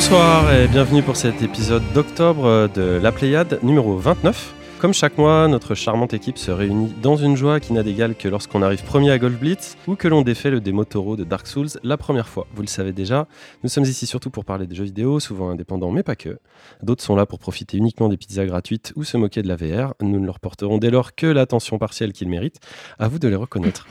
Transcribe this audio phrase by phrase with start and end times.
[0.00, 4.54] Bonsoir et bienvenue pour cet épisode d'octobre de La Pléiade numéro 29.
[4.78, 8.26] Comme chaque mois, notre charmante équipe se réunit dans une joie qui n'a d'égal que
[8.26, 11.46] lorsqu'on arrive premier à Golf Blitz ou que l'on défait le démo Taureau de Dark
[11.46, 12.46] Souls la première fois.
[12.54, 13.28] Vous le savez déjà,
[13.62, 16.38] nous sommes ici surtout pour parler des jeux vidéo, souvent indépendants mais pas que.
[16.82, 19.92] D'autres sont là pour profiter uniquement des pizzas gratuites ou se moquer de la VR.
[20.00, 22.60] Nous ne leur porterons dès lors que l'attention partielle qu'ils méritent.
[22.98, 23.86] À vous de les reconnaître.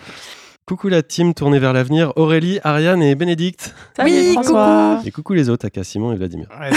[0.70, 3.74] Coucou la team tournée vers l'avenir, Aurélie, Ariane et Bénédicte.
[4.04, 5.02] oui, François.
[5.04, 6.48] Et coucou les autres, Aka, Simon et Vladimir.
[6.62, 6.70] Ouais,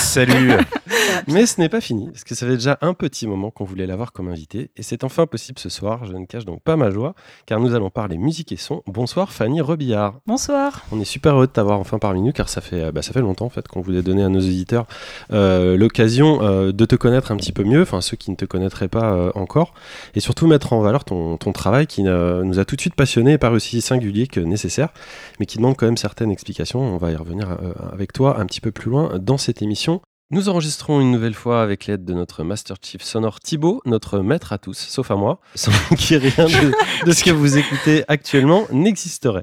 [0.00, 0.50] salut.
[1.28, 3.86] Mais ce n'est pas fini, parce que ça fait déjà un petit moment qu'on voulait
[3.86, 6.06] l'avoir comme invité, et c'est enfin possible ce soir.
[6.06, 7.14] Je ne cache donc pas ma joie,
[7.46, 8.82] car nous allons parler musique et son.
[8.88, 10.14] Bonsoir Fanny Rebillard.
[10.26, 10.82] Bonsoir.
[10.90, 13.20] On est super heureux de t'avoir enfin parmi nous, car ça fait, bah, ça fait
[13.20, 14.86] longtemps en fait qu'on voulait donner à nos auditeurs
[15.32, 18.44] euh, l'occasion euh, de te connaître un petit peu mieux, enfin ceux qui ne te
[18.44, 19.74] connaîtraient pas euh, encore,
[20.14, 22.96] et surtout mettre en valeur ton, ton travail qui euh, nous a tout de suite
[23.20, 24.90] passionnés et aussi singulier que nécessaire,
[25.38, 26.80] mais qui demande quand même certaines explications.
[26.80, 30.00] On va y revenir euh, avec toi un petit peu plus loin dans cette émission.
[30.32, 34.52] Nous enregistrons une nouvelle fois avec l'aide de notre Master Chief sonore Thibaut, notre maître
[34.52, 38.68] à tous, sauf à moi, sans qui rien de, de ce que vous écoutez actuellement
[38.70, 39.42] n'existerait.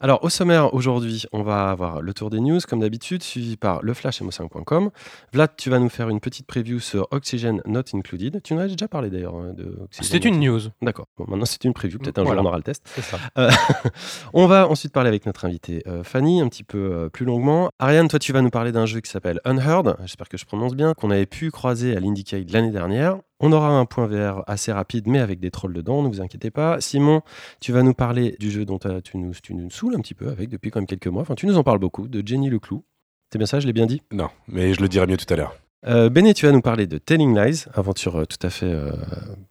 [0.00, 3.80] Alors au sommaire aujourd'hui, on va avoir le tour des news comme d'habitude, suivi par
[3.84, 4.90] le flash mo5.com.
[5.32, 8.40] Vlad, tu vas nous faire une petite preview sur Oxygen Not Included.
[8.42, 10.62] Tu en as déjà parlé d'ailleurs hein, de Oxygen C'était une news.
[10.82, 11.06] D'accord.
[11.16, 12.00] Bon, maintenant c'est une preview.
[12.00, 12.40] Peut-être un Voilà.
[12.40, 12.82] jour on aura le test.
[12.92, 13.20] C'est ça.
[13.38, 13.52] Euh,
[14.34, 17.70] on va ensuite parler avec notre invitée euh, Fanny un petit peu euh, plus longuement.
[17.78, 20.74] Ariane, toi tu vas nous parler d'un jeu qui s'appelle Unheard, j'espère que je prononce
[20.74, 23.18] bien, qu'on avait pu croiser à l'Indiecade l'année dernière.
[23.40, 26.50] On aura un point VR assez rapide mais avec des trolls dedans, ne vous inquiétez
[26.50, 26.80] pas.
[26.80, 27.22] Simon,
[27.60, 30.14] tu vas nous parler du jeu dont euh, tu nous, tu nous saoules un petit
[30.14, 31.22] peu avec depuis quand même quelques mois.
[31.22, 32.84] Enfin tu nous en parles beaucoup, de Jenny Leclou.
[33.32, 34.02] C'est bien ça, je l'ai bien dit?
[34.12, 35.56] Non, mais je le dirai mieux tout à l'heure.
[35.86, 38.90] Euh, Béné, tu vas nous parler de Telling Lies, aventure euh, tout à fait euh,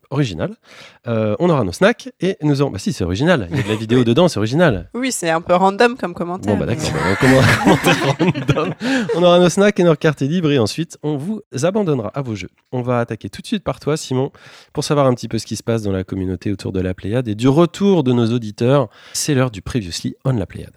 [0.10, 0.56] originale.
[1.08, 2.72] Euh, on aura nos snacks et nous aurons...
[2.72, 3.48] Bah si, c'est original.
[3.52, 4.90] Il y a de la vidéo dedans, c'est original.
[4.94, 6.54] Oui, c'est un peu random comme commentaire.
[6.54, 6.90] Bon bah d'accord,
[7.22, 7.76] bah,
[8.20, 8.74] random.
[9.16, 12.36] On aura nos snacks et nos cartes libres et ensuite on vous abandonnera à vos
[12.36, 12.50] jeux.
[12.72, 14.32] On va attaquer tout de suite par toi Simon
[14.72, 16.94] pour savoir un petit peu ce qui se passe dans la communauté autour de la
[16.94, 18.90] Pléiade et du retour de nos auditeurs.
[19.14, 20.74] C'est l'heure du Previously on la Pléiade.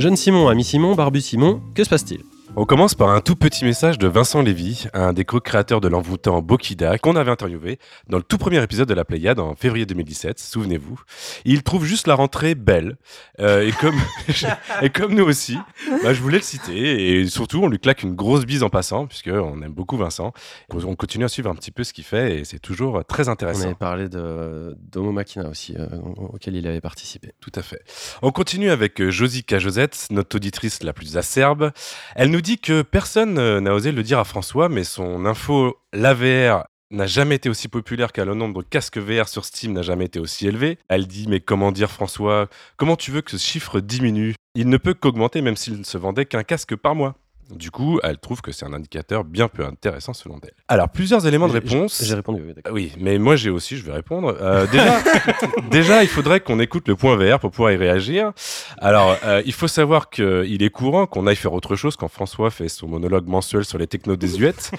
[0.00, 2.22] Jeune Simon, ami Simon, barbu Simon, que se passe-t-il?
[2.56, 6.42] On commence par un tout petit message de Vincent Lévy, un des co-créateurs de l'envoûtant
[6.42, 7.78] Bokida, qu'on avait interviewé
[8.08, 11.00] dans le tout premier épisode de la Pléiade en février 2017, souvenez-vous.
[11.44, 12.96] Il trouve juste la rentrée belle,
[13.38, 13.94] euh, et, comme,
[14.82, 15.56] et comme nous aussi,
[16.02, 19.06] bah, je voulais le citer, et surtout on lui claque une grosse bise en passant,
[19.06, 20.32] puisqu'on aime beaucoup Vincent.
[20.74, 23.32] On continue à suivre un petit peu ce qu'il fait, et c'est toujours très On
[23.32, 23.64] intéressant.
[23.66, 25.86] avait parlé d'Homo Machina aussi, euh,
[26.32, 27.32] auquel il avait participé.
[27.40, 27.80] Tout à fait.
[28.22, 31.70] On continue avec euh, Josica Josette, notre auditrice la plus acerbe.
[32.16, 35.78] Elle nous dit que personne euh, n'a osé le dire à François, mais son info
[35.92, 39.82] l'AVR n'a jamais été aussi populaire car le nombre de casques VR sur Steam n'a
[39.82, 40.78] jamais été aussi élevé.
[40.88, 42.48] Elle dit mais comment dire François?
[42.76, 44.34] Comment tu veux que ce chiffre diminue?
[44.54, 47.14] Il ne peut qu'augmenter même s'il ne se vendait qu'un casque par mois.
[47.56, 50.52] Du coup, elle trouve que c'est un indicateur bien peu intéressant selon elle.
[50.68, 52.02] Alors, plusieurs éléments de réponse.
[52.04, 52.62] J'ai répondu, oui, d'accord.
[52.66, 54.36] Ah Oui, mais moi j'ai aussi, je vais répondre.
[54.40, 54.98] Euh, déjà,
[55.70, 58.32] déjà, il faudrait qu'on écoute le point VR pour pouvoir y réagir.
[58.78, 62.50] Alors, euh, il faut savoir qu'il est courant qu'on aille faire autre chose quand François
[62.50, 64.70] fait son monologue mensuel sur les technos désuètes.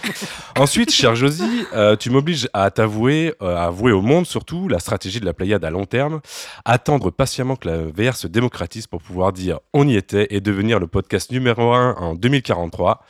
[0.57, 5.19] Ensuite, cher Josie, euh, tu m'obliges à t'avouer, à avouer au monde surtout la stratégie
[5.19, 6.21] de la Pléiade à long terme,
[6.65, 10.79] attendre patiemment que la VR se démocratise pour pouvoir dire on y était et devenir
[10.79, 12.15] le podcast numéro 1 en
[12.69, 13.03] 2043.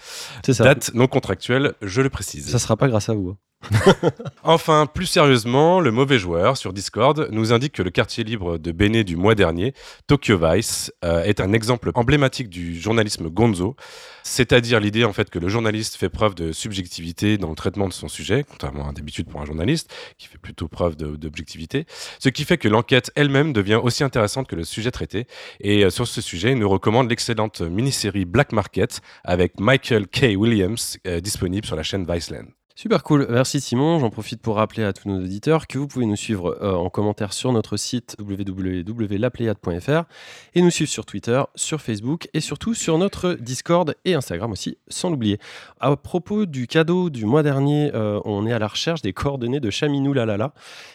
[0.45, 0.63] C'est ça.
[0.63, 2.49] Date non contractuelle, je le précise.
[2.49, 3.29] Ça sera pas grâce à vous.
[3.29, 3.37] hein.
[4.43, 8.71] Enfin, plus sérieusement, le mauvais joueur sur Discord nous indique que le quartier libre de
[8.71, 9.73] Béné du mois dernier,
[10.07, 13.75] Tokyo Vice, euh, est un exemple emblématique du journalisme gonzo,
[14.23, 17.93] c'est-à-dire l'idée en fait que le journaliste fait preuve de subjectivité dans le traitement de
[17.93, 21.85] son sujet, contrairement à d'habitude pour un journaliste qui fait plutôt preuve d'objectivité,
[22.19, 25.27] ce qui fait que l'enquête elle-même devient aussi intéressante que le sujet traité.
[25.59, 30.35] Et euh, sur ce sujet, il nous recommande l'excellente mini-série Black Market avec Michael K.
[30.35, 32.60] Williams, euh, disponible sur la chaîne Viceland.
[32.81, 33.99] Super cool, merci Simon.
[33.99, 36.89] J'en profite pour rappeler à tous nos auditeurs que vous pouvez nous suivre euh, en
[36.89, 40.03] commentaire sur notre site www.lapléiade.fr
[40.55, 44.79] et nous suivre sur Twitter, sur Facebook et surtout sur notre Discord et Instagram aussi,
[44.87, 45.37] sans l'oublier.
[45.79, 49.69] À propos du cadeau du mois dernier, on est à la recherche des coordonnées de
[49.69, 50.51] Chaminou Lalala,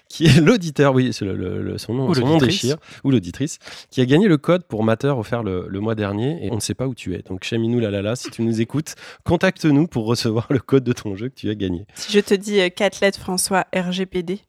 [0.08, 3.60] qui est l'auditeur, oui, c'est le- le- son nom, son nom déchire, ou l'auditrice,
[3.90, 6.74] qui a gagné le code pour Matter offert le mois dernier et on ne sait
[6.74, 7.22] pas où tu es.
[7.28, 11.28] Donc Chaminou Lalala, si tu nous écoutes, contacte-nous pour recevoir le code de ton jeu
[11.28, 11.75] que tu as gagné.
[11.94, 14.40] Si je te dis euh, qu'athlète François RGPD,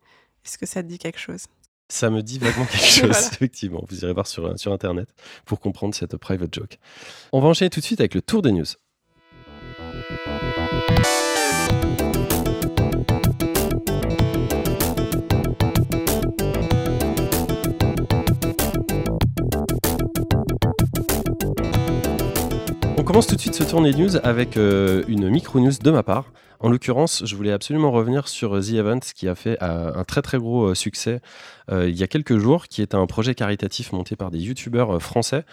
[0.46, 1.46] est-ce que ça te dit quelque chose?
[1.90, 3.84] Ça me dit vaguement quelque chose, effectivement.
[3.90, 5.10] Vous irez voir sur, euh, sur Internet
[5.46, 6.78] pour comprendre cette private joke.
[7.32, 8.66] On va enchaîner tout de suite avec le tour des news.
[22.98, 26.04] On commence tout de suite ce tour des news avec euh, une micro-news de ma
[26.04, 26.32] part.
[26.60, 30.24] En l'occurrence, je voulais absolument revenir sur The Event qui a fait euh, un très
[30.24, 31.22] très gros euh, succès
[31.72, 34.96] euh, il y a quelques jours, qui est un projet caritatif monté par des youtubeurs
[34.96, 35.44] euh, français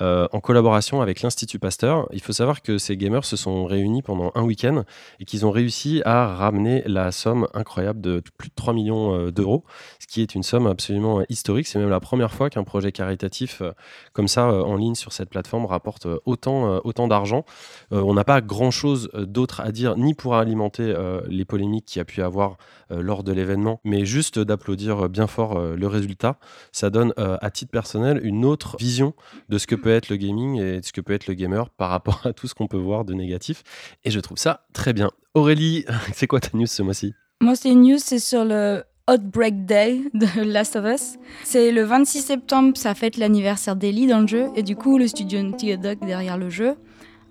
[0.00, 2.08] euh, en collaboration avec l'Institut Pasteur.
[2.12, 4.84] Il faut savoir que ces gamers se sont réunis pendant un week-end
[5.20, 9.32] et qu'ils ont réussi à ramener la somme incroyable de plus de 3 millions euh,
[9.32, 9.64] d'euros,
[9.98, 11.66] ce qui est une somme absolument euh, historique.
[11.66, 13.72] C'est même la première fois qu'un projet caritatif euh,
[14.12, 17.44] comme ça euh, en ligne sur cette plateforme rapporte euh, autant, euh, autant d'argent.
[17.92, 21.86] Euh, on n'a pas grand-chose euh, d'autre à dire, ni pour alimenter euh, les polémiques
[21.86, 22.56] qu'il y a pu avoir
[22.90, 26.38] euh, lors de l'événement, mais juste d'applaudir bien fort euh, le résultat.
[26.72, 29.14] Ça donne euh, à titre personnel une autre vision
[29.48, 31.70] de ce que peut être le gaming et de ce que peut être le gamer
[31.70, 33.62] par rapport à tout ce qu'on peut voir de négatif.
[34.04, 35.10] Et je trouve ça très bien.
[35.34, 35.84] Aurélie,
[36.14, 37.14] c'est quoi ta news ce mois-ci?
[37.40, 41.16] Moi, c'est une news, c'est sur le Outbreak Day de Last of Us.
[41.42, 45.06] C'est le 26 septembre, ça fête l'anniversaire d'Ellie dans le jeu, et du coup, le
[45.06, 46.74] studio Naughty Dog derrière le jeu,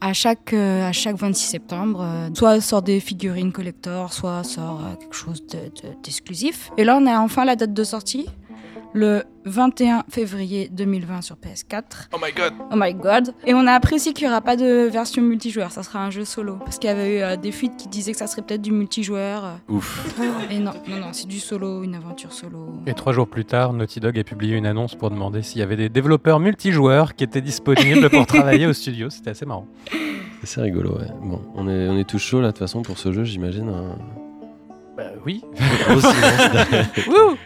[0.05, 4.81] à chaque, euh, à chaque 26 septembre, euh, soit sort des figurines collector, soit sort
[4.83, 6.71] euh, quelque chose de- de- d'exclusif.
[6.77, 8.25] et là, on a enfin la date de sortie,
[8.93, 12.09] le 21 février 2020 sur PS4.
[12.13, 13.33] Oh my god Oh my god.
[13.45, 16.23] Et on a apprécié qu'il n'y aura pas de version multijoueur, ça sera un jeu
[16.25, 16.55] solo.
[16.57, 18.71] Parce qu'il y avait eu euh, des fuites qui disaient que ça serait peut-être du
[18.71, 19.45] multijoueur.
[19.45, 19.73] euh.
[19.73, 20.15] Ouf.
[20.51, 22.67] Et non, non, non, c'est du solo, une aventure solo.
[22.85, 25.63] Et trois jours plus tard, Naughty Dog a publié une annonce pour demander s'il y
[25.63, 29.09] avait des développeurs multijoueurs qui étaient disponibles pour travailler au studio.
[29.09, 29.67] C'était assez marrant.
[30.43, 31.07] C'est rigolo, ouais.
[31.21, 33.69] Bon, on est, on est tous chauds là, de toute façon, pour ce jeu, j'imagine.
[33.69, 33.95] hein.
[34.95, 35.43] Bah oui.
[37.07, 37.37] Wouh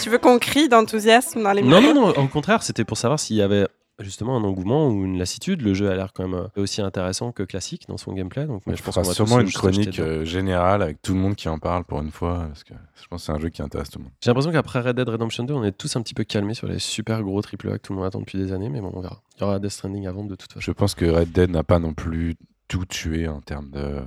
[0.00, 3.18] tu veux qu'on crie d'enthousiasme dans les non, non, non, au contraire, c'était pour savoir
[3.18, 3.66] s'il y avait
[4.00, 5.62] justement un engouement ou une lassitude.
[5.62, 8.46] Le jeu a l'air quand même euh, aussi intéressant que classique dans son gameplay.
[8.46, 11.36] Donc, mais je pense qu'on va sûrement une chronique euh, générale avec tout le monde
[11.36, 13.62] qui en parle pour une fois, parce que je pense que c'est un jeu qui
[13.62, 14.12] intéresse tout le monde.
[14.22, 16.66] J'ai l'impression qu'après Red Dead Redemption 2, on est tous un petit peu calmés sur
[16.66, 18.90] les super gros triple A que tout le monde attend depuis des années, mais bon,
[18.94, 19.22] on verra.
[19.36, 20.60] Il y aura Death Stranding avant de toute façon.
[20.60, 22.36] Je pense que Red Dead n'a pas non plus
[22.68, 24.02] tout tué en termes de...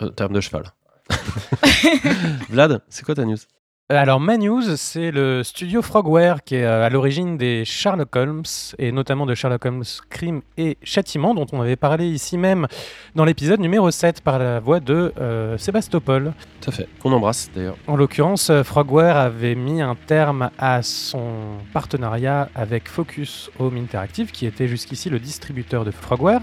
[0.00, 0.64] En termes de cheval.
[2.50, 3.38] Vlad, c'est quoi ta news?
[3.90, 8.42] Alors, ma news, c'est le studio Frogware qui est euh, à l'origine des Sherlock Holmes,
[8.76, 12.66] et notamment de Sherlock Holmes Crime et Châtiment, dont on avait parlé ici même
[13.14, 16.34] dans l'épisode numéro 7 par la voix de euh, Sébastopol.
[16.60, 16.86] Tout à fait.
[17.00, 17.78] Qu'on embrasse d'ailleurs.
[17.86, 24.32] En l'occurrence, euh, Frogware avait mis un terme à son partenariat avec Focus Home Interactive,
[24.32, 26.42] qui était jusqu'ici le distributeur de Frogware.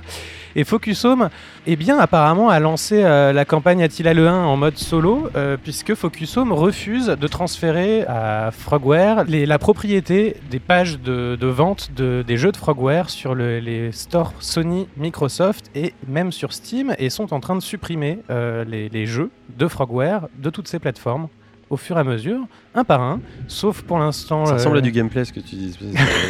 [0.57, 1.29] Et Focus Home,
[1.67, 5.57] eh bien, apparemment, a lancé euh, la campagne Attila le 1 en mode solo, euh,
[5.61, 11.47] puisque Focus Home refuse de transférer à Frogware les- la propriété des pages de, de
[11.47, 16.53] vente de- des jeux de Frogware sur le- les stores Sony, Microsoft et même sur
[16.53, 20.67] Steam, et sont en train de supprimer euh, les, les jeux de Frogware de toutes
[20.69, 21.27] ces plateformes
[21.69, 22.39] au fur et à mesure,
[22.75, 24.45] un par un, sauf pour l'instant.
[24.45, 25.77] Ça euh, ressemble à du gameplay ce que tu dis.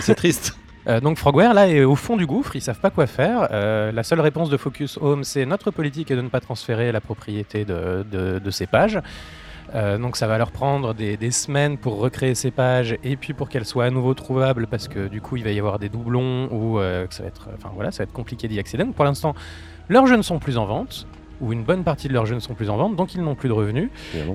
[0.01, 0.57] C'est triste.
[0.87, 3.47] euh, donc Frogware là est au fond du gouffre, ils savent pas quoi faire.
[3.51, 6.91] Euh, la seule réponse de Focus Home, c'est notre politique est de ne pas transférer
[6.91, 8.99] la propriété de, ces pages.
[9.73, 13.49] Euh, donc ça va leur prendre des, semaines pour recréer ces pages et puis pour
[13.49, 16.47] qu'elles soient à nouveau trouvables parce que du coup il va y avoir des doublons
[16.51, 18.83] ou ça va être, ça va être compliqué d'y accéder.
[18.83, 19.33] Donc pour l'instant,
[19.89, 21.07] leurs jeux ne sont plus en vente
[21.41, 23.35] ou une bonne partie de leurs jeux ne sont plus en vente, donc ils n'ont
[23.35, 23.89] plus de revenus.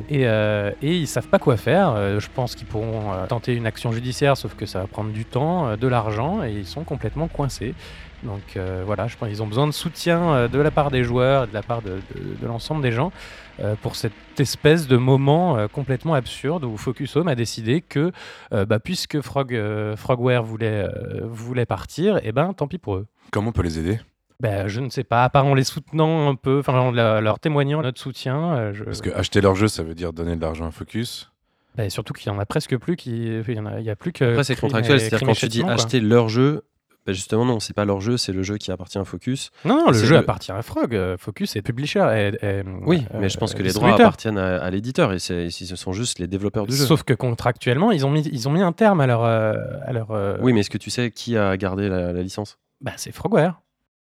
[0.09, 1.91] Et, euh, et ils savent pas quoi faire.
[1.97, 5.11] Euh, je pense qu'ils pourront euh, tenter une action judiciaire, sauf que ça va prendre
[5.11, 7.75] du temps, euh, de l'argent, et ils sont complètement coincés.
[8.23, 11.05] Donc euh, voilà, je pense qu'ils ont besoin de soutien euh, de la part des
[11.05, 13.13] joueurs, et de la part de, de- de l'ensemble des gens,
[13.61, 18.13] euh, pour cette espèce de moment euh, complètement absurde où Focus Home a décidé que,
[18.53, 22.97] euh, bah, puisque Frog, euh, Frogware voulait, euh, voulait partir, et ben tant pis pour
[22.97, 23.07] eux.
[23.31, 24.01] Comment on peut les aider?
[24.41, 27.39] Ben, je ne sais pas, à part en les soutenant un peu, enfin en leur
[27.39, 28.55] témoignant notre soutien.
[28.57, 28.85] euh, je...
[28.85, 31.31] Parce que acheter leur jeu, ça veut dire donner de l'argent à Focus.
[31.77, 33.27] Bah, surtout qu'il y en a presque plus qui.
[33.27, 34.25] Il y, en a, il y a plus que.
[34.25, 35.73] Après, c'est contractuel, c'est-à-dire quand tu dis quoi.
[35.73, 36.63] acheter leur jeu,
[37.07, 39.51] bah justement, non, c'est pas leur jeu, c'est le jeu qui appartient à Focus.
[39.65, 40.95] Non, non, le jeu le- appartient à Frog.
[40.97, 42.31] euh, Focus est publisher.
[42.43, 45.19] et- et, Oui, euh, mais je pense que les droits appartiennent à, à l'éditeur et
[45.19, 46.85] c'est- et ce sont juste les développeurs du jeu.
[46.87, 49.23] Sauf que contractuellement, ils ont mis, ils ont mis un terme à leur.
[49.23, 52.59] à leur Oui, mais est-ce que tu sais qui a gardé la, la licence?
[52.81, 53.61] Bah, c'est Frogware.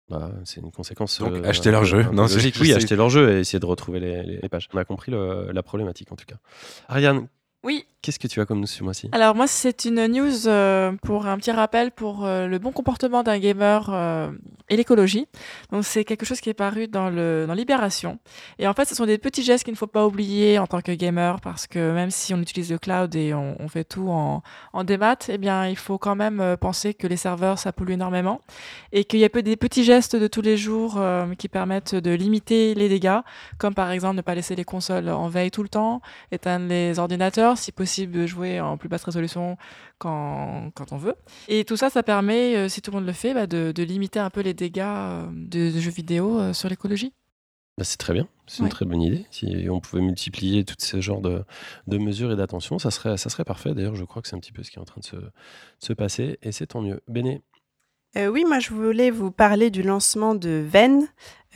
[0.10, 1.20] Bah, C'est une conséquence.
[1.20, 2.04] Donc, euh, acheter leur jeu.
[2.04, 2.56] peu Non, c'est- logique.
[2.56, 2.76] je Oui, sais.
[2.76, 4.70] acheter leur jeu et essayer de retrouver les, pages.
[4.74, 6.36] On a compris le- la problématique en tout cas.
[6.88, 7.28] Ariane,
[7.64, 9.10] Oui, qu'est-ce que tu as comme nous ce mois-ci?
[9.12, 13.24] Alors moi c'est une news euh, pour un petit rappel pour euh, le bon comportement
[13.24, 14.30] d'un gamer euh,
[14.70, 15.28] et l'écologie.
[15.72, 18.20] Donc c'est quelque chose qui est paru dans, le, dans Libération.
[18.60, 20.82] Et en fait ce sont des petits gestes qu'il ne faut pas oublier en tant
[20.82, 24.44] que gamer parce que même si on utilise le cloud et on, fait tout en,
[24.74, 27.92] en démat, eh bien il faut quand même euh, penser que les serveurs ça pollue
[27.92, 28.42] énormément
[28.92, 31.96] et qu'il y a peu des petits gestes de tous les jours euh, qui permettent
[31.96, 33.20] de limiter les dégâts,
[33.58, 37.00] comme par exemple ne pas laisser les consoles en veille tout le temps, éteindre les
[37.00, 39.58] ordinateurs si possible jouer en plus basse résolution
[39.98, 41.16] quand, quand on veut.
[41.48, 44.20] Et tout ça, ça permet, si tout le monde le fait, bah, de, de, limiter
[44.20, 47.14] un peu les dégâts de, de jeux vidéo sur l'écologie?
[47.78, 49.26] Bah, c'est très bien, c'est une très bonne idée.
[49.32, 51.44] Si on pouvait multiplier tous ces genres de,
[51.88, 53.74] de mesures et d'attention, ça serait, ça serait parfait.
[53.74, 55.18] D'ailleurs, je crois que c'est un petit peu ce qui est en train de se,
[55.80, 57.02] se passer et c'est tant mieux.
[57.08, 57.42] Béné
[58.18, 61.06] euh, oui, moi je voulais vous parler du lancement de VEN,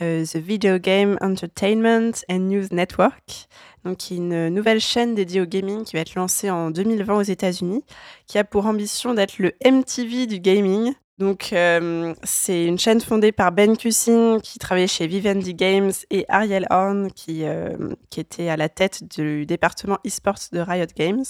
[0.02, 3.48] euh, The Video Game Entertainment and News Network,
[3.86, 7.82] donc une nouvelle chaîne dédiée au gaming qui va être lancée en 2020 aux États-Unis,
[8.26, 10.92] qui a pour ambition d'être le MTV du gaming.
[11.20, 16.24] Donc euh, c'est une chaîne fondée par Ben Cussin qui travaillait chez Vivendi Games et
[16.28, 17.44] Ariel Horn qui,
[18.08, 21.24] qui était à la tête du département e-sports de Riot Games.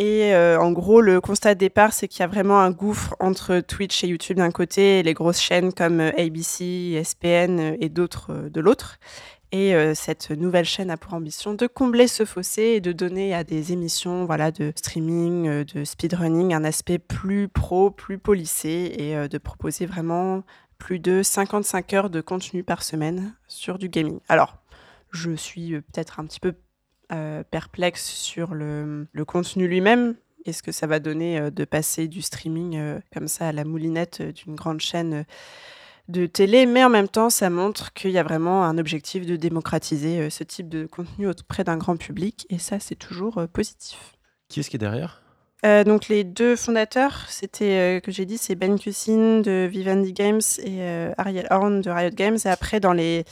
[0.00, 3.14] Et euh, en gros, le constat de départ, c'est qu'il y a vraiment un gouffre
[3.20, 7.76] entre Twitch et YouTube d'un côté et les grosses chaînes comme euh, ABC, ESPN euh,
[7.80, 8.98] et d'autres de l'autre.
[9.52, 13.42] Et cette nouvelle chaîne a pour ambition de combler ce fossé et de donner à
[13.42, 19.38] des émissions voilà, de streaming, de speedrunning, un aspect plus pro, plus policé et de
[19.38, 20.44] proposer vraiment
[20.78, 24.20] plus de 55 heures de contenu par semaine sur du gaming.
[24.28, 24.56] Alors,
[25.10, 26.54] je suis peut-être un petit peu
[27.12, 30.14] euh, perplexe sur le, contenu lui-même.
[30.46, 33.64] Est-ce que ça va donner euh, de passer du streaming euh, comme ça à la
[33.64, 35.24] moulinette d'une grande chaîne
[36.10, 39.36] de télé, mais en même temps, ça montre qu'il y a vraiment un objectif de
[39.36, 44.16] démocratiser ce type de contenu auprès d'un grand public, et ça, c'est toujours positif.
[44.48, 45.22] Qui est-ce qui est derrière?
[45.62, 50.80] Donc les deux fondateurs, c'était que j'ai dit, c'est Ben Cussin de Vivendi Games et
[51.18, 52.38] Ariel Horn de Riot Games.
[52.44, 53.24] Et après, dans les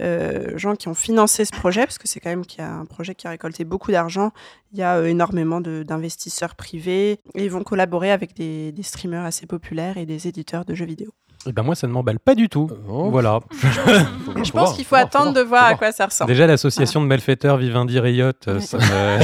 [0.00, 2.72] euh, gens qui ont financé ce projet, parce que c'est quand même qu'il y a
[2.72, 4.32] un projet qui a récolté beaucoup d'argent.
[4.72, 9.46] Il y a euh, énormément d'investisseurs privés et ils vont collaborer avec des, streamers assez
[9.46, 11.12] populaires et des éditeurs de jeux vidéo.
[11.44, 12.68] Et eh ben moi, ça ne m'emballe pas du tout.
[12.70, 13.40] Euh, voilà.
[14.42, 16.28] je pense qu'il faut attendre de voir à quoi ça ressemble.
[16.30, 18.78] Déjà, l'association de malfaiteurs Vivendi Riot, ça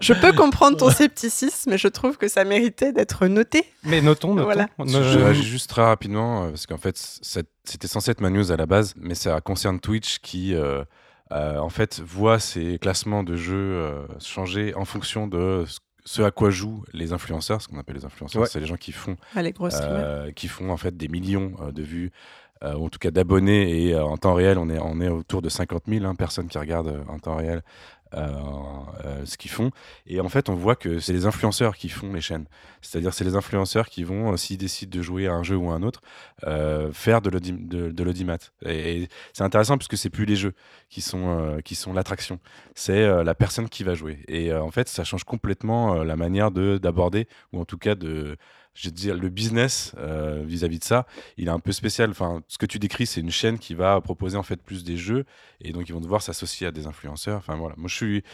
[0.00, 3.64] je peux comprendre ton scepticisme, mais je trouve que ça méritait d'être noté.
[3.84, 4.44] Mais notons, notons.
[4.44, 4.68] Voilà.
[4.78, 8.56] Je réagis juste très rapidement, euh, parce qu'en fait, c'était censé être ma news à
[8.56, 10.84] la base, mais ça concerne Twitch qui, euh,
[11.32, 15.78] euh, en fait, voit ses classements de jeux changer en fonction de ce
[16.18, 19.16] à quoi jouent les influenceurs, ce qu'on appelle les influenceurs, c'est les gens qui font,
[19.34, 19.52] ah, les
[20.34, 22.12] qui font en fait des millions de vues
[22.64, 23.86] euh, ou en tout cas d'abonnés.
[23.86, 26.46] Et euh, en temps réel, on est, on est autour de 50 000 hein, personnes
[26.46, 27.62] qui regardent euh, en temps réel
[28.12, 29.70] ce qu'ils font.
[30.06, 32.46] Et en fait, on voit que c'est les influenceurs qui font les chaînes.
[32.80, 35.74] C'est-à-dire, c'est les influenceurs qui vont, s'ils décident de jouer à un jeu ou à
[35.74, 36.02] un autre,
[36.92, 38.38] faire de l'audimat.
[38.66, 40.54] Et, c'est intéressant puisque c'est plus les jeux
[40.88, 42.38] qui sont, qui sont l'attraction,
[42.74, 44.24] c'est la personne qui va jouer.
[44.28, 48.36] Et en fait, ça change complètement la manière d'aborder, ou en tout cas de
[48.74, 52.10] je veux dire, le business euh, vis-à-vis de ça, il est un peu spécial.
[52.10, 54.96] Enfin, ce que tu décris, c'est une chaîne qui va proposer en fait plus des
[54.96, 55.24] jeux
[55.60, 57.38] et donc ils vont devoir s'associer à des influenceurs.
[57.38, 58.24] Enfin voilà, moi je suis,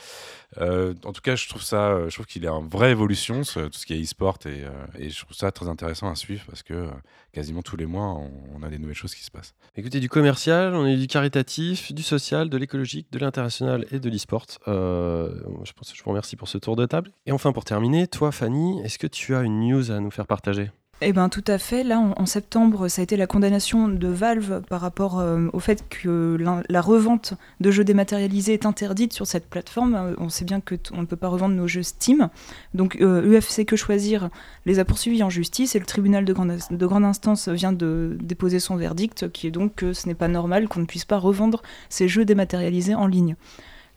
[0.56, 3.42] euh, en tout cas, je trouve ça, euh, je trouve qu'il est en vraie évolution,
[3.42, 4.64] tout ce qui est e-sport et,
[4.98, 6.88] et, je trouve ça très intéressant à suivre parce que
[7.32, 8.18] quasiment tous les mois,
[8.54, 9.54] on, a des nouvelles choses qui se passent.
[9.76, 14.08] Écoutez, du commercial, on est du caritatif, du social, de l'écologique, de l'international et de
[14.08, 14.46] l'e-sport.
[14.66, 17.10] je je vous remercie pour ce tour de table.
[17.26, 20.26] Et enfin, pour terminer, toi, Fanny, est-ce que tu as une news à nous faire
[20.26, 20.70] partager?
[21.00, 21.84] Eh bien, tout à fait.
[21.84, 25.88] Là, en, septembre, ça a été la condamnation de Valve par rapport euh, au fait
[25.88, 26.36] que
[26.68, 29.94] la, revente de jeux dématérialisés est interdite sur cette plateforme.
[29.94, 32.30] Euh, on sait bien qu'on ne peut pas revendre nos jeux Steam.
[32.74, 34.28] Donc, UFC euh, Que Choisir
[34.66, 38.74] les a poursuivis en justice et le tribunal de grande instance vient de déposer son
[38.74, 42.08] verdict, qui est donc que ce n'est pas normal qu'on ne puisse pas revendre ces
[42.08, 43.36] jeux dématérialisés en ligne.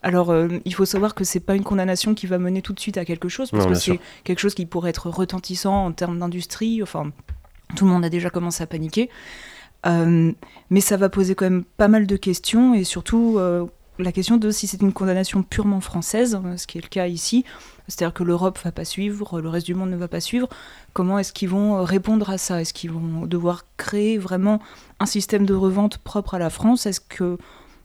[0.03, 2.79] Alors, euh, il faut savoir que c'est pas une condamnation qui va mener tout de
[2.79, 6.17] suite à quelque chose, parce que c'est quelque chose qui pourrait être retentissant en termes
[6.20, 6.81] d'industrie.
[6.81, 7.12] Enfin,
[7.75, 9.10] tout le monde a déjà commencé à paniquer.
[9.86, 10.31] Euh,
[10.70, 13.65] mais ça va poser quand même pas mal de questions, et surtout euh,
[14.00, 17.46] la question de si c'est une condamnation purement française, ce qui est le cas ici.
[17.88, 20.48] C'est-à-dire que l'Europe va pas suivre, le reste du monde ne va pas suivre.
[20.93, 22.62] Comment est-ce qu'ils vont répondre à ça?
[22.62, 24.62] Est-ce qu'ils vont devoir créer vraiment
[25.00, 26.86] un système de revente propre à la France?
[26.86, 27.38] Est-ce que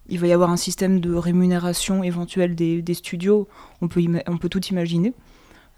[0.08, 3.48] il va y avoir un système de rémunération éventuelle des, studios,
[3.80, 5.12] on peut, on peut tout imaginer.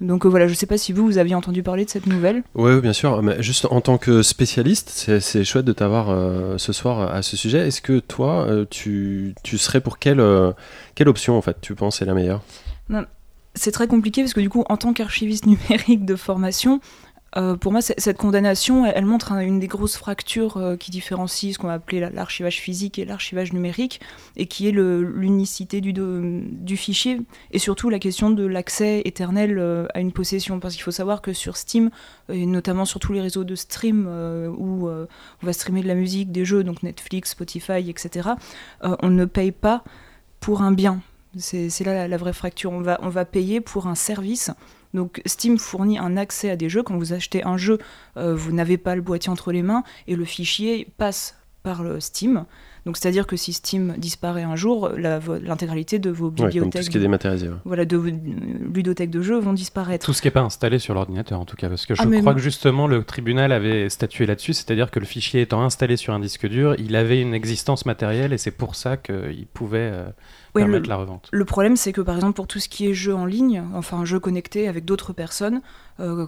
[0.00, 2.06] Donc euh, voilà, je ne sais pas si vous, vous aviez entendu parler de cette
[2.06, 2.44] nouvelle.
[2.54, 3.20] Oui, bien sûr.
[3.22, 7.36] Mais juste en tant que spécialiste, c'est chouette de t'avoir euh, ce soir à ce
[7.36, 7.66] sujet.
[7.66, 10.22] Est-ce que toi, euh, tu, tu, serais pour quelle,
[10.94, 12.42] quelle option, en fait, tu penses est la meilleure?
[13.54, 16.80] C'est très compliqué parce que du coup, en tant qu'archiviste numérique de formation,
[17.36, 21.58] euh, pour moi, cette condamnation, elle, montre une des grosses fractures euh, qui différencie ce
[21.58, 24.00] qu'on va appeler l'archivage physique et l'archivage numérique,
[24.36, 27.20] et qui est l'unicité du, fichier,
[27.50, 30.58] et surtout la question de l'accès éternel euh, à une possession.
[30.58, 31.90] Parce qu'il faut savoir que sur Steam,
[32.30, 34.06] et notamment sur tous les réseaux de stream
[34.58, 35.06] où on
[35.46, 38.30] va streamer de la musique, des jeux, donc Netflix, Spotify, etc.,
[38.82, 39.84] on ne paye pas
[40.40, 41.00] pour un bien
[41.36, 42.72] C'est là la, vraie fracture.
[42.72, 44.50] On va, on va payer pour un service.
[44.94, 46.82] Donc Steam fournit un accès à des jeux.
[46.82, 47.78] Quand vous achetez un jeu,
[48.16, 52.46] euh, vous n'avez pas le boîtier entre les mains et le fichier passe par Steam.
[52.88, 56.84] Donc c'est-à-dire que si Steam disparaît un jour, l'intégralité de vos Ouais, comme tout bibliothèques,
[56.84, 57.50] ce qui est dématérialisé.
[57.50, 57.54] ouais.
[57.66, 58.08] voilà, de vos
[58.74, 60.06] ludothèques de jeux vont disparaître.
[60.06, 62.06] Tout ce qui n'est pas installé sur l'ordinateur en tout cas, parce que je Ah,
[62.06, 65.98] crois moi- que justement le tribunal avait statué là-dessus, c'est-à-dire que le fichier étant installé
[65.98, 69.90] sur un disque dur, il avait une existence matérielle et c'est pour ça qu'il pouvait
[69.92, 70.06] euh,
[70.54, 71.28] Ouais, le- permettre la revente.
[71.30, 74.06] Le problème, c'est que par exemple, pour tout ce qui est jeu en ligne, enfin
[74.06, 75.60] jeu connecté avec d'autres personnes,
[76.00, 76.26] euh,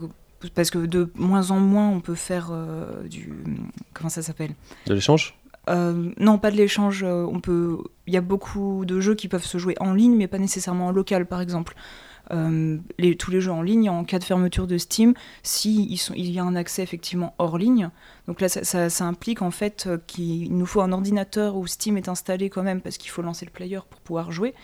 [0.54, 3.32] parce que de moins en moins on peut faire euh, du.
[3.94, 4.50] Comment ça s'appelle?
[4.86, 5.34] De l'échange?
[5.68, 7.02] Euh, Non, pas de l'échange.
[7.02, 7.78] euh, on peut.
[8.06, 10.88] Il y a beaucoup de jeux qui peuvent se jouer en ligne, mais pas nécessairement
[10.88, 11.74] en local, par exemple.
[12.32, 12.78] Euh,
[13.18, 16.54] tous les jeux en ligne, en cas de fermeture de Steam, si y a un
[16.54, 17.90] accès effectivement hors ligne.
[18.28, 22.48] Donc là, ça, implique en fait qu'il nous faut un ordinateur où Steam est installé
[22.48, 24.54] quand même, parce qu'il faut lancer le player pour pouvoir jouer,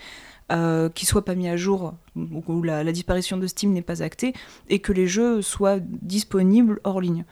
[0.51, 4.33] euh, qui soit pas mis à jour, où la disparition de Steam n'est pas actée,
[4.69, 7.25] et que les jeux soient disponibles hors ligne.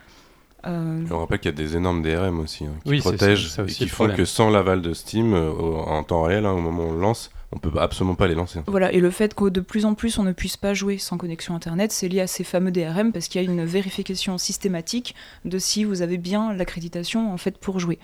[0.68, 3.64] Euh, on rappelle qu'il y a des énormes DRM aussi hein, qui Oui, protègent ça
[3.64, 4.18] et qui font problème.
[4.18, 7.00] que sans l'aval de Steam, euh, en temps réel, hein, au moment où on le
[7.02, 8.60] lance, on peut absolument pas les lancer.
[8.68, 11.18] Voilà, et le fait que de plus en plus on ne puisse pas jouer sans
[11.18, 15.16] connexion Internet, c'est lié à ces fameux DRM parce qu'il y a une vérification systématique
[15.46, 18.00] de si vous avez bien l'accréditation en fait pour jouer.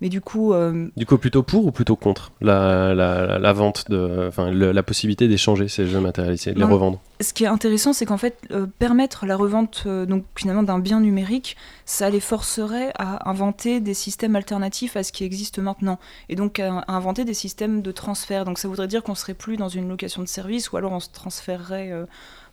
[0.00, 3.90] Mais du coup, euh, Du coup, plutôt pour ou plutôt contre la, la, la vente,
[3.90, 6.72] de, enfin le- la possibilité d'échanger ces jeux matérialisés, de les Non.
[6.72, 10.64] revendre ce qui est intéressant, c'est qu'en fait, euh, permettre la revente euh, donc finalement
[10.64, 15.58] d'un bien numérique, ça les forcerait à inventer des systèmes alternatifs à ce qui existe
[15.60, 18.44] maintenant, et donc à, à inventer des systèmes de transfert.
[18.44, 21.00] Donc ça voudrait dire qu'on serait plus dans une location de service, ou alors on
[21.00, 21.92] se transférerait.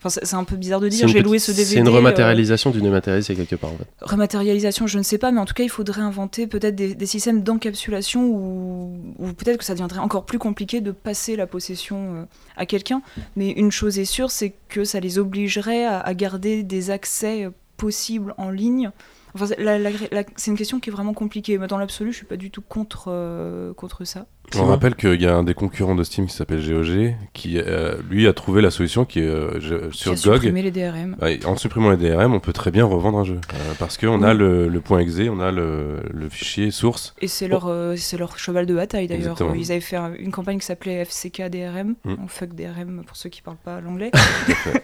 [0.03, 1.07] Euh, Enfin, c'est un peu bizarre de dire.
[1.07, 1.65] J'ai petite- loué ce DVD.
[1.69, 3.85] C'est une euh, rematérialisation du dématérialisé quelque part en fait.
[4.01, 7.05] Rematérialisation, je ne sais pas, mais en tout cas, il faudrait inventer peut-être des, des
[7.05, 8.97] systèmes d'encapsulation ou,
[9.37, 12.23] peut-être que ça deviendrait encore plus compliqué de passer la possession euh,
[12.57, 13.01] à quelqu'un.
[13.35, 17.45] Mais une chose est sûre, c'est que ça les obligerait à, à garder des accès
[17.45, 18.91] euh, possibles en ligne.
[19.33, 21.57] Enfin, c'est- une question qui est vraiment compliquée.
[21.57, 24.25] Mais dans l'absolu, je suis pas du tout contre, euh, contre ça.
[24.59, 27.95] On rappelle qu'il y a un des concurrents de Steam qui s'appelle GOG qui, euh,
[28.09, 30.43] lui, a trouvé la solution qui est euh, je- Qui sur a GOG.
[30.53, 31.15] les DRM.
[31.45, 33.39] En supprimant les DRM, on peut très bien revendre un jeu.
[33.53, 37.13] Euh, parce qu'on a le, le point exe, on a le, le fichier source.
[37.21, 39.37] Et c'est leur, euh, c'est leur cheval de bataille d'ailleurs.
[39.55, 42.13] Ils avaient fait un- une campagne qui s'appelait FCK DRM, Mm.
[42.13, 44.11] ou Fuck DRM pour ceux qui parlent pas l'anglais.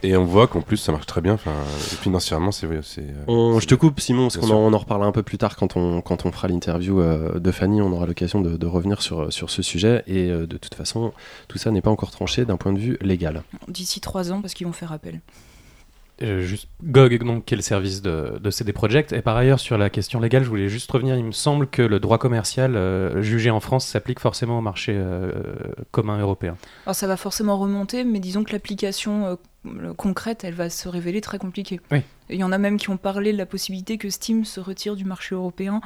[0.03, 1.33] Et on voit qu'en plus, ça marche très bien.
[1.33, 1.51] Enfin,
[2.01, 2.67] financièrement, c'est.
[2.67, 2.81] euh,
[3.27, 5.55] On- je te coupe Simon, parce qu'on en, on en reparlera un peu plus tard
[5.55, 9.01] quand on, quand on fera l'interview euh, de Fanny, on aura l'occasion de, de revenir
[9.01, 10.03] sur, sur ce sujet.
[10.07, 11.13] Et euh, de toute façon,
[11.47, 13.43] tout ça n'est pas encore tranché d'un point de vue légal.
[13.67, 15.21] D'ici trois ans, parce qu'ils vont faire appel.
[16.23, 19.13] Euh, juste GOG, donc, qui est le service de, de CD Projekt.
[19.13, 21.15] Et par ailleurs, sur la question légale, je voulais juste revenir.
[21.15, 24.93] Il me semble que le droit commercial euh, jugé en France s'applique forcément au marché
[24.95, 25.31] euh,
[25.91, 26.57] commun européen.
[26.85, 31.21] Alors ça va forcément remonter, mais disons que l'application euh, concrète, elle va se révéler
[31.21, 31.79] très compliquée.
[31.91, 31.99] Oui.
[32.29, 34.59] Et Il y en a même qui ont parlé de la possibilité que Steam se
[34.59, 35.81] retire du marché européen,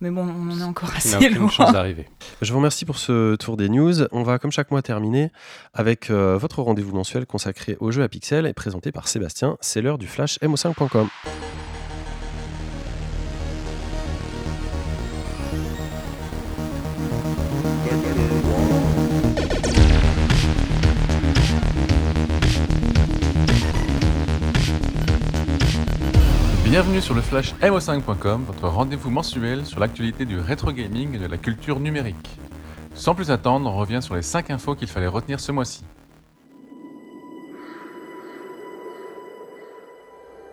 [0.00, 1.48] mais bon, on en est encore assez loin.
[1.48, 2.06] chance d'arriver.
[2.42, 4.04] Je vous remercie pour ce tour des news.
[4.12, 5.30] On va, comme chaque mois, terminer
[5.74, 9.56] avec euh, votre rendez-vous mensuel consacré aux jeux à pixels et présenté par Sébastien.
[9.60, 11.08] C'est l'heure du flash mo5.com.
[26.76, 31.24] Bienvenue sur le flash mo5.com, votre rendez-vous mensuel sur l'actualité du rétro gaming et de
[31.24, 32.38] la culture numérique.
[32.92, 35.84] Sans plus attendre, on revient sur les 5 infos qu'il fallait retenir ce mois-ci.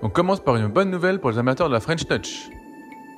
[0.01, 2.47] On commence par une bonne nouvelle pour les amateurs de la French Touch.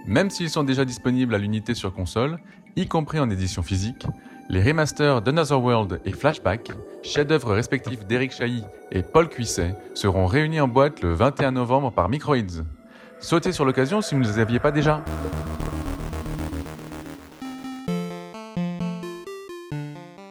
[0.08, 2.39] Même s'ils sont déjà disponibles à l'unité sur console,
[2.76, 4.08] y compris en édition physique,
[4.50, 6.72] les remasters d'Another World et Flashback,
[7.04, 12.10] chefs-d'œuvre respectifs d'Eric Chahi et Paul Cuisset, seront réunis en boîte le 21 novembre par
[12.10, 12.63] Microids.
[13.26, 15.04] Sautez sur l'occasion si vous ne les aviez pas déjà.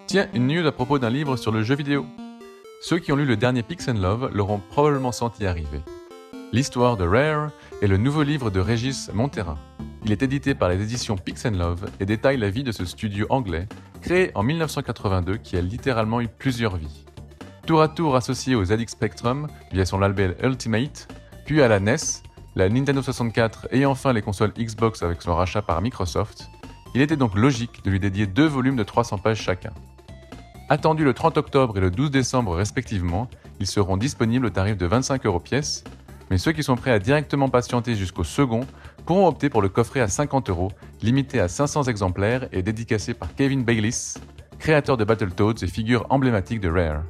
[0.06, 2.06] Tiens, une news à propos d'un livre sur le jeu vidéo.
[2.80, 5.80] Ceux qui ont lu le dernier Pix Love l'auront probablement senti arriver.
[6.52, 7.50] L'histoire de Rare
[7.82, 9.58] est le nouveau livre de Régis Monterrain.
[10.04, 13.26] Il est édité par les éditions Pix Love et détaille la vie de ce studio
[13.28, 13.66] anglais,
[14.02, 17.04] créé en 1982 qui a littéralement eu plusieurs vies.
[17.66, 21.08] Tour à tour associé au ZX Spectrum via son label Ultimate,
[21.44, 21.96] puis à la NES,
[22.56, 26.50] la Nintendo 64 et enfin les consoles Xbox avec son rachat par Microsoft,
[26.94, 29.72] il était donc logique de lui dédier deux volumes de 300 pages chacun.
[30.68, 33.28] Attendus le 30 octobre et le 12 décembre respectivement,
[33.60, 35.82] ils seront disponibles au tarif de 25 euros pièce,
[36.30, 38.60] mais ceux qui sont prêts à directement patienter jusqu'au second
[39.04, 40.70] pourront opter pour le coffret à 50 euros,
[41.02, 44.18] limité à 500 exemplaires et dédicacé par Kevin Bayliss,
[44.58, 47.02] créateur de Battletoads et figure emblématique de Rare.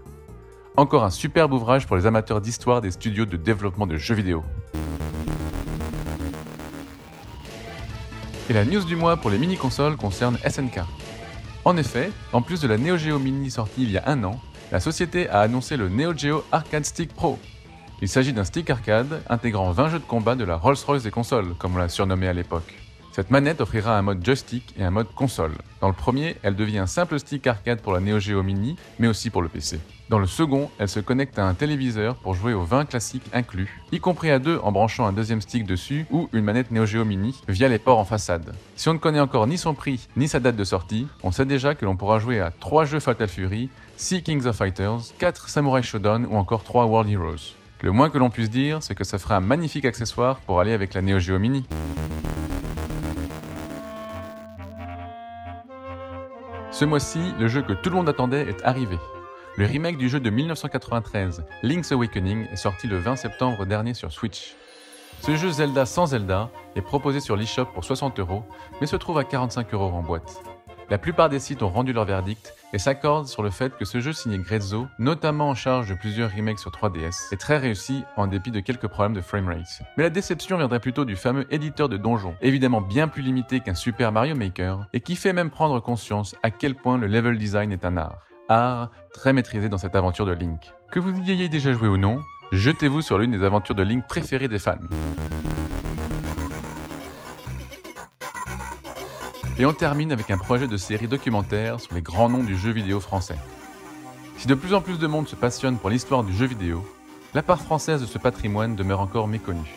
[0.76, 4.42] Encore un superbe ouvrage pour les amateurs d'histoire des studios de développement de jeux vidéo.
[8.50, 10.80] Et la news du mois pour les mini-consoles concerne SNK.
[11.64, 14.38] En effet, en plus de la Neo Geo Mini sortie il y a un an,
[14.70, 17.38] la société a annoncé le Neo Geo Arcade Stick Pro.
[18.02, 21.54] Il s'agit d'un stick arcade intégrant 20 jeux de combat de la Rolls-Royce des consoles,
[21.58, 22.83] comme on l'a surnommé à l'époque.
[23.14, 25.52] Cette manette offrira un mode joystick et un mode console.
[25.80, 29.06] Dans le premier, elle devient un simple stick arcade pour la Neo Geo Mini, mais
[29.06, 29.78] aussi pour le PC.
[30.08, 33.80] Dans le second, elle se connecte à un téléviseur pour jouer aux 20 classiques inclus,
[33.92, 37.04] y compris à deux en branchant un deuxième stick dessus ou une manette Neo Geo
[37.04, 38.52] Mini via les ports en façade.
[38.74, 41.46] Si on ne connaît encore ni son prix ni sa date de sortie, on sait
[41.46, 45.48] déjà que l'on pourra jouer à 3 jeux Fatal Fury, 6 Kings of Fighters, 4
[45.48, 47.54] Samurai Shodown ou encore 3 World Heroes.
[47.84, 50.72] Le moins que l'on puisse dire, c'est que ça fera un magnifique accessoire pour aller
[50.72, 51.66] avec la Neo Geo Mini.
[56.70, 58.96] Ce mois-ci, le jeu que tout le monde attendait est arrivé.
[59.58, 64.10] Le remake du jeu de 1993, Link's Awakening, est sorti le 20 septembre dernier sur
[64.10, 64.56] Switch.
[65.20, 68.44] Ce jeu Zelda sans Zelda est proposé sur l'eShop pour 60 euros,
[68.80, 70.42] mais se trouve à 45 euros en boîte.
[70.88, 74.00] La plupart des sites ont rendu leur verdict et s'accordent sur le fait que ce
[74.00, 78.26] jeu signé Grezzo, notamment en charge de plusieurs remakes sur 3DS, est très réussi en
[78.26, 79.80] dépit de quelques problèmes de framerate.
[79.96, 83.76] Mais la déception viendrait plutôt du fameux éditeur de donjons, évidemment bien plus limité qu'un
[83.76, 87.70] Super Mario Maker, et qui fait même prendre conscience à quel point le level design
[87.70, 88.18] est un art.
[88.48, 90.60] Art très maîtrisé dans cette aventure de Link.
[90.90, 94.04] Que vous y ayez déjà joué ou non, jetez-vous sur l'une des aventures de Link
[94.08, 94.78] préférées des fans.
[99.56, 102.72] Et on termine avec un projet de série documentaire sur les grands noms du jeu
[102.72, 103.36] vidéo français.
[104.36, 106.84] Si de plus en plus de monde se passionne pour l'histoire du jeu vidéo,
[107.34, 109.76] la part française de ce patrimoine demeure encore méconnue.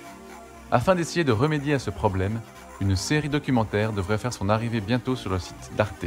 [0.72, 2.42] Afin d'essayer de remédier à ce problème,
[2.82, 6.06] une série documentaire devrait faire son arrivée bientôt sur le site d'Arte.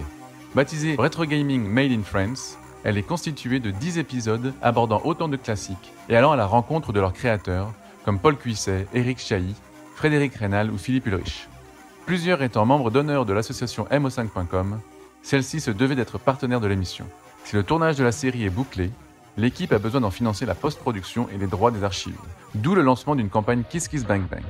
[0.57, 5.37] Baptisée Retro Gaming Made in France, elle est constituée de 10 épisodes abordant autant de
[5.37, 7.73] classiques et allant à la rencontre de leurs créateurs,
[8.05, 9.55] comme Paul Cuisset, Eric Chahi,
[9.95, 11.50] Frédéric Rénal ou Philippe Ulrich.
[12.11, 14.81] Plusieurs étant membres d'honneur de l'association MO5.com,
[15.23, 17.07] celle-ci se devait d'être partenaire de l'émission.
[17.45, 18.91] Si le tournage de la série est bouclé,
[19.37, 22.19] l'équipe a besoin d'en financer la post-production et les droits des archives.
[22.57, 24.43] D'où le lancement d'une campagne Kiss Kiss Bank Bank.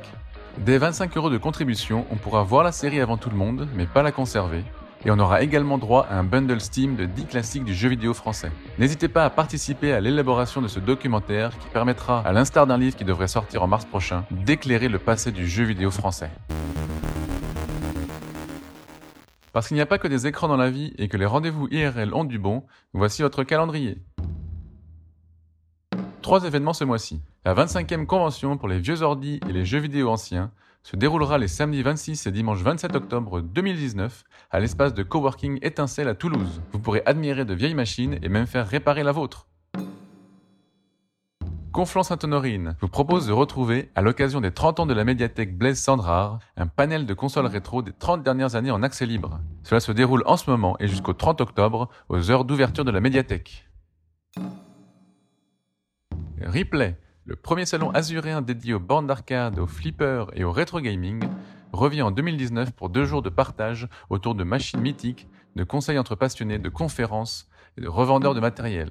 [0.56, 3.84] Dès 25 euros de contribution, on pourra voir la série avant tout le monde, mais
[3.84, 4.64] pas la conserver,
[5.04, 8.14] et on aura également droit à un bundle Steam de 10 classiques du jeu vidéo
[8.14, 8.50] français.
[8.78, 12.96] N'hésitez pas à participer à l'élaboration de ce documentaire qui permettra, à l'instar d'un livre
[12.96, 16.30] qui devrait sortir en mars prochain, d'éclairer le passé du jeu vidéo français.
[19.52, 21.68] Parce qu'il n'y a pas que des écrans dans la vie et que les rendez-vous
[21.70, 23.98] IRL ont du bon, voici votre calendrier.
[26.22, 27.20] Trois événements ce mois-ci.
[27.44, 31.48] La 25e convention pour les vieux ordis et les jeux vidéo anciens se déroulera les
[31.48, 36.62] samedis 26 et dimanche 27 octobre 2019 à l'espace de coworking Étincelle à Toulouse.
[36.72, 39.49] Vous pourrez admirer de vieilles machines et même faire réparer la vôtre.
[41.72, 46.40] Conflans-Sainte-Honorine vous propose de retrouver, à l'occasion des 30 ans de la médiathèque Blaise Sandrard,
[46.56, 49.38] un panel de consoles rétro des 30 dernières années en accès libre.
[49.62, 53.00] Cela se déroule en ce moment et jusqu'au 30 octobre, aux heures d'ouverture de la
[53.00, 53.68] médiathèque.
[56.44, 61.22] Replay, le premier salon azuréen dédié aux bornes d'arcade, aux flippers et au rétro gaming,
[61.72, 66.16] revient en 2019 pour deux jours de partage autour de machines mythiques, de conseils entre
[66.16, 68.90] passionnés, de conférences et de revendeurs de matériel.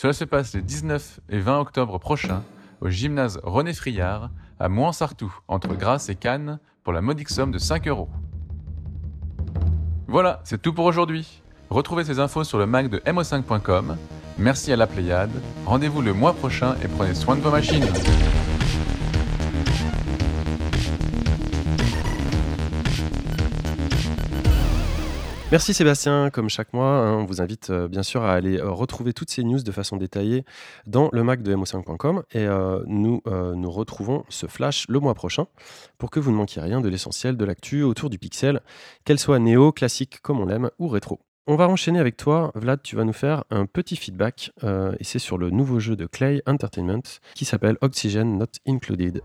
[0.00, 2.44] Cela se passe les 19 et 20 octobre prochains
[2.80, 4.30] au gymnase René Friard
[4.60, 8.08] à Mouansartou, entre Grasse et Cannes, pour la modique somme de 5 euros.
[10.06, 11.42] Voilà, c'est tout pour aujourd'hui.
[11.68, 13.96] Retrouvez ces infos sur le Mac de mo5.com.
[14.38, 15.32] Merci à la Pléiade.
[15.66, 17.84] Rendez-vous le mois prochain et prenez soin de vos machines.
[25.50, 28.70] Merci Sébastien, comme chaque mois, hein, on vous invite euh, bien sûr à aller euh,
[28.70, 30.44] retrouver toutes ces news de façon détaillée
[30.86, 35.46] dans le Mac de mo5.com et euh, nous nous retrouvons ce flash le mois prochain
[35.96, 38.60] pour que vous ne manquiez rien de l'essentiel de l'actu autour du pixel,
[39.06, 41.18] qu'elle soit néo, classique comme on l'aime ou rétro.
[41.46, 45.18] On va enchaîner avec toi, Vlad, tu vas nous faire un petit feedback et c'est
[45.18, 49.22] sur le nouveau jeu de Clay Entertainment qui s'appelle Oxygen Not Included.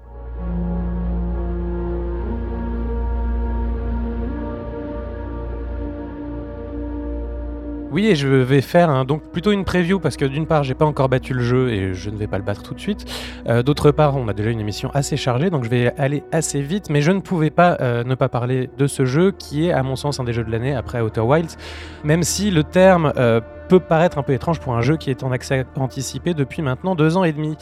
[7.94, 10.86] Oui, et je vais faire donc plutôt une preview parce que d'une part, j'ai pas
[10.86, 13.06] encore battu le jeu et je ne vais pas le battre tout de suite.
[13.48, 16.60] Euh, d'autre part, on a déjà une émission assez chargée, donc je vais aller assez
[16.64, 19.72] vite, mais je ne pouvais pas euh, ne pas parler de ce jeu qui est,
[19.72, 21.56] à mon sens, un des jeux de l'année après Outer Wilds,
[22.04, 25.22] même si le terme euh, peut paraître un peu étrange pour un jeu qui est
[25.22, 27.58] en accès anticipé depuis maintenant deux ans et demi.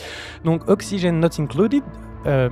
[0.45, 1.83] Donc Oxygen Not Included
[2.27, 2.49] Euh,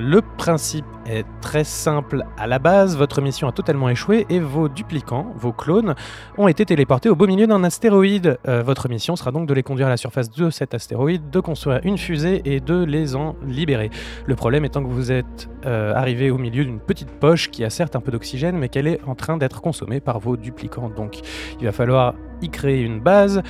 [0.00, 2.96] le principe est très simple à la base.
[2.96, 5.94] Votre mission a totalement échoué et vos duplicants, vos clones,
[6.38, 8.38] ont été téléportés au beau milieu d'un astéroïde.
[8.48, 11.40] Euh, votre mission sera donc de les conduire à la surface de cet astéroïde, de
[11.40, 13.90] construire une fusée et de les en libérer.
[14.26, 17.70] Le problème étant que vous êtes euh, arrivé au milieu d'une petite poche qui a
[17.70, 20.88] certes un peu d'oxygène, mais qu'elle est en train d'être consommée par vos duplicants.
[20.88, 21.20] Donc
[21.60, 23.42] il va falloir y créer une base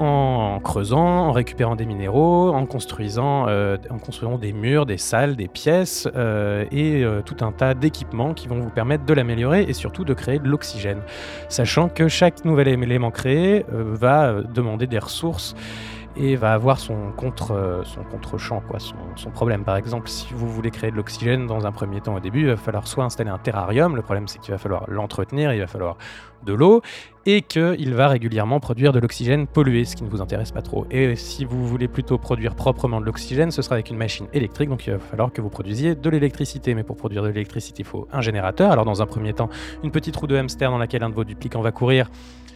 [0.00, 5.36] en creusant, en récupérant des minéraux, en construisant, euh, en construisant des murs, des salles,
[5.36, 9.62] des pièces euh, et euh, tout un tas d'équipements qui vont vous permettre de l'améliorer
[9.62, 11.00] et surtout de créer de l'oxygène.
[11.48, 15.54] Sachant que chaque nouvel élément créé va demander des ressources
[16.16, 20.48] et va avoir son contre son contre-champ quoi son, son, problème par exemple si vous
[20.48, 23.30] voulez créer de l'oxygène dans un premier temps au début il va falloir soit installer
[23.30, 25.96] un terrarium le problème c'est qu'il va falloir l'entretenir il va falloir
[26.44, 26.82] de l'eau
[27.26, 30.86] et qu'il va régulièrement produire de l'oxygène pollué, ce qui ne vous intéresse pas trop.
[30.90, 34.70] Et si vous voulez plutôt produire proprement de l'oxygène, ce sera avec une machine électrique,
[34.70, 36.74] donc il va falloir que vous produisiez de l'électricité.
[36.74, 38.70] Mais pour produire de l'électricité, il faut un générateur.
[38.70, 39.50] Alors dans un premier temps,
[39.84, 42.08] une petite roue de hamster dans laquelle un de vos duplicants va courir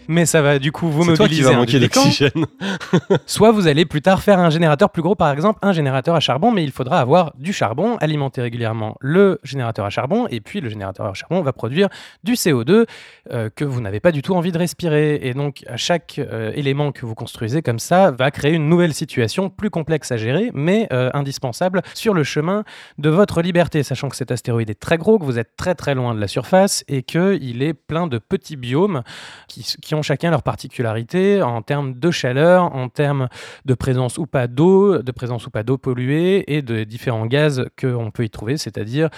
[0.08, 2.46] mais ça va du coup vous C'est toi qui mobiliser va un manquer d'oxygène.
[3.26, 6.20] Soit vous allez plus tard faire un générateur plus gros, par exemple un générateur à
[6.20, 10.60] charbon, mais il faudra avoir du charbon, alimenter régulièrement le générateur à charbon, et puis
[10.60, 11.88] le générateur à charbon va produire
[12.24, 12.86] du CO2
[13.32, 15.20] euh, que vous n'avez pas du tout envie de respirer.
[15.22, 18.94] Et donc à chaque euh, élément que vous construisez comme ça va créer une nouvelle
[18.94, 22.64] situation plus complexe à gérer, mais euh, indispensable sur le chemin
[22.98, 25.94] de votre liberté, sachant que cet astéroïde est très gros, que vous êtes très très
[25.94, 29.02] loin de la surface, et qu'il est plein de petits biomes
[29.48, 33.28] qui, qui ont chacun leur particularité en termes de chaleur, en termes
[33.64, 37.64] de présence ou pas d'eau, de présence ou pas d'eau polluée et de différents gaz
[37.80, 39.08] qu'on peut y trouver, c'est-à-dire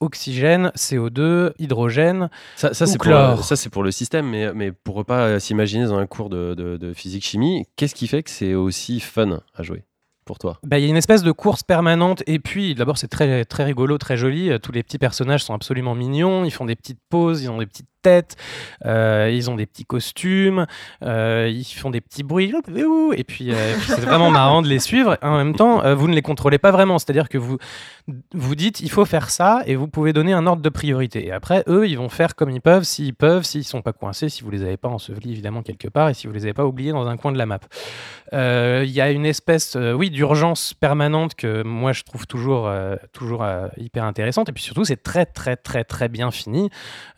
[0.00, 2.28] oxygène, CO2, hydrogène.
[2.56, 3.36] Ça, ça c'est pour, le-
[3.70, 7.94] pour système, mais, mais pour pas s'imaginer dans un cours de, de- de physique-chimie, qu'est-ce
[7.94, 9.84] qui fait que c'est aussi fun à jouer
[10.24, 10.58] pour toi?
[10.62, 13.64] Bah, Il y a une espèce de course permanente et puis d'abord c'est très, très
[13.64, 14.50] rigolo, très joli.
[14.62, 17.66] Tous les petits personnages sont absolument mignons, ils font des petites poses, ils ont des
[17.66, 17.88] petites
[18.84, 20.66] euh, ils ont des petits costumes,
[21.02, 24.68] euh, ils font des petits bruits et puis, euh, et puis c'est vraiment marrant de
[24.68, 25.18] les suivre.
[25.22, 27.58] En même temps, vous ne les contrôlez pas vraiment, c'est-à-dire que vous
[28.34, 31.26] vous dites il faut faire ça et vous pouvez donner un ordre de priorité.
[31.26, 34.28] Et après eux ils vont faire comme ils peuvent, s'ils peuvent, s'ils sont pas coincés,
[34.28, 36.66] si vous les avez pas ensevelis évidemment quelque part et si vous les avez pas
[36.66, 37.60] oubliés dans un coin de la map.
[38.32, 42.70] Il y a une espèce, oui, d'urgence permanente que moi je trouve toujours,
[43.12, 43.46] toujours
[43.78, 44.48] hyper intéressante.
[44.48, 46.68] Et puis surtout, c'est très, très, très, très bien fini.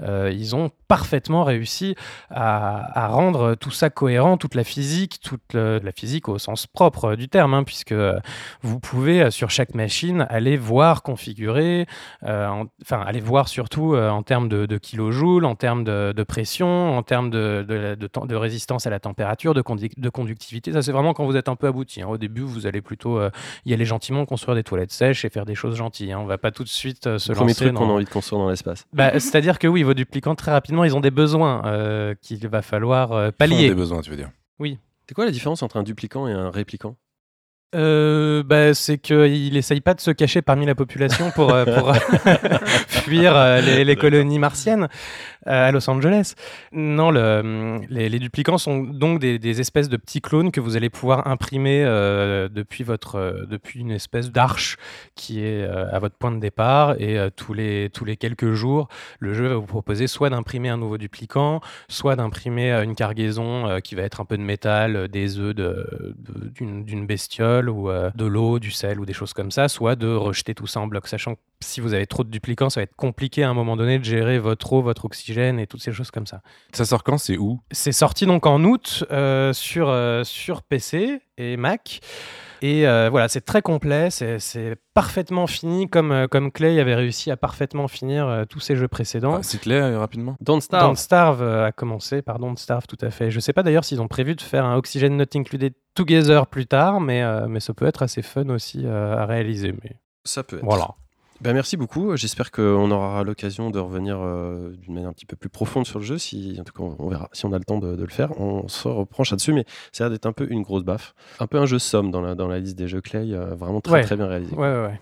[0.01, 1.97] Ils ont parfaitement réussi
[2.31, 6.69] à, à rendre tout ça cohérent, toute la physique, toute le- la physique au sens
[6.69, 8.19] propre du terme, hein, puisque euh,
[8.63, 11.87] vous pouvez euh, sur chaque machine aller voir, configurer,
[12.23, 16.13] euh, en- enfin aller voir surtout euh, en termes de, de kilojoules, en termes de,
[16.17, 20.73] de pression, en termes de, de, résistance à la température, de, conduc- de conductivité.
[20.73, 22.03] Ça, c'est vraiment quand vous êtes un peu abouti.
[22.03, 22.07] hein.
[22.09, 23.31] Au début, vous allez plutôt euh,
[23.65, 26.13] y aller gentiment, construire des toilettes sèches et faire des choses gentilles.
[26.13, 26.21] hein.
[26.21, 27.81] On va pas tout de suite se Le premier lancer truc dans...
[27.81, 28.87] qu'on a envie de construire dans l'espace.
[28.93, 32.63] Bah, C'est-à-dire que oui, vos duplicants, très rapidement, ils ont des besoins euh, qu'il va
[32.63, 33.69] falloir euh, pallier.
[33.69, 34.31] des besoins, tu veux dire.
[35.09, 36.97] C'est quoi la différence entre un duplicant et un réplicant?
[37.75, 41.95] Euh, bah, c'est qu'il essaye pas de se cacher parmi la population pour, euh, pour
[42.89, 44.89] fuir euh, les, les colonies martiennes
[45.47, 46.35] à Los Angeles.
[46.73, 51.27] Non, le, les, duplicants sont donc des, espèces de petits clones que vous allez pouvoir
[51.27, 54.77] imprimer euh, depuis, votre, euh, depuis une espèce d'arche
[55.15, 57.01] qui est euh, à votre point de départ.
[57.01, 60.69] Et euh, tous, les, tous les quelques jours, le jeu va vous proposer soit d'imprimer
[60.69, 64.43] un nouveau duplicant, soit d'imprimer euh, une cargaison euh, qui va être un peu de
[64.43, 69.33] métal, euh, des œufs d'une bestiole ou euh, de l'eau, du sel ou des choses
[69.33, 72.31] comme ça, soit de rejeter tout ça en bloc, sachant si vous avez trop de
[72.31, 75.59] duplicants, ça va être compliqué à un moment donné de gérer votre eau, votre oxygène
[75.59, 76.43] et toutes ces choses comme ça.
[76.73, 77.61] Ça sort quand C'est où?
[77.71, 82.01] C'est sorti donc en août euh, sur, euh, sur PC et Mac.
[82.63, 87.31] Et euh, voilà, c'est très complet, c'est c'est parfaitement fini, comme, comme Clay avait réussi
[87.31, 89.35] à parfaitement finir euh, tous ses jeux précédents.
[89.35, 90.37] Ah, C'est euh, rapidement.
[90.41, 93.31] Don't Starve Don't Starve a commencé par Don't Starve, tout à fait.
[93.31, 96.67] Je sais pas d'ailleurs s'ils ont prévu de faire un Oxygen Not Included Together plus
[96.67, 99.75] tard, mais, euh, mais ça peut être assez fun aussi euh, à réaliser.
[99.85, 100.65] Mais Ça peut être.
[100.65, 100.89] voilà.
[101.41, 102.17] Ben, merci beaucoup.
[102.17, 105.99] J'espère qu'on aura l'occasion de revenir euh, d'une manière un petit peu plus profonde sur
[105.99, 106.17] le jeu.
[106.19, 108.41] Si, en tout cas, on verra si on a le temps de, de le faire.
[108.41, 111.15] On se reproche là-dessus, mais ça a l'air d'être un peu une grosse baffe.
[111.39, 113.33] Un peu un jeu somme dans la, dans la liste des jeux Clay.
[113.35, 114.03] euh, vraiment très, Ouais.
[114.05, 114.55] très bien réalisé.
[114.55, 115.01] Ouais, ouais, ouais.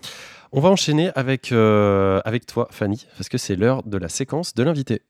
[0.51, 4.53] On va enchaîner avec, euh, avec toi, Fanny, parce que c'est l'heure de la séquence
[4.53, 5.01] de l'invité.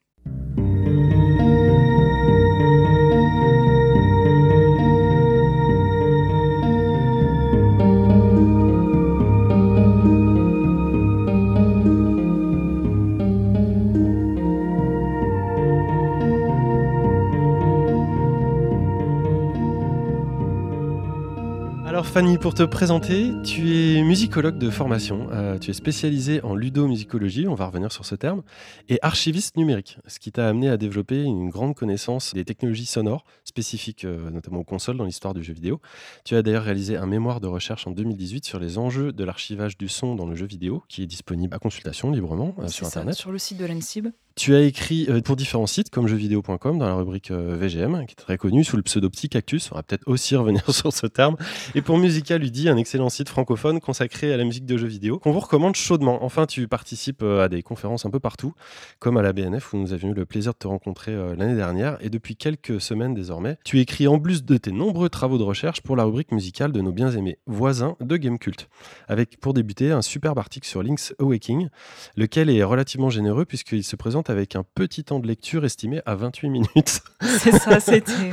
[22.15, 27.45] Fanny, pour te présenter, tu es musicologue de formation, euh, tu es spécialisée en ludomusicologie,
[27.45, 28.41] on va revenir sur ce terme,
[28.87, 33.25] et archiviste numérique, ce qui t'a amené à développer une grande connaissance des technologies sonores
[33.43, 35.81] spécifiques euh, notamment aux consoles dans l'histoire du jeu vidéo.
[36.23, 39.77] Tu as d'ailleurs réalisé un mémoire de recherche en 2018 sur les enjeux de l'archivage
[39.77, 43.01] du son dans le jeu vidéo, qui est disponible à consultation librement euh, sur ça,
[43.01, 43.15] Internet.
[43.15, 44.07] sur le site de l'ENSIB.
[44.37, 48.11] Tu as écrit euh, pour différents sites comme jeuxvideo.com dans la rubrique euh, VGM, qui
[48.11, 49.71] est très connu sous le pseudo Petit Cactus.
[49.71, 51.37] On va peut-être aussi revenir sur ce terme.
[51.73, 55.19] Et pour Musical Ludi, un excellent site francophone consacré à la musique de jeux vidéo,
[55.19, 56.21] qu'on vous recommande chaudement.
[56.21, 58.53] Enfin, tu participes euh, à des conférences un peu partout,
[58.99, 61.97] comme à la BNF où nous avions eu le plaisir de te rencontrer l'année dernière.
[62.01, 65.79] Et depuis quelques semaines désormais, tu écris en plus de tes nombreux travaux de recherche
[65.79, 68.67] pour la rubrique musicale de nos bien aimés voisins de Gamecult.
[69.07, 71.69] Avec pour débuter un superbe article sur Link's Awakening,
[72.17, 76.15] lequel est relativement généreux puisqu'il se présente avec un petit temps de lecture estimé à
[76.15, 77.01] 28 minutes.
[77.21, 78.31] C'est ça, c'était.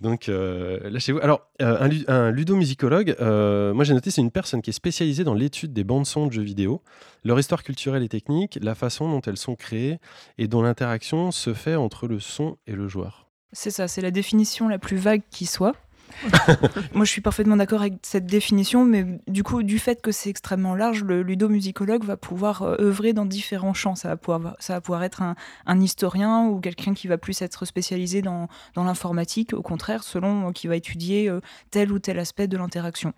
[0.00, 1.18] Donc euh, lâchez-vous.
[1.20, 5.24] Alors, euh, un, un ludomusicologue, euh, moi j'ai noté, c'est une personne qui est spécialisée
[5.24, 6.82] dans l'étude des bandes-sons de jeux vidéo,
[7.24, 9.98] leur histoire culturelle et technique, la façon dont elles sont créées
[10.38, 13.28] et dont l'interaction se fait entre le son et le joueur.
[13.52, 15.74] C'est ça, c'est la définition la plus vague qui soit.
[16.94, 20.30] Moi, je suis parfaitement d'accord avec cette définition, mais du coup, du fait que c'est
[20.30, 23.94] extrêmement large, le ludomusicologue va pouvoir euh, œuvrer dans différents champs.
[23.94, 27.64] Ça va pouvoir, ça va pouvoir être un, historien ou quelqu'un qui va plus être
[27.64, 31.40] spécialisé dans, l'informatique, au contraire, selon euh, qui va étudier euh,
[31.70, 33.12] tel ou tel aspect de l'interaction.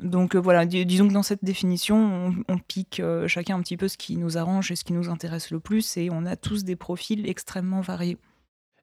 [0.00, 3.96] Donc voilà, dis- disons que dans cette définition, on, pique chacun un petit peu ce
[3.96, 6.76] qui nous arrange et ce qui nous intéresse le plus, et on a tous des
[6.76, 8.16] profils extrêmement variés.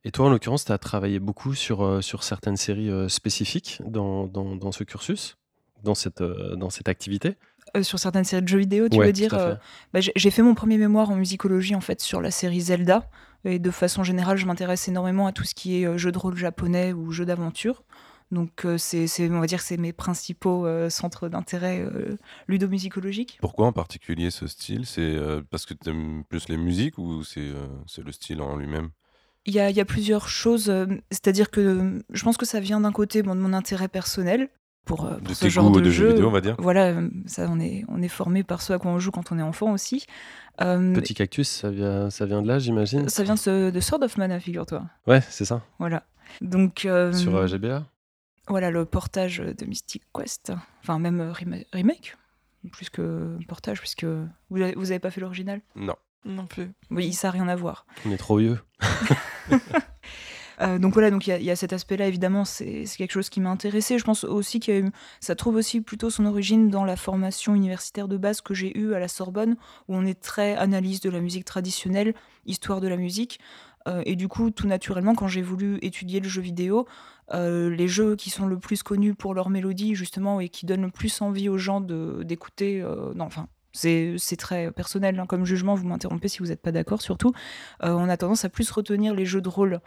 [0.07, 3.81] Et toi, en l'occurrence, tu as travaillé beaucoup sur, euh, sur certaines séries euh, spécifiques
[3.87, 5.35] dans, dans, dans ce cursus,
[5.83, 7.37] dans cette, euh, dans cette activité?
[7.75, 9.55] Euh, sur certaines séries de jeux vidéo, tu Ouais, veux dire euh,
[9.93, 13.09] bah, j'ai- fait mon premier mémoire en musicologie en fait sur la série Zelda.
[13.45, 16.17] Et de façon générale, je m'intéresse énormément à tout ce qui est euh, jeu de
[16.19, 17.83] rôle japonais ou jeu d'aventure.
[18.31, 22.15] Donc euh, c'est, c'est- on va dire que c'est mes principaux euh, centres d'intérêt euh,
[22.47, 23.39] ludomusicologiques.
[23.41, 24.85] Pourquoi en particulier ce style?
[24.85, 28.41] C'est euh, parce que tu aimes plus les musiques ou c'est euh, c'est le style
[28.41, 28.89] en lui-même?
[29.45, 32.45] Il y a, il y a plusieurs choses, euh, c'est-à-dire que euh, je pense que
[32.45, 34.49] ça vient d'un côté bon, de mon intérêt personnel
[34.85, 36.13] pour, euh, pour De ce tes genre goûts de, de jeux jeu.
[36.13, 36.95] vidéo, on va dire Voilà,
[37.27, 39.43] ça on est, on est formé par ce à quoi on joue quand on est
[39.43, 40.05] enfant aussi.
[40.61, 43.79] Euh, Petit Cactus, ça vient, ça vient de là, j'imagine ça vient de, ce- de
[43.79, 44.85] Sword of Mana, figure-toi.
[45.05, 45.61] Ouais, c'est ça.
[45.79, 46.03] Voilà.
[46.41, 47.85] Donc, euh, Sur euh, GBA
[48.47, 50.53] voilà le portage de Mystic Quest,
[50.83, 52.15] enfin même rema- remake,
[52.71, 55.61] plus que portage, puisque vous avez, vous avez pas fait l'original?
[55.75, 55.95] Non.
[56.25, 56.71] Non plus.
[56.91, 57.85] Oui, ça n'a rien à voir.
[58.05, 58.59] On est trop vieux.
[60.61, 63.11] Euh, donc voilà, donc il y a- il y, a cet aspect-là, évidemment, c'est quelque
[63.11, 63.99] chose qui m'a intéressé.
[63.99, 64.85] Je pense aussi que
[65.19, 68.93] ça trouve aussi plutôt son origine dans la formation universitaire de base que j'ai eue
[68.93, 69.57] à la Sorbonne,
[69.89, 72.13] où on est très analyse de la musique traditionnelle,
[72.45, 73.41] histoire de la musique.
[73.89, 76.87] Euh, et du coup, tout naturellement, quand j'ai voulu étudier le jeu vidéo,
[77.33, 80.83] euh, les jeux qui sont le plus connus pour leur mélodie, justement, et qui donnent
[80.83, 82.81] le plus envie aux gens d'écouter,
[83.13, 87.01] non, enfin, c'est très personnel hein, comme jugement, vous m'interrompez si vous n'êtes pas d'accord,
[87.01, 87.33] surtout.
[87.83, 89.81] Euh, on a tendance à plus retenir les jeux de rôle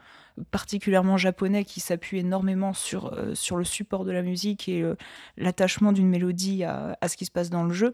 [0.51, 4.95] particulièrement japonais qui s'appuie énormément sur, euh, sur le support de la musique et euh,
[5.37, 7.93] l'attachement d'une mélodie à, ce qui se passe dans le jeu.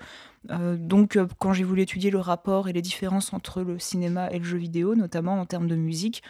[0.51, 4.45] Donc quand j'ai voulu étudier le rapport et les différences entre le cinéma et le
[4.45, 6.23] jeu vidéo, notamment en termes de musique,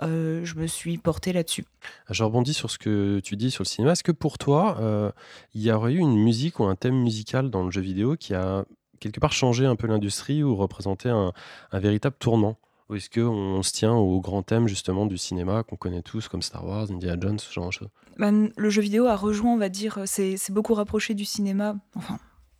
[0.00, 1.64] je me suis portée là-dessus.
[2.08, 3.92] Je rebondis sur ce que tu dis sur le cinéma.
[3.92, 5.12] Est-ce que pour toi,
[5.52, 8.32] il y aurait eu une musique ou un thème musical dans le jeu vidéo qui
[8.32, 8.64] a
[9.00, 11.32] quelque part changé un peu l'industrie ou représenté un,
[11.72, 12.56] véritable tournant?
[12.88, 16.40] Ou est-ce qu'on se tient au grand thème justement du cinéma qu'on connaît tous comme
[16.40, 17.88] Star Wars, Indiana Jones, ce genre de choses?
[18.16, 21.76] Ben, le jeu vidéo a rejoint, on va dire, c'est c'est beaucoup rapproché du cinéma.
[21.94, 22.18] Enfin,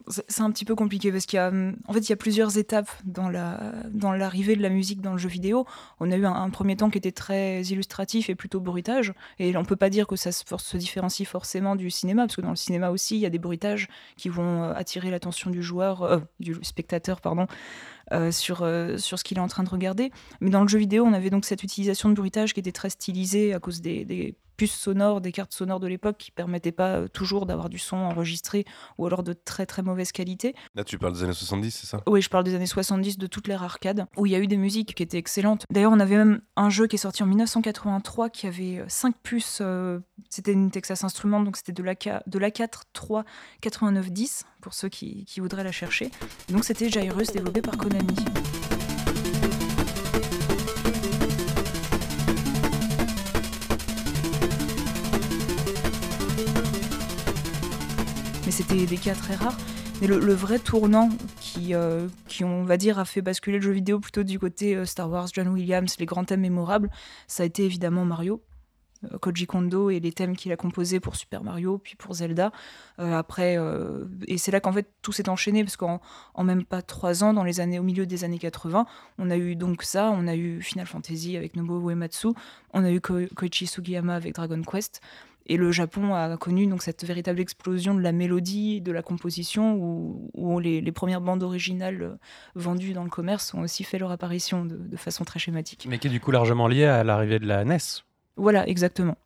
[0.08, 2.16] c'est un petit peu compliqué parce qu'il y a, hum, en fait, il y a
[2.16, 5.66] plusieurs étapes dans la dans l'arrivée de la musique dans le jeu vidéo.
[6.00, 9.64] On a eu un, premier temps qui était très illustratif et plutôt bruitage, et on
[9.64, 12.90] peut pas dire que ça se différencie forcément du cinéma parce que dans le cinéma
[12.90, 16.56] aussi, il y a des bruitages qui vont euh, attirer l'attention du joueur, euh, du
[16.62, 17.46] spectateur, pardon.
[18.12, 20.10] Euh, sur, euh, sur ce qu'il est en train de regarder.
[20.40, 22.90] Mais dans le jeu vidéo, on avait donc cette utilisation de bruitage qui était très
[22.90, 26.96] stylisée à cause des, des puces sonores, des cartes sonores de l'époque qui permettaient pas
[26.96, 28.64] euh, toujours d'avoir du son enregistré
[28.98, 30.54] ou alors de très très mauvaise qualité.
[30.74, 32.02] Là, tu parles des années 70, c'est ça?
[32.06, 34.48] Oui, je parle des années 70 de toute l'ère arcade où il y a eu
[34.48, 35.64] des musiques qui étaient excellentes.
[35.70, 39.60] D'ailleurs, on avait même un jeu qui est sorti en 1983 qui avait 5 puces.
[39.60, 43.24] euh, c'était une Texas Instruments, donc c'était de l'A4 de l'A4 3
[43.64, 46.10] 8910 pour ceux qui, voudraient la chercher.
[46.50, 48.14] Donc c'était Jairus développé par Konami.
[58.48, 59.58] mais c'était des cas très rares.
[60.00, 63.72] Mais le, vrai tournant qui, euh, qui, on va dire, a fait basculer le jeu
[63.72, 66.88] vidéo plutôt du côté euh, Star Wars, John Williams, les grands thèmes mémorables,
[67.26, 68.40] ça a été évidemment Mario.
[69.04, 72.52] Euh, Koji Kondo et les thèmes qu'il a composés pour Super Mario, puis pour Zelda.
[72.98, 76.00] Euh, après, euh, et c'est là qu'en fait tout s'est enchaîné parce qu'en
[76.34, 78.86] en même pas trois ans, dans les années, au milieu des années 80,
[79.18, 82.28] on a eu donc ça, on a eu Final Fantasy avec Nobuo Uematsu,
[82.72, 85.00] on a eu Ko- Koichi Sugiyama avec Dragon Quest.
[85.50, 89.76] Et le Japon a connu donc cette véritable explosion de la mélodie, de la composition,
[90.34, 92.18] où, les, premières bandes originales
[92.54, 95.86] vendues dans le commerce ont aussi fait leur apparition de, de façon très schématique.
[95.88, 97.78] Mais qui est du coup largement lié à l'arrivée de la NES.
[98.38, 99.16] Voilà, exactement.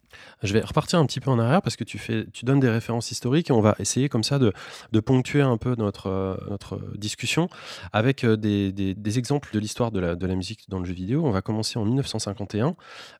[0.42, 2.68] Je vais repartir un petit peu en arrière parce que tu, fais, tu donnes des
[2.68, 4.52] références historiques et on va essayer comme ça de,
[5.00, 7.48] ponctuer un peu notre, euh, notre discussion
[7.92, 10.94] avec euh, des, des- exemples de l'histoire de la, de la musique dans le jeu
[10.94, 11.24] vidéo.
[11.24, 12.76] On va commencer en 1951,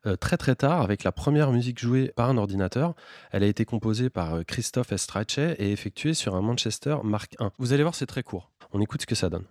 [0.07, 2.95] euh, très très tard, avec la première musique jouée par un ordinateur.
[3.31, 7.47] Elle a été composée par Christophe Estrache et effectuée sur un Manchester Mark I.
[7.59, 8.51] Vous allez voir, c'est très court.
[8.73, 9.45] On écoute ce que ça donne.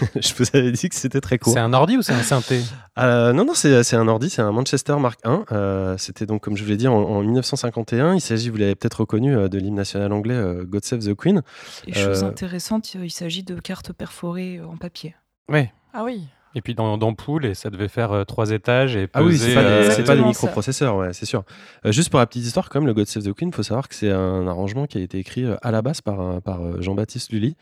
[0.16, 1.52] Je vous avais dit que c'était très court.
[1.52, 2.60] C'est un ordi ou c'est un synthé
[2.98, 5.28] Euh, non, non, c'est c'est un ordi, c'est un Manchester Mark I.
[5.52, 8.14] Euh, C'était donc, comme je vous l'ai dit, en, en 1951.
[8.14, 11.14] Il s'agit, vous l'avez peut-être reconnu, euh, de l'hymne national anglais euh, God Save the
[11.14, 11.42] Queen.
[11.86, 15.14] Et chose Euh, intéressante, il s'agit de cartes perforées en papier.
[15.50, 15.72] Ouais.
[15.92, 16.26] Ah oui.
[16.56, 19.54] Et puis dans d'ampoule, et ça devait faire euh, trois étages et Ah oui, c'est
[19.54, 21.44] pas, des- euh, pas des microprocesseurs, ouais, c'est sûr.
[21.84, 23.62] Euh, juste pour la petite histoire, quand même, le God Save the Queen, il faut
[23.62, 26.80] savoir que c'est un arrangement qui a été écrit à la base par, un- par
[26.80, 27.56] Jean-Baptiste Lully,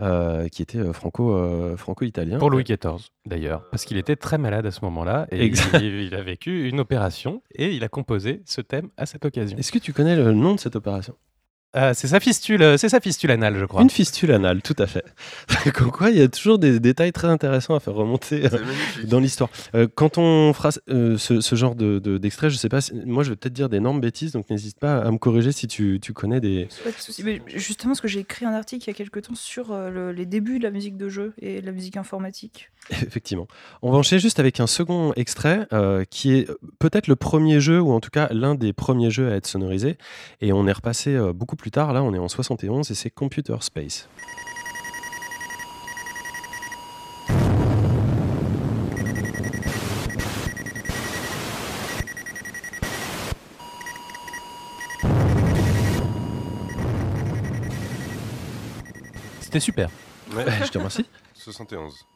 [0.00, 1.36] euh, qui était euh, franco,
[1.76, 2.38] franco-italien.
[2.38, 6.22] Pour Louis XIV, d'ailleurs, parce qu'il était très malade à ce moment-là, et il a
[6.22, 9.58] vécu une opération, et il a composé ce thème à cette occasion.
[9.58, 11.14] Est-ce que tu connais le nom de cette opération?
[11.76, 13.80] Euh, c'est sa fistule, euh, c'est sa fistule anale, je crois.
[13.82, 15.04] Une fistule anale, tout à fait.
[15.74, 18.44] Comme quoi, il y a toujours des détails très intéressants à faire remonter.
[18.52, 18.58] euh,
[19.04, 19.50] dans l'histoire.
[19.76, 22.92] Euh, quand on fera euh, ce, ce genre de, de- d'extrait, je sais pas, si-
[23.06, 26.00] moi je vais peut-être dire d'énormes bêtises, donc n'hésite pas à me corriger si tu,
[26.02, 26.66] tu connais des.
[26.82, 27.22] Pas de souci.
[27.22, 29.90] Mais justement, parce que j'ai écrit un article il y a quelques temps sur euh,
[29.90, 32.70] le- les débuts de la musique de jeu et de la musique informatique.
[32.90, 33.46] Effectivement.
[33.82, 36.48] On va enchaîner juste avec un second extrait euh, qui est
[36.80, 39.98] peut-être le premier jeu, ou en tout cas l'un des premiers jeux à être sonorisé.
[40.40, 43.10] Et on est repassé euh, beaucoup plus tard, là on est en 71 et c'est
[43.10, 44.08] Computer Space.
[59.40, 59.90] C'était super.
[60.30, 61.04] je te remercie.
[61.34, 62.06] 71.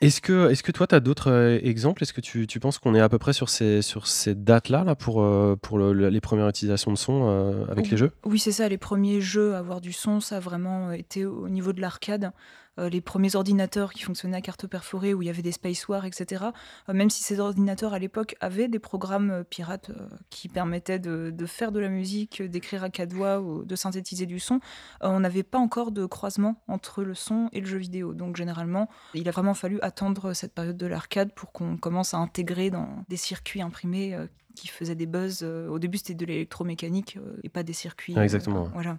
[0.00, 2.02] Est-ce que, est que toi, tu as d'autres euh, exemples?
[2.02, 4.84] Est-ce que tu, tu penses qu'on est à peu près sur ces, sur ces dates-là
[4.84, 8.10] là, pour, euh, pour le- le- les premières utilisations de son euh, avec les jeux?
[8.26, 11.48] Oui, c'est ça, les premiers jeux à avoir du son, ça a vraiment été au
[11.48, 12.32] niveau de l'arcade.
[12.78, 15.86] Euh, les premiers ordinateurs qui fonctionnaient à carte perforée, où il y avait des Space
[15.88, 16.46] Wars, etc.
[16.88, 19.90] Euh, même si ces ordinateurs à l'époque avaient des programmes euh, pirates
[20.30, 24.26] qui permettaient de, de faire de la musique, d'écrire à quatre voix ou de synthétiser
[24.26, 24.60] du son,
[25.00, 28.14] on n'avait pas encore de croisement entre le son et le jeu vidéo.
[28.14, 32.18] Donc généralement, il a vraiment fallu attendre cette période de l'arcade pour qu'on commence à
[32.18, 34.16] intégrer dans des circuits imprimés.
[34.54, 35.42] qui faisaient des buzz.
[35.42, 38.14] au début, c'était de l'électromécanique et pas des circuits.
[38.16, 38.70] Ah, exactement.
[38.72, 38.98] voilà.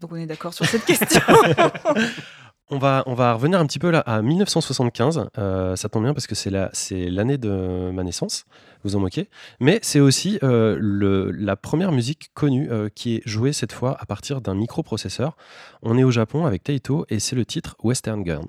[0.00, 1.20] Donc on est d'accord sur cette question.
[2.70, 3.02] On va,
[3.34, 5.28] revenir un petit peu là à 1975.
[5.38, 8.46] Euh, ça tombe bien parce que c'est la- c'est l'année de ma naissance.
[8.84, 9.28] Vous en moquez.
[9.60, 10.78] Mais c'est aussi euh,
[11.38, 15.36] la première musique connue euh, qui est jouée cette fois à partir d'un microprocesseur.
[15.82, 18.44] On est au Japon avec Taito et c'est le titre Western Girl.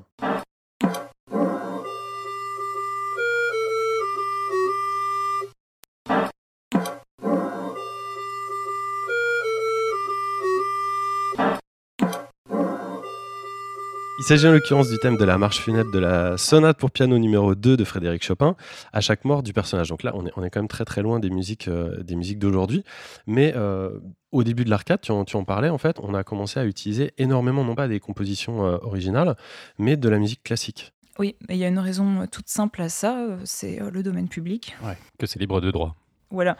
[14.25, 17.15] Il s'agit en l'occurrence du thème de la marche funèbre de la sonate pour piano
[17.19, 18.55] numéro 2 de Frédéric Chopin,
[18.91, 19.89] à chaque mort du personnage.
[19.89, 22.15] Donc là, on est, on est quand même très très loin des musiques, euh, des
[22.15, 22.83] musiques d'aujourd'hui.
[23.27, 23.99] Mais euh,
[24.31, 26.65] au début de l'arcade, tu, en- tu en parlais, en fait, on a commencé à
[26.65, 29.35] utiliser énormément, non pas des compositions euh, originales,
[29.77, 30.91] mais de la musique classique.
[31.19, 34.27] oui, mais il y a une raison toute simple à ça, c'est euh, le domaine
[34.27, 34.75] public.
[34.83, 35.95] Ouais, que c'est libre de droit.
[36.31, 36.57] Voilà.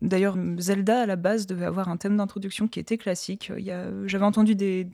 [0.00, 3.52] D'ailleurs, Zelda, à la base, devait avoir un thème d'introduction qui était classique.
[4.06, 4.88] J'avais entendu des,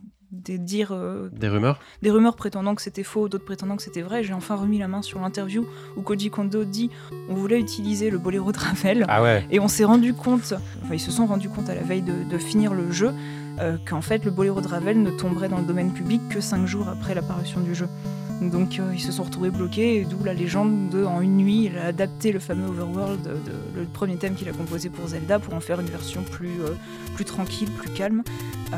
[0.91, 4.23] euh, Des rumeurs des rumeurs prétendant que c'était faux, d'autres prétendant que c'était vrai.
[4.23, 6.91] J'ai enfin remis la main sur l'interview où Koji Kondo dit
[7.29, 9.05] on voulait utiliser le boléro de Ravel.
[9.09, 11.83] Ah ouais Et on s'est rendu compte, enfin ils se sont rendus compte à la
[11.83, 13.13] veille de, de finir le jeu,
[13.61, 16.67] euh, qu'en fait le boléro de Ravel ne tomberait dans le domaine public que cinq
[16.67, 17.89] jours après l'apparition du jeu.
[18.41, 21.65] Donc euh, ils se sont retrouvés bloqués, et d'où la légende de en une nuit,
[21.73, 25.09] il a adapté le fameux Overworld, de, de- le premier thème qu'il a composé pour
[25.09, 26.75] Zelda, pour en faire une version plus, euh,
[27.17, 28.23] plus tranquille, plus calme.
[28.73, 28.77] Euh,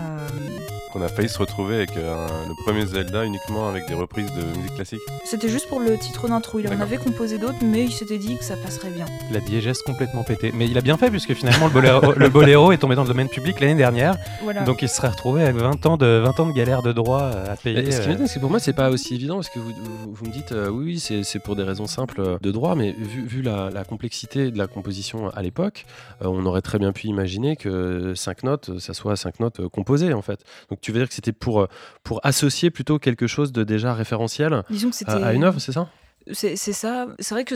[0.94, 4.42] On a failli se retrouver avec euh, le premier Zelda uniquement avec des reprises de
[4.58, 6.58] musique classique C'était juste pour le titre d'intro.
[6.58, 9.04] Il en avait composé d'autres, mais il s'était dit que ça passerait bien.
[9.30, 10.52] La diégèse complètement pété.
[10.54, 13.08] Mais il a bien fait puisque finalement le boléro, le boléro est tombé dans le
[13.08, 14.16] domaine public l'année dernière.
[14.42, 14.62] Voilà.
[14.62, 17.22] Donc il se serait retrouvé avec 20 ans de, 20 ans de galère de droit
[17.22, 17.82] euh, à payer.
[17.82, 19.58] Mais ce qui euh, m'étonne, c'est que pour moi, c'est pas aussi évident parce que
[19.58, 22.38] vous, vous, vous me dites, euh, oui, oui, c'est c'est pour des raisons simples euh,
[22.40, 25.84] de droit, mais vu, vu la, la complexité de la composition à l'époque,
[26.22, 29.68] euh, on aurait très bien pu imaginer que 5 notes, ça soit 5 notes euh,
[29.68, 30.40] composées en fait.
[30.70, 31.66] Donc tu veux dire que c'était pour, euh,
[32.02, 35.12] pour associer plutôt quelque chose de déjà référentiel Disons que c'était.
[35.12, 35.88] à, à une œuvre, c'est ça?
[36.32, 37.08] C'est c'est ça.
[37.18, 37.54] C'est vrai que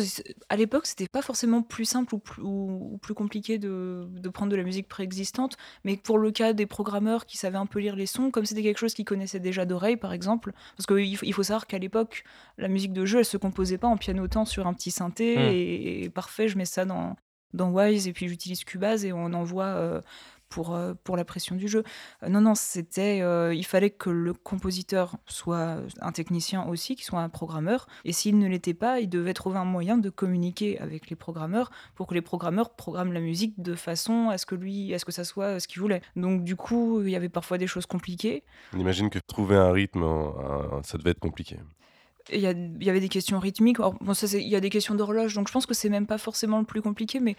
[0.48, 4.28] à l'époque, c'était pas forcément plus simple ou plus, ou- ou plus compliqué de, de
[4.30, 5.56] prendre de la musique préexistante.
[5.84, 8.62] Mais pour le cas des programmeurs qui savaient un peu lire les sons, comme c'était
[8.62, 11.78] quelque chose qu'ils connaissaient déjà d'oreille, par exemple, parce qu'il faut, il faut savoir qu'à
[11.78, 12.24] l'époque,
[12.58, 15.24] la musique de jeu, elle se composait pas en pianotant sur un petit synthé
[15.58, 17.16] et, et parfait, je mets ça dans,
[17.52, 19.66] dans Wise et puis j'utilise Cubase et on envoie.
[19.66, 20.00] euh,
[20.54, 21.82] pour, euh, pour la pression du jeu.
[22.22, 23.22] Euh, non, non, c'était.
[23.22, 27.88] euh, il fallait que le compositeur soit un technicien aussi, qu'il soit un programmeur.
[28.04, 31.72] Et s'il ne l'était pas, il devait trouver un moyen de communiquer avec les programmeurs
[31.96, 35.04] pour que les programmeurs programment la musique de façon à ce que lui, à ce
[35.04, 36.02] que ça soit ce qu'il voulait.
[36.14, 38.44] Donc, du coup, il y avait parfois des choses compliquées.
[38.74, 40.04] On imagine que trouver un rythme,
[40.84, 41.58] ça devait être compliqué.
[42.32, 43.78] Il y, avait des questions rythmiques.
[44.32, 46.64] Il y a des questions d'horloge, donc je pense que c'est même pas forcément le
[46.64, 47.36] plus compliqué, mais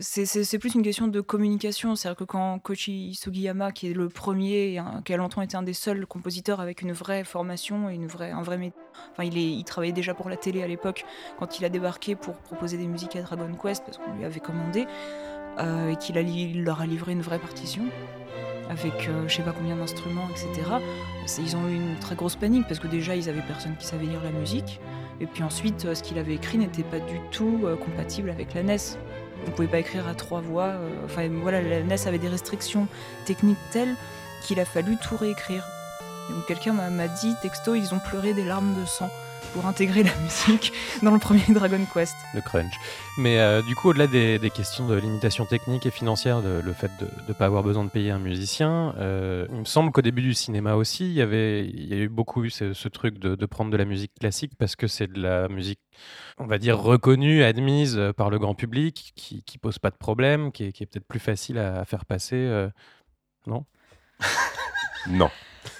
[0.00, 1.96] c'est- plus une question de communication.
[1.96, 5.72] C'est-à-dire que quand Koichi Sugiyama, qui est le premier, qui a longtemps été un des
[5.72, 8.56] seuls compositeurs avec une vraie formation et une vraie, un vrai
[9.22, 11.04] il, travaillait déjà pour la télé à l'époque,
[11.38, 14.40] quand il a débarqué pour proposer des musiques à Dragon Quest, parce qu'on lui avait
[14.40, 14.86] commandé,
[15.58, 17.84] euh, et qu'il leur a livré une vraie partition
[18.68, 20.68] avec euh, je sais pas combien d'instruments, etc.
[21.38, 24.06] Ils ont eu une très grosse panique parce que déjà ils avaient personne qui savait
[24.06, 24.80] lire la musique.
[25.20, 28.54] Et puis ensuite, euh, ce qu'il avait écrit n'était pas du tout euh, compatible avec
[28.54, 28.76] la NES.
[29.46, 30.64] On pouvait pas écrire à trois voix.
[30.64, 32.86] euh, Enfin voilà, la NES avait des restrictions
[33.24, 33.94] techniques telles
[34.42, 35.64] qu'il a fallu tout réécrire.
[36.48, 39.08] Quelqu'un m'a dit, texto, ils ont pleuré des larmes de sang
[39.56, 40.70] pour intégrer la musique
[41.02, 42.14] dans le premier Dragon Quest.
[42.34, 42.74] le crunch.
[43.16, 46.72] Mais euh, du coup, au-delà des, des questions de limitation technique et financière, de, le
[46.74, 50.02] fait de ne pas avoir besoin de payer un musicien, euh, il me semble qu'au
[50.02, 52.88] début du cinéma aussi, il y, avait, il y a eu beaucoup eu ce, ce
[52.88, 55.80] truc de, de prendre de la musique classique parce que c'est de la musique,
[56.36, 60.52] on va dire, reconnue, admise par le grand public, qui, qui pose pas de problème,
[60.52, 62.36] qui est, qui est peut-être plus facile à, à faire passer.
[62.36, 62.68] euh,
[63.46, 63.64] non?
[65.08, 65.30] Non.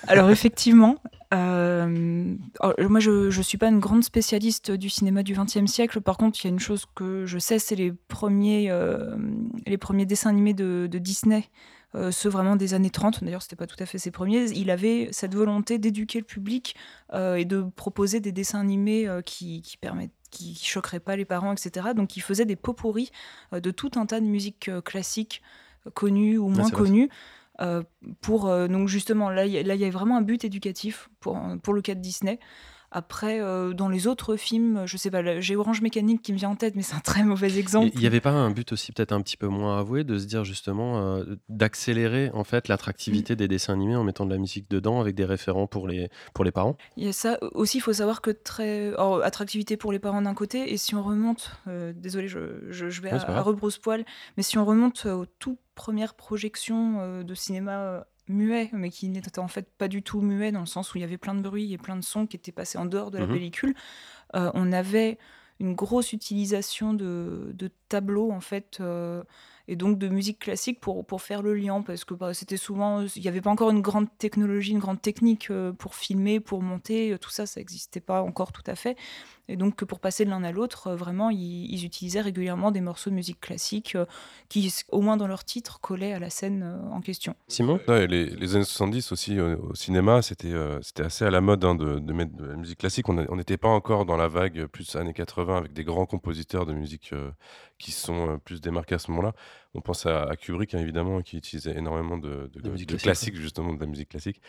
[0.08, 0.96] Alors effectivement,
[1.34, 6.00] euh, alors, moi je ne suis pas une grande spécialiste du cinéma du XXe siècle.
[6.00, 9.16] Par contre, il y a une chose que je sais, c'est les premiers, euh,
[9.66, 11.48] les premiers dessins animés de, de Disney.
[11.94, 14.70] euh, ceux vraiment des années 30, d'ailleurs c'était pas tout à fait ses premiers, il
[14.70, 16.76] avait cette volonté d'éduquer le public
[17.14, 21.88] et de proposer des dessins animés qui, qui permettent qui choqueraient pas les parents, etc.
[21.94, 22.56] Donc il faisait des
[23.52, 25.42] euh, de tout un tas de musiques classiques
[25.94, 26.76] connues ou moins ça.
[26.76, 27.08] connues.
[28.20, 30.44] Pour euh, donc justement là il y, a- là, il y a vraiment un but
[30.44, 32.38] éducatif pour, pour le cas de Disney.
[32.96, 36.48] Après, euh, dans les autres films, je sais pas, j'ai Orange Mécanique qui me vient
[36.48, 37.90] en tête, mais c'est un très mauvais exemple.
[37.92, 40.24] Il n'y avait pas un but aussi peut-être un petit peu moins avoué de se
[40.24, 44.70] dire justement euh, d'accélérer en fait l'attractivité des dessins animés en mettant de la musique
[44.70, 46.78] dedans avec des référents pour les, pour les parents?
[46.96, 50.22] Il y a ça aussi, il faut savoir que très alors, attractivité pour les parents
[50.22, 53.42] d'un côté, et si on remonte, euh, désolé, je, je, je vais Ouais, à, à
[53.42, 54.04] rebrousse-poil,
[54.36, 58.90] mais si on remonte euh, aux toutes premières projections euh, de cinéma euh, muet, mais
[58.90, 61.18] qui n'étaient en fait pas du tout muet dans le sens où il y avait
[61.18, 63.32] plein de bruit et plein de sons qui étaient passés en dehors de la Mhm.
[63.32, 63.74] pellicule,
[64.36, 65.18] euh, on avait
[65.60, 68.78] une grosse utilisation de, de tableaux en fait.
[68.80, 69.22] euh,
[69.68, 73.02] et donc de musique classique pour, pour faire le lien, parce que bah, c'était souvent,
[73.16, 76.62] il n'y avait pas encore une grande technologie, une grande technique euh, pour filmer, pour
[76.62, 78.96] monter, tout ça, ça n'existait pas encore tout à fait.
[79.48, 82.80] Et donc pour passer de l'un à l'autre, euh, vraiment, ils, ils utilisaient régulièrement des
[82.80, 84.06] morceaux de musique classique euh,
[84.48, 87.34] qui, au moins dans leur titre, collaient à la scène euh, en question.
[87.48, 87.78] Simon?
[87.88, 91.40] Ouais, les, les années 70 aussi euh, au cinéma, c'était euh, c'était assez à la
[91.40, 93.08] mode hein, de, de mettre de la musique classique.
[93.08, 96.72] On n'était pas encore dans la vague plus années 80 avec des grands compositeurs de
[96.72, 97.30] musique euh,
[97.78, 99.32] qui sont euh, plus démarqués à ce moment-là.
[99.76, 102.96] On pense à, à Kubrick hein, évidemment qui utilisait énormément de, de- De musique de
[102.96, 104.40] classique, justement de la musique classique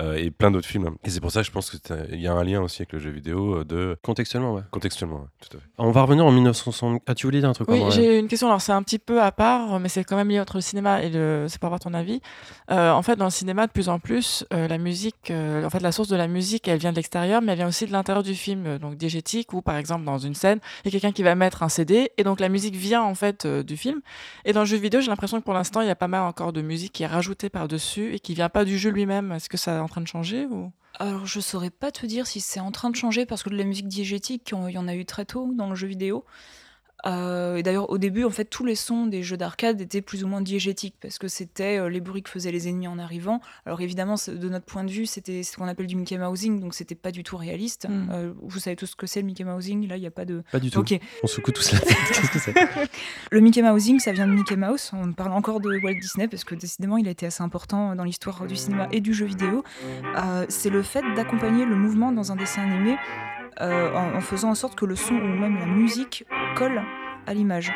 [0.00, 0.90] euh, et plein d'autres films.
[1.04, 2.98] Et c'est pour ça que je pense qu'il y a un lien aussi avec le
[2.98, 4.62] jeu vidéo euh, de Contextuellement, ouais.
[4.70, 5.66] contextuellement, ouais, tout à fait.
[5.78, 7.02] On va revenir en 1960.
[7.06, 8.46] Ah, tu voulais dire un truc Oui, j'ai une question.
[8.48, 11.02] Alors, c'est un petit peu à part, mais c'est quand même lié entre le cinéma
[11.02, 11.46] et le.
[11.48, 12.20] C'est pour avoir ton avis.
[12.70, 15.70] Euh, en fait, dans le cinéma, de plus en plus, euh, la musique, euh, en
[15.70, 17.92] fait, la source de la musique, elle vient de l'extérieur, mais elle vient aussi de
[17.92, 21.12] l'intérieur du film, donc diégétique, ou par exemple, dans une scène, il y a quelqu'un
[21.12, 24.00] qui va mettre un CD, et donc la musique vient en fait euh, du film.
[24.44, 26.22] Et dans le jeu vidéo, j'ai l'impression que pour l'instant, il y a pas mal
[26.22, 29.32] encore de musique qui est rajoutée par-dessus et qui vient pas du jeu lui-même.
[29.32, 30.72] Est-ce que ça est en train de changer ou...
[30.98, 33.56] Alors, je saurais pas te dire si c'est en train de changer parce que de
[33.56, 36.24] la musique diégétique, il y en a eu très tôt dans le jeu vidéo.
[37.04, 40.24] Euh, et d'ailleurs, au début, en fait, tous les sons des jeux d'arcade étaient plus
[40.24, 43.40] ou moins diégétiques parce que c'était euh, les bruits que faisaient les ennemis en arrivant.
[43.66, 46.74] Alors évidemment, de notre point de vue, c'était ce qu'on appelle du Mickey Mousing, donc
[46.74, 47.86] c'était pas du tout réaliste.
[47.88, 48.08] Mm.
[48.12, 49.86] Euh, vous savez tous ce que c'est le Mickey Mousing?
[49.88, 50.42] Là, il n'y a pas de.
[50.50, 50.84] Pas du tout.
[51.22, 51.96] On secoue tous la tête.
[52.08, 52.54] Qu'est-ce que c'est?
[53.30, 54.90] Le Mickey Mousing, ça vient de Mickey Mouse.
[54.92, 58.04] On parle encore de Walt Disney parce que décidément, il a été assez important dans
[58.04, 59.62] l'histoire du cinéma et du jeu vidéo.
[60.48, 62.96] C'est le fait d'accompagner le mouvement dans un dessin animé
[63.60, 66.24] euh, en, en faisant en sorte que le son ou même la musique
[66.56, 66.82] colle
[67.26, 67.72] à l'image.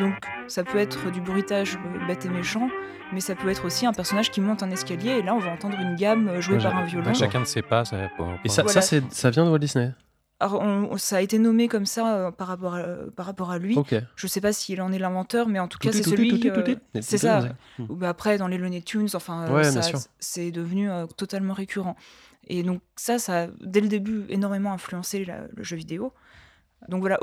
[0.00, 0.14] Donc,
[0.48, 2.68] ça peut être du bruitage euh, bête et méchant,
[3.12, 5.50] mais ça peut être aussi un personnage qui monte un escalier et là, on va
[5.52, 7.14] entendre une gamme euh, jouée Ouais, par un violon.
[7.14, 7.84] Chacun ne sait pas.
[7.84, 7.96] Ça,
[8.44, 8.80] Et ça, Voilà.
[8.82, 9.92] ça, vient de Walt Disney?
[10.40, 12.82] Alors, on- ça a été nommé comme ça euh, par, rapport à,
[13.16, 13.78] par rapport à lui.
[14.16, 16.50] Je sais pas s'il en est l'inventeur, mais en tout cas, Tout c'est celui.
[16.50, 17.40] euh, c'est ça.
[17.78, 19.62] bah après, dans les Looney Tunes, enfin, Ouais,
[20.18, 21.96] c'est devenu euh, totalement récurrent.
[22.48, 26.12] Et donc ça, ça a, dès le début, énormément influencé le jeu vidéo.
[26.88, 27.18] Donc voilà,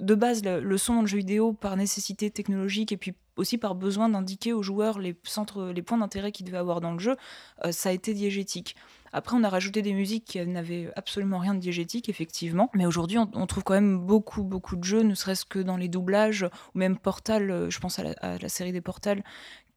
[0.00, 3.74] de base, le, son dans le jeu vidéo, par nécessité technologique et puis aussi par
[3.74, 7.16] besoin d'indiquer aux joueurs les, centres, les points d'intérêt qu'ils devaient avoir dans le jeu,
[7.64, 8.76] euh, ça a été diégétique.
[9.12, 12.68] Après, on a rajouté des musiques qui n'avaient absolument rien de diégétique, effectivement.
[12.74, 15.76] Mais aujourd'hui, on, on trouve quand même beaucoup, beaucoup de jeux, ne serait-ce que dans
[15.76, 19.22] les doublages, ou même Portal, euh, je pense à la, à la série des Portals,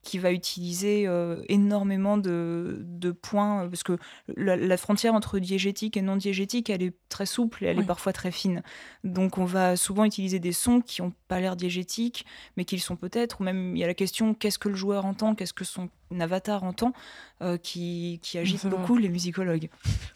[0.04, 3.98] qui va utiliser euh, énormément de, de points, euh, parce que
[4.36, 7.84] la, la frontière entre diégétique et non diégétique, elle est très souple et elle Oui.
[7.84, 8.64] est parfois très fine.
[9.04, 12.26] Donc on va souvent utiliser des sons qui n'ont pas l'air diégétiques,
[12.58, 14.76] mais qui le sont peut-être, ou même il y a la question qu'est-ce que le
[14.76, 15.90] joueur entend, qu'est-ce que son
[16.20, 16.94] avatar entend,
[17.42, 19.70] euh, qui, qui agite beaucoup les musicologues.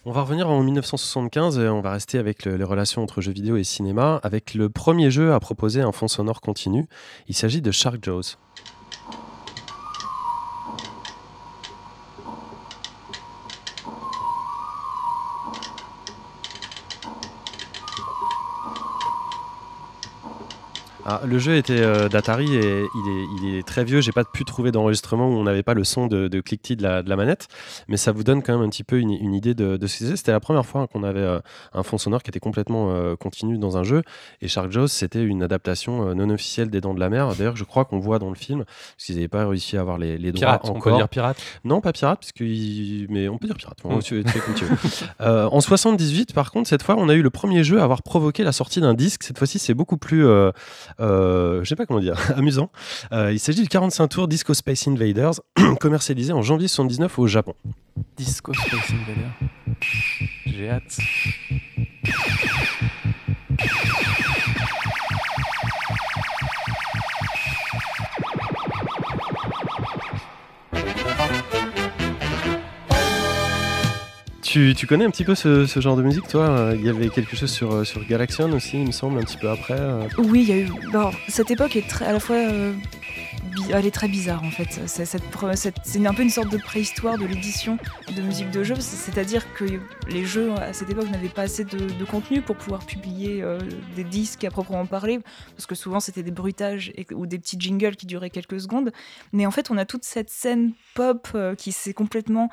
[0.06, 3.32] On va revenir en 1975 et on va rester avec le- les relations entre jeux
[3.32, 6.86] vidéo et cinéma avec le premier jeu à proposer un fond sonore continu.
[7.28, 8.36] Il s'agit de Shark Jaws.
[21.06, 22.60] Ah, le jeu était euh, d'Atari et
[22.96, 24.02] il est, il est très vieux.
[24.02, 26.84] J'ai pas pu trouver d'enregistrement où on n'avait pas le son de, de cliquetis de
[26.84, 27.48] la, de la manette,
[27.88, 30.00] mais ça vous donne quand même un petit peu une, une idée de, de ce
[30.00, 30.16] que c'est.
[30.16, 31.40] C'était la première fois qu'on avait euh,
[31.74, 34.02] un fond sonore qui était complètement euh, continu dans un jeu.
[34.42, 37.36] Et Shark Jaws, c'était une adaptation non officielle des Dents de la Mer.
[37.36, 39.98] D'ailleurs, je crois qu'on voit dans le film, parce qu'ils n'avaient pas réussi à avoir
[39.98, 40.98] les, les droits Pirate, on peut encore.
[40.98, 41.38] dire pirate.
[41.64, 42.44] Non, pas pirate, parce que
[43.12, 43.78] mais on peut dire pirate.
[43.84, 44.02] Bon, Mm.
[44.02, 44.76] tu, tu comme tu veux.
[45.56, 48.44] En 78, par contre, cette fois, on a eu le premier jeu à avoir provoqué
[48.44, 49.24] la sortie d'un disque.
[49.24, 50.26] Cette fois-ci, c'est beaucoup plus,
[51.00, 52.72] je sais pas comment dire, amusant.
[53.12, 55.42] Euh, il s'agit du 45 tours Disco Space Invaders,
[55.80, 57.54] commercialisé en janvier 79 au Japon.
[58.18, 59.30] Disco Space Invader.
[60.46, 60.98] J'ai hâte.
[74.56, 76.72] Tu, connais un petit peu ce, genre de musique, toi?
[76.76, 79.50] Il y avait quelque chose sur, sur Galaxian aussi, il me semble, un petit peu
[79.50, 79.78] après.
[79.78, 80.08] euh.
[80.18, 80.70] Oui, il y a eu.
[80.94, 82.38] bon, cette époque est très, à la fois.
[82.38, 82.72] euh,
[83.74, 84.80] elle est très bizarre en fait.
[84.86, 87.78] C'est un peu une sorte de préhistoire de l'édition
[88.16, 88.76] de musique de jeu.
[88.76, 89.66] C'est- C'est-à-dire que
[90.08, 93.60] les jeux à cette époque n'avaient pas assez de, contenu pour pouvoir publier euh,
[93.98, 95.20] des disques à proprement parler,
[95.58, 98.94] parce que souvent c'était des bruitages ou des petits jingles qui duraient quelques secondes.
[99.34, 101.28] Mais en fait, on a toute cette scène pop
[101.58, 102.50] qui s'est complètement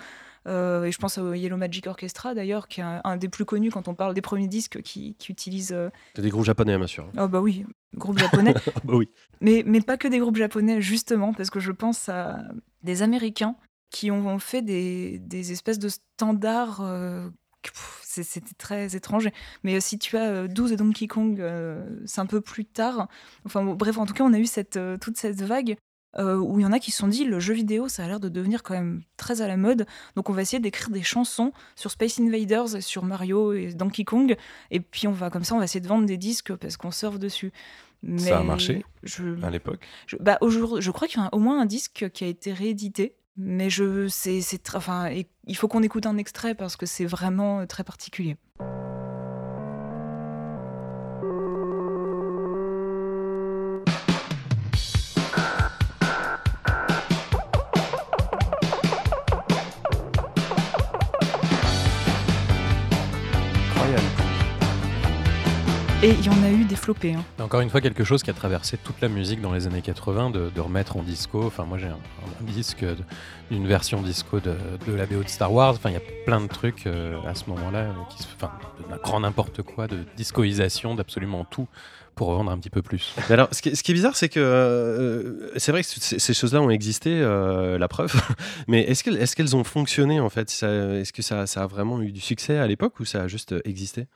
[0.47, 3.45] euh, et je pense au Yellow Magic Orchestra d'ailleurs, qui est un, un des plus
[3.45, 5.73] connus quand on parle des premiers disques qui, qui utilisent.
[5.73, 7.09] euh, C'est des groupes japonais, bien sûr.
[7.19, 7.65] Oh bah oui,
[7.95, 8.55] groupe japonais.
[8.75, 9.09] Ah bah oui.
[9.41, 12.41] mais, mais pas que des groupes japonais, justement, parce que je pense à
[12.83, 13.55] des Américains
[13.91, 16.81] qui ont fait des, des espèces de standards.
[16.81, 17.29] euh,
[18.03, 19.29] C'était très étrange.
[19.65, 22.65] Mais euh, si tu as euh, 12 et Donkey Kong, euh, c'est un peu plus
[22.65, 23.09] tard.
[23.45, 25.77] Enfin bref, en tout cas, on a eu cette, euh, toute cette vague.
[26.19, 28.07] Euh, où il y en a qui se sont dit le jeu vidéo ça a
[28.07, 29.87] l'air de devenir quand même très à la mode
[30.17, 34.37] donc on va essayer d'écrire des chansons sur Space Invaders sur Mario et Donkey Kong
[34.71, 36.91] et puis on va comme ça on va essayer de vendre des disques parce qu'on
[36.91, 37.53] surfe dessus
[38.03, 39.81] mais Ça a marché je, à l'époque.
[40.07, 42.53] je, bah, aujourd'hui, je crois qu'il y a au moins un disque qui a été
[42.53, 43.15] réédité.
[43.37, 44.43] Mais je, c'est,
[44.75, 45.11] enfin,
[45.47, 48.37] il faut qu'on écoute un extrait parce que c'est vraiment euh, très particulier.
[66.05, 67.15] Et il y en a eu des flopés.
[67.15, 67.25] hein.
[67.39, 70.31] Encore une fois, quelque chose qui a traversé toute la musique dans les années 80,
[70.31, 71.45] de, remettre en disco.
[71.45, 71.99] Enfin, moi j'ai un,
[72.41, 72.85] disque
[73.53, 75.75] d'une version disco de, de la BO de Star Wars.
[75.75, 78.51] Enfin, il y a plein de trucs euh, à ce moment-là, euh, qui enfin,
[78.81, 81.69] de grand n'importe quoi, de discoisation d'absolument tout
[82.15, 83.15] pour vendre un petit peu plus.
[83.29, 85.89] Mais alors, ce qui, est, ce qui est bizarre, c'est que euh, c'est vrai que
[85.89, 88.13] ces choses-là ont existé, euh, la preuve.
[88.69, 90.51] Mais est-ce qu'elles ont fonctionné en fait?
[90.51, 93.29] Ça- Est-ce que ça, ça a vraiment eu du succès à l'époque ou ça a
[93.29, 94.07] juste euh, existé?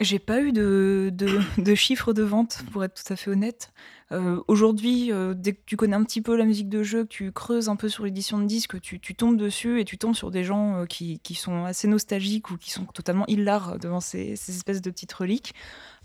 [0.00, 3.72] J'ai pas eu de, de, de chiffres de vente, pour être tout à fait honnête.
[4.12, 7.08] Euh, Aujourd'hui, euh, dès que tu connais un petit peu la musique de jeu, que
[7.08, 10.14] tu creuses un peu sur l'édition de disques, tu, tu tombes dessus et tu tombes
[10.14, 14.00] sur des gens euh, qui, qui sont assez nostalgiques ou qui sont totalement hilars devant
[14.00, 15.54] ces, ces espèces de petites reliques.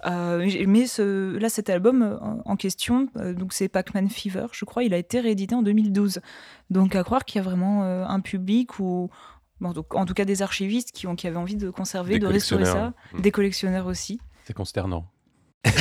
[0.05, 4.45] Euh, mais ce, là, cet album euh, en, en question, euh, donc c'est Pac-Man Fever,
[4.51, 6.19] je crois, il a été réédité en 2012.
[6.69, 9.09] Donc à croire qu'il y a vraiment euh, un public ou
[9.59, 12.19] bon, donc, en tout cas des archivistes qui, ont, qui avaient envie de conserver, Des
[12.19, 14.19] de restaurer ça, des collectionneurs aussi.
[14.43, 15.05] C'est consternant.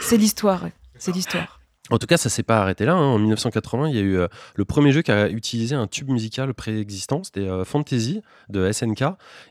[0.00, 0.66] C'est l'histoire,
[0.96, 1.59] c'est l'histoire.
[1.90, 2.94] En tout cas, ça s'est pas arrêté là.
[2.94, 3.14] hein.
[3.14, 6.08] En 1980, il y a eu euh, le premier jeu qui a utilisé un tube
[6.08, 7.24] musical préexistant.
[7.24, 9.04] C'était euh, Fantasy de SNK.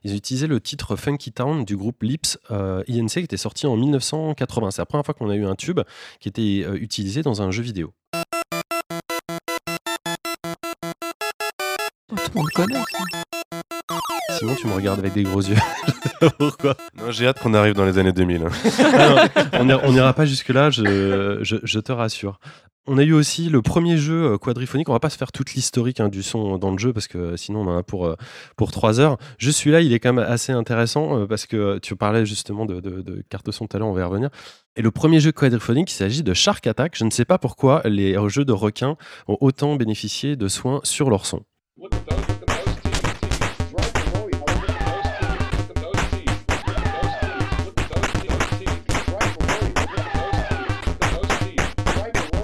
[0.03, 3.75] Ils utilisé le titre Funky Town du groupe Lips euh, INC qui était sorti en
[3.75, 4.71] 1980.
[4.71, 5.81] C'est la première fois qu'on a eu un tube
[6.19, 7.93] qui était utilisé dans un jeu vidéo.
[12.07, 12.83] Tout le monde connaît.
[14.39, 14.45] Ça.
[14.45, 15.55] Sinon, tu me regardes avec des gros yeux.
[16.37, 16.75] Pourquoi?
[16.97, 18.43] Non, j'ai hâte qu'on arrive dans les années 2000.
[18.45, 19.27] hein.
[19.53, 22.39] Ah non, on n'ira- pas jusque-là, je, je- je te rassure.
[22.87, 24.89] On a eu aussi le premier jeu euh, quadriphonique.
[24.89, 27.35] On va pas se faire toute l'historique hein, du son dans le jeu parce que
[27.37, 28.15] sinon on en a pour, euh,
[28.57, 29.17] pour 3 heures.
[29.37, 32.79] Juste celui-là, il est quand même assez intéressant euh, parce que tu parlais justement de,
[32.79, 34.29] de, de carte son tout à l'heure, on va y revenir.
[34.75, 36.93] Et le premier jeu quadriphonique, il s'agit de Shark Attack.
[36.97, 38.95] Je ne sais pas pourquoi les jeux de requins
[39.27, 41.43] ont autant bénéficié de soins sur leur son.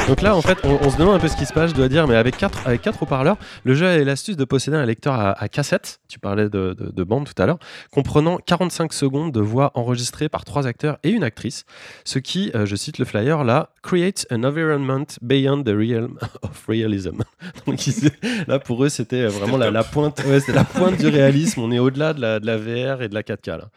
[0.08, 1.76] Donc là, en fait, on, on se demande un peu ce qui se passe, je
[1.76, 4.86] dois dire, mais avec quatre, avec quatre haut-parleurs, le jeu a l'astuce de posséder un
[4.86, 7.58] lecteur à, à cassette, tu parlais de, de, de bande tout à l'heure,
[7.92, 11.66] comprenant 45 secondes de voix enregistrées par trois acteurs et une actrice,
[12.04, 16.66] ce qui, euh, je cite le flyer là, creates an environment beyond the realm of
[16.68, 17.24] realism.
[17.66, 18.12] Donc ils-
[18.48, 21.62] là, pour eux, c'était euh, vraiment la, la pointe, ouais, la pointe du réalisme.
[21.62, 23.70] On est au-delà de la, de la VR et de la 4K là.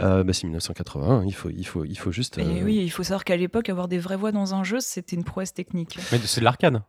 [0.00, 2.38] Euh, bah, c'est 1980, il faut, il faut, il faut juste.
[2.38, 5.14] Et oui, il faut savoir qu'à l'époque, avoir des vraies voix dans un jeu, c'était
[5.14, 5.67] une prouesse technique.
[5.74, 6.82] Mais c'est de l'arcade.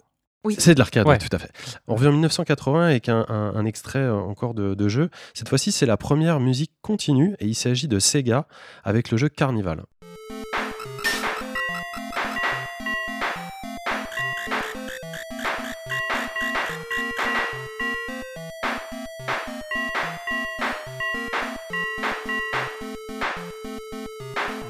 [0.58, 1.18] C'est de l'arcade, Ouais.
[1.22, 1.52] oui, tout à fait.
[1.88, 5.10] On revient en 1980 avec un, un- un extrait euh, encore de, de jeu.
[5.34, 8.48] Cette fois-ci, c'est la première musique continue et il s'agit de Sega
[8.86, 9.84] avec le jeu Carnival.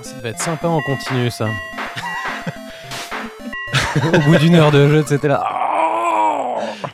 [0.01, 1.47] Ça devait être sympa en continu, ça.
[4.13, 5.43] Au bout d'une heure de jeu, c'était là.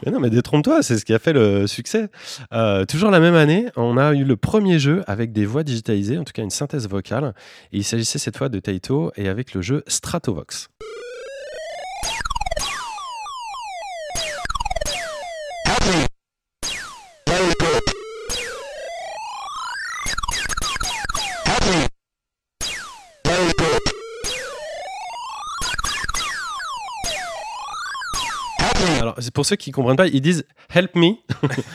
[0.05, 2.09] Mais non, mais détrompe-toi, c'est ce qui a fait le succès.
[2.53, 6.17] Euh, toujours la même année, on a eu le premier jeu avec des voix digitalisées,
[6.17, 7.33] en tout cas une synthèse vocale.
[7.71, 10.69] Et il s'agissait cette fois de Taito et avec le jeu Stratovox.
[29.35, 31.11] Pour ceux qui comprennent pas, ils disent Help me,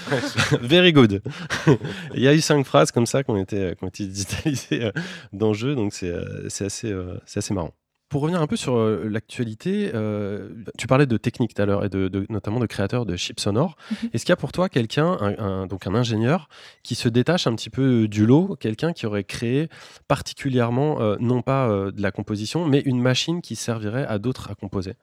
[0.60, 1.22] very good.
[2.14, 4.90] Il y a eu cinq phrases comme ça qui ont été, ont été digitalisées euh,
[5.32, 7.72] dans le jeu, donc c'est euh, c'est assez, euh, c'est assez marrant.
[8.08, 11.84] Pour revenir un peu sur euh, l'actualité, euh, tu parlais de technique tout à l'heure
[11.84, 13.76] et de, de- notamment de créateurs de chips sonores.
[14.12, 16.48] Est-ce qu'il y a pour toi quelqu'un, un, un- donc un ingénieur,
[16.82, 19.68] qui se détache un petit peu du lot, quelqu'un qui aurait créé
[20.08, 24.50] particulièrement, euh, non pas euh, de la composition, mais une machine qui servirait à d'autres
[24.50, 24.94] à composer?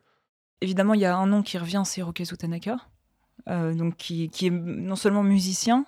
[0.61, 2.77] Évidemment, il y a un nom qui revient, c'est Hirokazu Tanaka,
[3.47, 5.85] euh, donc qui, est non seulement musicien,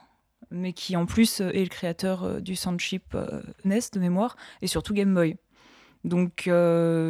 [0.51, 3.17] mais qui en plus euh, est le créateur euh, du soundchip
[3.65, 5.37] NES de mémoire, et surtout Game Boy.
[6.05, 6.49] Donc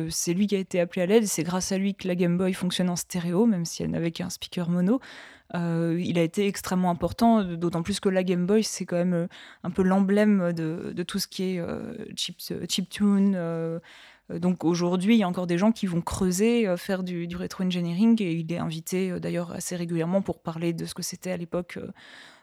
[0.10, 2.40] c'est lui qui a été appelé à l'aide, c'est grâce à lui que la Game
[2.40, 5.00] Boy fonctionne en stéréo, même si elle n'avait qu'un speaker mono.
[5.54, 9.28] Il a été extrêmement important, d'autant plus que la Game Boy, c'est quand même
[9.64, 11.64] un peu l'emblème de, tout ce qui est
[12.16, 13.80] chip, chiptune.
[14.32, 17.28] Euh, donc aujourd'hui, il y a encore des gens qui vont creuser, euh, faire du,
[17.36, 21.32] rétro-engineering, et il est invité euh, d'ailleurs assez régulièrement pour parler de ce que c'était
[21.32, 21.80] à l'époque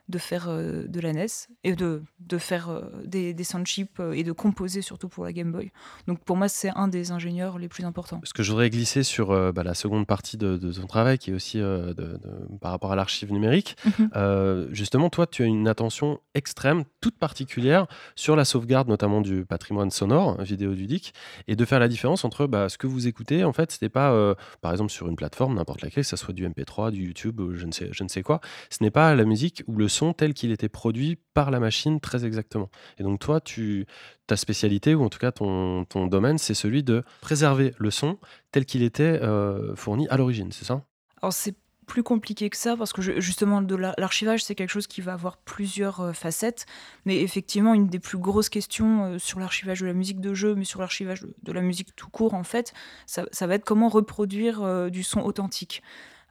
[0.08, 1.26] de faire euh, de la NES,
[1.64, 5.32] et de, de faire euh, des, des soundchips euh, et de composer surtout pour la
[5.32, 5.72] Game Boy.
[6.06, 8.20] Donc pour moi, c'est un des ingénieurs les plus importants.
[8.24, 11.18] Ce que je voudrais glisser sur euh, bah, la seconde partie de, de ton travail,
[11.18, 14.10] qui est aussi euh, de- de- par rapport à l'archive numérique, Mhm.
[14.16, 19.44] euh, justement, toi, tu as une attention extrême, toute particulière, sur la sauvegarde notamment du
[19.44, 21.14] patrimoine sonore, vidéoludique,
[21.48, 24.34] et de faire la différence entre bah, ce que vous écoutez, en fait, c'était pas,
[24.60, 27.54] par exemple, sur une plateforme, n'importe laquelle, que ce soit du MP3, du YouTube, ou
[27.54, 28.40] je ne sais, je ne sais quoi,
[28.70, 32.24] ce n'est pas la musique où le tel qu'il était produit par la machine très
[32.24, 32.70] exactement.
[32.98, 33.86] Et donc toi, tu,
[34.26, 38.18] ta spécialité, ou en tout cas ton, ton domaine, c'est celui de préserver le son
[38.52, 40.82] tel qu'il était euh, fourni à l'origine, c'est ça?
[41.22, 41.54] Alors c'est
[41.86, 45.12] plus compliqué que ça parce que justement de la- l'archivage c'est quelque chose qui va
[45.12, 46.66] avoir plusieurs euh, facettes.
[47.04, 50.56] Mais effectivement une des plus grosses questions euh, sur l'archivage de la musique de jeu
[50.56, 52.74] mais sur l'archivage de, la musique tout court en fait
[53.06, 55.80] ça, ça va être comment reproduire du son authentique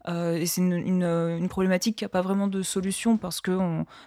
[0.08, 3.58] Euh, et c'est une, euh, problématique qui n'a pas vraiment de solution parce que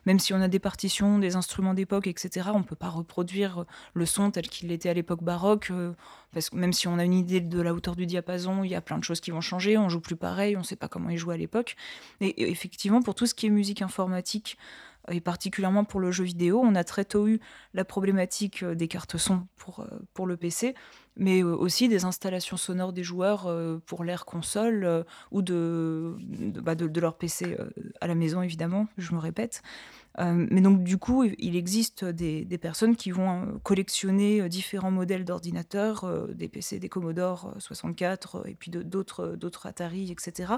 [0.07, 3.64] même si on a des partitions, des instruments d'époque, etc., on ne peut pas reproduire
[3.94, 5.70] le son tel qu'il était à l'époque baroque.
[5.70, 5.92] euh,
[6.32, 8.74] parce que même si on a une idée de la hauteur du diapason, il y
[8.74, 10.88] a plein de choses qui vont changer, on joue plus pareil, on ne sait pas
[10.88, 11.76] comment ils jouaient à l'époque.
[12.20, 14.59] Et, effectivement, pour tout ce qui est musique informatique,
[15.11, 17.40] et particulièrement pour le jeu vidéo, on a très tôt eu
[17.74, 20.74] la problématique euh, des cartes son pour, euh, pour le PC,
[21.16, 23.48] mais euh, aussi des installations sonores des joueurs
[23.86, 27.56] pour l'ère console ou de, de, bah, de- leur PC
[28.00, 29.62] à la maison, évidemment, je me répète.
[30.19, 34.91] Euh, mais donc, du coup, il existe des, personnes qui vont euh, collectionner euh, différents
[34.91, 40.55] modèles d'ordinateurs, des PC, des Commodore euh, 64, euh, et puis d'autres Atari, etc.,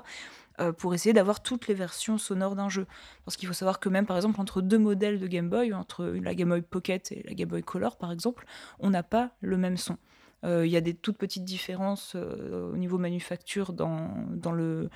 [0.77, 2.87] pour essayer d'avoir toutes les versions sonores d'un jeu.
[3.25, 6.05] Parce qu'il faut savoir que même, par exemple, entre deux modèles de Game Boy, entre
[6.05, 8.45] la Game Boy Pocket et la Game Boy Color, par exemple,
[8.79, 9.97] on n'a pas le même son.
[10.45, 14.91] Il y a des toutes petites différences au niveau manufacture dans le,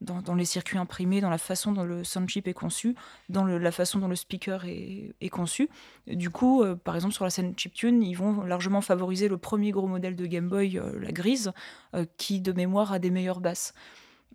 [0.00, 2.94] dans, les circuits imprimés, dans la façon dont le sound chip est conçu,
[3.28, 5.68] dans la façon dont le speaker est, conçu.
[6.06, 9.70] Du coup, euh, par exemple, sur la scène chiptune, ils vont largement favoriser le premier
[9.70, 11.52] gros modèle de Game Boy, euh, la grise,
[11.94, 13.72] euh, qui de mémoire a des meilleures basses.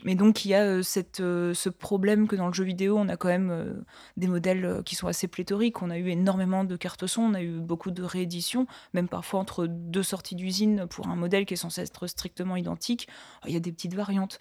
[0.05, 3.27] Mais donc il y a ce problème que dans le jeu vidéo, on a quand
[3.27, 3.83] même
[4.15, 5.81] des modèles qui sont assez pléthoriques.
[5.81, 9.41] On a eu énormément de cartes son, on a eu beaucoup de rééditions, même parfois
[9.41, 13.09] entre deux sorties d'usine pour un modèle qui est censé être strictement identique.
[13.45, 14.39] Il y a des petites variantes.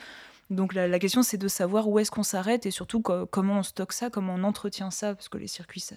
[0.51, 3.62] Donc la, question c'est de savoir où est-ce qu'on s'arrête et surtout co- comment on
[3.62, 5.96] stocke ça, comment on entretient ça, parce que les circuits ça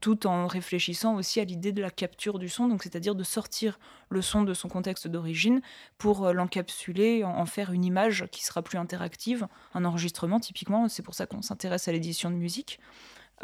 [0.00, 3.78] tout en réfléchissant aussi à l'idée de la capture du son, donc c'est-à-dire de sortir
[4.08, 5.60] le son de son contexte d'origine
[5.98, 11.02] pour euh, l'encapsuler, en, faire une image qui sera plus interactive, un enregistrement typiquement, c'est
[11.02, 12.80] pour ça qu'on s'intéresse à l'édition de musique,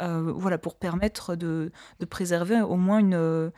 [0.02, 1.72] Euh, voilà, pour permettre de,
[2.10, 3.50] préserver au moins une,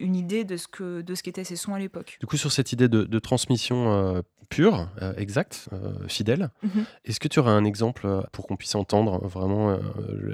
[0.00, 2.16] une idée de ce que de ce qu'étaient ces sons à l'époque.
[2.20, 6.84] Du coup, sur cette idée de, de transmission euh, pure, euh, exacte, euh, fidèle, Mhm.
[7.04, 9.78] est-ce que tu aurais un exemple pour qu'on puisse entendre vraiment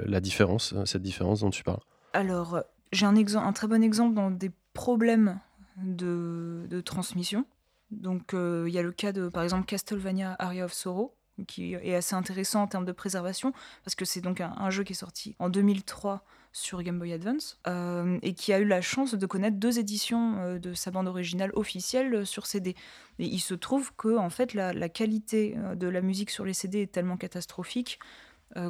[0.05, 1.79] la différence, cette différence dont tu parles?
[2.13, 5.39] Alors, j'ai un, très bon exemple dans des problèmes
[5.77, 7.45] de, de transmission.
[7.91, 11.15] Donc, il y a le cas de, par exemple, Castlevania Aria of Sorrow,
[11.47, 13.53] qui est assez intéressant en termes de préservation,
[13.85, 17.13] parce que c'est donc un, un jeu qui est sorti en 2003 sur Game Boy
[17.13, 20.91] Advance, euh, et qui a eu la chance de connaître deux éditions euh, de sa
[20.91, 22.75] bande originale officielle euh, sur CD.
[23.19, 26.81] Et il se trouve que, en fait, la, qualité de la musique sur les CD
[26.81, 27.99] est tellement catastrophique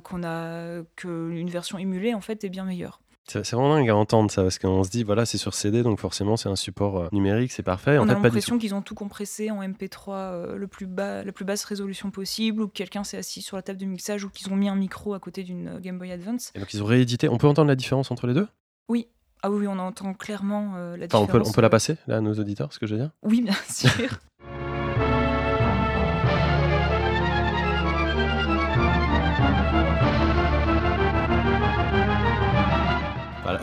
[0.04, 3.00] qu'on a qu'une version émulée, en fait, est bien meilleure.
[3.32, 6.00] C'est vraiment dingue à entendre ça, parce qu'on se dit, voilà, c'est sur CD, donc
[6.00, 7.98] forcément, c'est un support euh, numérique, c'est parfait.
[8.00, 11.46] On a l'impression qu'ils ont tout compressé en MP3 euh, le plus bas, la plus
[11.46, 14.52] basse résolution possible, ou que quelqu'un s'est assis sur la table de mixage, ou qu'ils
[14.52, 16.52] ont mis un micro à côté d'une euh, Game Boy Advance.
[16.56, 17.30] Et donc, ils ont réédité.
[17.30, 18.48] On peut entendre la différence entre les deux?
[18.88, 19.08] Oui.
[19.42, 21.44] Ah oui, on entend clairement euh, la Enfin, on différence.
[21.44, 23.12] peut, on peut la passer, là, à nos auditeurs, ce que je veux dire?
[23.24, 24.20] Oui, bien sûr.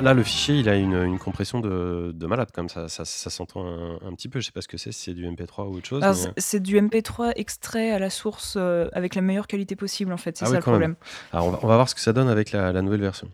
[0.02, 3.30] Là, le fichier, il a une, une compression de, de malade, comme ça, ça, ça
[3.30, 4.40] s'entend un, un petit peu.
[4.40, 6.02] Je sais pas ce que c'est, si c'est du MP3 ou autre chose.
[6.02, 10.18] Mais- c'est- du MP3 extrait à la source euh, avec la meilleure qualité possible, en
[10.18, 10.36] fait.
[10.36, 10.96] C'est Ah ça oui, le problème.
[11.32, 13.28] Alors, on va, on va voir ce que ça donne avec la, la nouvelle version.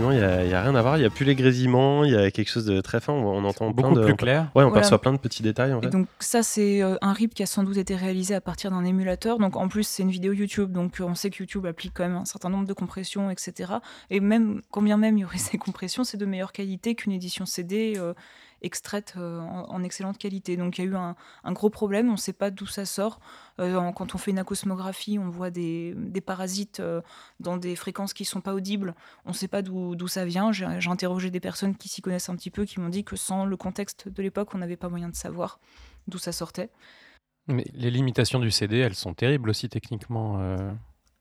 [0.00, 0.96] Effectivement, il n'y a, il y a rien à voir.
[0.96, 3.12] Il n'y a plus les grésillements, il y a quelque chose de très fin.
[3.12, 4.04] On, on entend plein Beaucoup de.
[4.04, 4.50] plus clair.
[4.54, 4.80] Ouais, on Voilà.
[4.80, 5.90] perçoit plein de petits détails en Et fait.
[5.90, 8.84] donc ça, c'est euh, un RIP qui a sans doute été réalisé à partir d'un
[8.84, 9.38] émulateur.
[9.38, 12.04] Donc en plus, c'est une vidéo YouTube, donc euh, on sait que YouTube applique quand
[12.04, 13.72] même un certain nombre de compressions, etc.
[14.10, 17.12] Et même, quand bien même il y aurait ces compressions, c'est de meilleure qualité qu'une
[17.12, 18.14] édition CD euh,
[18.62, 20.56] extraite euh, en, en excellente qualité.
[20.56, 22.84] Donc il y a eu un, un gros problème, on ne sait pas d'où ça
[22.84, 23.20] sort.
[23.58, 27.00] Euh, en- quand on fait une acosmographie, on voit des, des parasites euh,
[27.40, 28.94] dans des fréquences qui sont pas audibles.
[29.24, 30.52] On ne sait pas d'où ça vient.
[30.52, 33.16] J'ai j'ai interrogé des personnes qui s'y connaissent un petit peu, qui m'ont dit que
[33.16, 35.58] sans le contexte de l'époque, on n'avait pas moyen de savoir
[36.08, 36.70] d'où ça sortait.
[37.48, 40.40] Mais les limitations du CD, elles sont terribles aussi techniquement.
[40.40, 40.56] euh.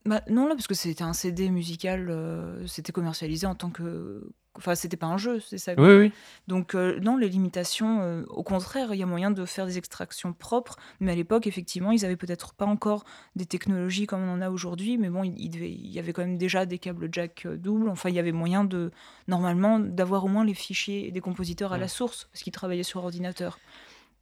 [0.06, 4.30] Bah, non, là, parce que c'était un CD musical, euh, c'était commercialisé en tant que.
[4.60, 5.74] Enfin, c'était pas un jeu, c'est ça.
[5.78, 6.12] Oui, oui.
[6.48, 9.78] Donc, euh, non, les limitations, euh, au contraire, il y a moyen de faire des
[9.78, 13.06] extractions propres, mais à l'époque, effectivement, ils avaient peut-être pas encore
[13.36, 16.14] des technologies comme on en a aujourd'hui, mais bon, il, il devait- il y avait
[16.14, 18.92] quand même déjà des câbles jack euh, doubles, enfin, il y avait moyen de,
[19.28, 23.04] normalement, d'avoir au moins les fichiers des compositeurs à la source, parce qu'ils travaillaient sur
[23.04, 23.58] ordinateur.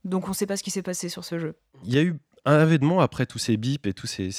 [0.05, 1.55] Donc on ne sait pas ce qui s'est passé sur ce jeu.
[1.83, 2.15] Il y a eu
[2.47, 4.29] un événement après tous ces bips et tous ces,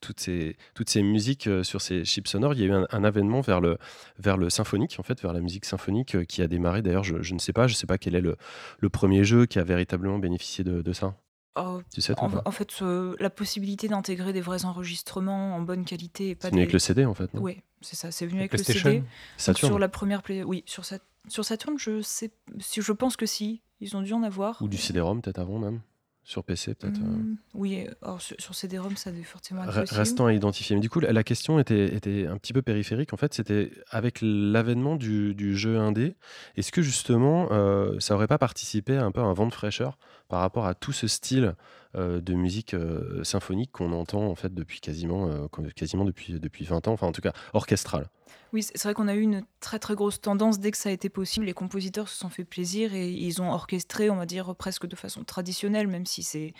[0.00, 2.54] toutes, ces, toutes ces musiques euh, sur ces chips sonores.
[2.54, 3.78] Il y a eu un, un événement vers le,
[4.18, 6.82] vers le symphonique, en fait, vers la musique symphonique euh, qui a démarré.
[6.82, 8.36] D'ailleurs, je, je ne sais pas, je sais pas quel est le,
[8.78, 11.14] le premier jeu qui a véritablement bénéficié de, de ça.
[11.56, 15.84] Oh, Tu sais, en, en fait, euh, la possibilité d'intégrer des vrais enregistrements en bonne
[15.84, 16.62] qualité et pas C'est venu des...
[16.62, 17.32] avec le CD, en fait.
[17.32, 17.42] non?
[17.42, 19.04] Oui, c'est ça, c'est venu avec le CD.
[19.36, 20.42] Saturn sur la première play...
[20.42, 20.84] Oui, sur,
[21.28, 24.60] sur Saturn, je sais si je pense que si, ils ont dû en avoir.
[24.62, 25.80] ou du CD-ROM, peut-être avant même.
[26.26, 27.00] Sur PC, peut-être.
[27.00, 27.04] euh.
[27.04, 29.98] Hmm, Oui, alors, sur, sur CD-ROM, ça devait forcément être possible.
[29.98, 30.74] Restant à identifier.
[30.74, 33.12] Mais du coup, la, question était, était un petit peu périphérique.
[33.12, 36.16] En fait, c'était avec l'avènement du, du jeu indé,
[36.56, 39.52] est-ce que justement, euh, ça aurait pas participé à un peu à un vent de
[39.52, 39.98] fraîcheur
[40.28, 41.54] par rapport à tout ce style
[41.94, 46.88] euh, de musique euh, symphonique qu'on entend en fait depuis quasiment, quasiment depuis, depuis 20
[46.88, 48.08] ans, enfin en tout cas orchestral?
[48.52, 50.92] Oui, c'est vrai qu'on a eu une très très grosse tendance dès que ça a
[50.92, 51.46] été possible.
[51.46, 54.94] Les compositeurs se sont fait plaisir et ils ont orchestré, on va dire, presque de
[54.94, 56.54] façon traditionnelle, même si c'est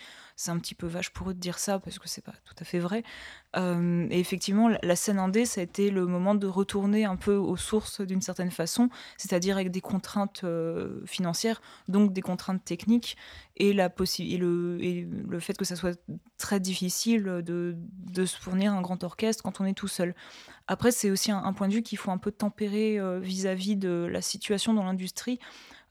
[0.47, 2.65] un petit peu vache pour eux de dire ça parce que c'est pas tout à
[2.65, 3.03] fait vrai.
[3.55, 7.35] Euh, et effectivement, la, scène indé, ça a été le moment de retourner un peu
[7.35, 13.15] aux sources d'une certaine façon, c'est-à-dire avec des contraintes euh, financières, donc des contraintes techniques
[13.55, 15.97] et, la le, et le fait que ça soit
[16.37, 20.13] très difficile de, de se fournir un grand orchestre quand on est tout seul.
[20.67, 23.75] Après, c'est aussi un, un point de vue qu'il faut un peu tempérer euh, vis-à-vis
[23.75, 25.39] de la situation dans l'industrie.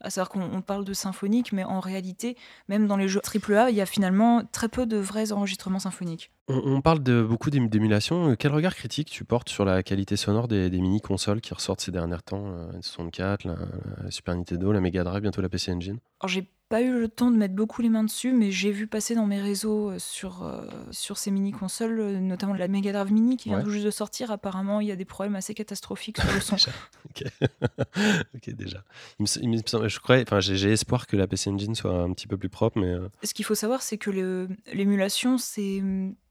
[0.01, 2.35] À savoir qu'on on parle de symphonique, mais en réalité,
[2.67, 6.31] même dans les jeux AAA, il y a finalement très peu de vrais enregistrements symphoniques.
[6.49, 8.31] On, on parle de beaucoup d'ém- d'émulation.
[8.31, 11.79] Euh, Quel regard critique tu portes sur la qualité sonore des, des mini-consoles qui ressortent
[11.81, 13.55] ces derniers temps euh, La 64, la,
[14.03, 15.97] la Super Nintendo, la Mega Drive, bientôt la PC Engine?
[16.19, 18.87] Alors, j'ai pas eu le temps de mettre beaucoup les mains dessus, mais j'ai vu
[18.87, 23.11] passer dans mes réseaux euh, sur, euh, sur ces mini-consoles, euh, notamment la Mega Drive
[23.13, 23.63] Mini qui vient Ouais.
[23.63, 24.31] tout juste de sortir.
[24.31, 26.55] Apparemment, il y a des problèmes assez catastrophiques sur le son.
[27.09, 27.23] ok,
[28.35, 28.83] Ok, déjà.
[29.19, 31.75] Il me, s- il me semble- je crois, enfin, j'ai espoir que la PC Engine
[31.75, 35.81] soit un petit peu plus propre, mais Ce qu'il faut savoir, c'est que l'émulation, c'est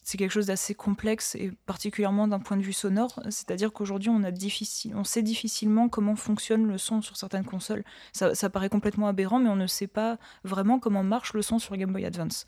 [0.05, 3.21] c'est quelque chose d'assez complexe et particulièrement d'un point de vue sonore.
[3.31, 7.85] C'est-à-dire qu'aujourd'hui, on, sait difficilement comment fonctionne le son sur certaines consoles.
[8.13, 11.59] Ça, ça paraît complètement aberrant, mais on ne sait pas vraiment comment marche le son
[11.59, 12.45] sur Game Boy Advance.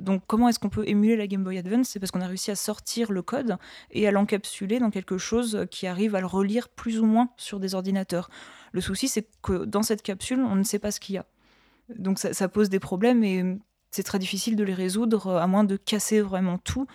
[0.00, 1.88] Donc, comment est-ce qu'on peut émuler la Game Boy Advance?
[1.88, 3.58] C'est parce qu'on a réussi à sortir le code
[3.90, 7.58] et à l'encapsuler dans quelque chose qui arrive à le relire plus ou moins sur
[7.58, 8.30] des ordinateurs.
[8.70, 11.26] Le souci, c'est que dans cette capsule, on ne sait pas ce qu'il y a.
[11.98, 13.58] Donc ça, ça pose des problèmes et
[13.90, 16.86] c'est très difficile de les résoudre euh, à moins de casser vraiment tout.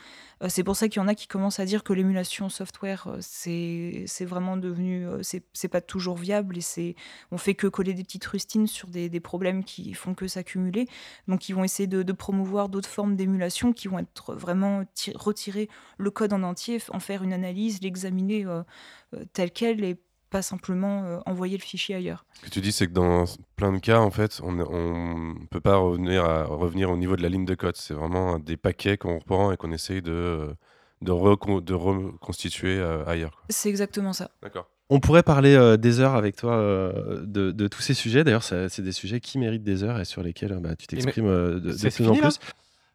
[0.41, 3.08] Euh, C'est pour ça qu'il y en a qui commencent à dire que l'émulation software,
[3.08, 6.96] euh, c'est vraiment devenu, c'est pas toujours viable et c'est
[7.32, 10.88] on fait que coller des petites rustines sur des, des problèmes qui font que s'accumuler.
[11.28, 15.70] Donc ils vont essayer de, promouvoir d'autres formes d'émulation qui vont être vraiment ti- retirer
[15.98, 18.46] le code en entier, en faire une analyse, l'examiner
[19.34, 20.00] tel quel et
[20.36, 22.25] pas simplement euh, envoyer le fichier ailleurs.
[22.33, 23.23] Ce que tu dis, c'est que dans
[23.55, 27.21] plein de cas, en fait, on ne peut pas revenir, à, revenir au niveau de
[27.21, 27.77] la ligne de code.
[27.77, 30.53] C'est vraiment des paquets qu'on reprend et qu'on essaye de,
[31.01, 33.43] de, recon- de reconstituer euh, ailleurs.
[33.49, 34.29] C'est exactement ça.
[34.43, 34.67] D'accord.
[34.89, 38.25] on pourrait parler euh, des heures avec toi euh, de, de tous ces sujets.
[38.25, 41.27] D'ailleurs, c'est des sujets qui méritent des heures et sur lesquels euh, bah, tu t'exprimes
[41.27, 42.39] euh, de, plus en plus.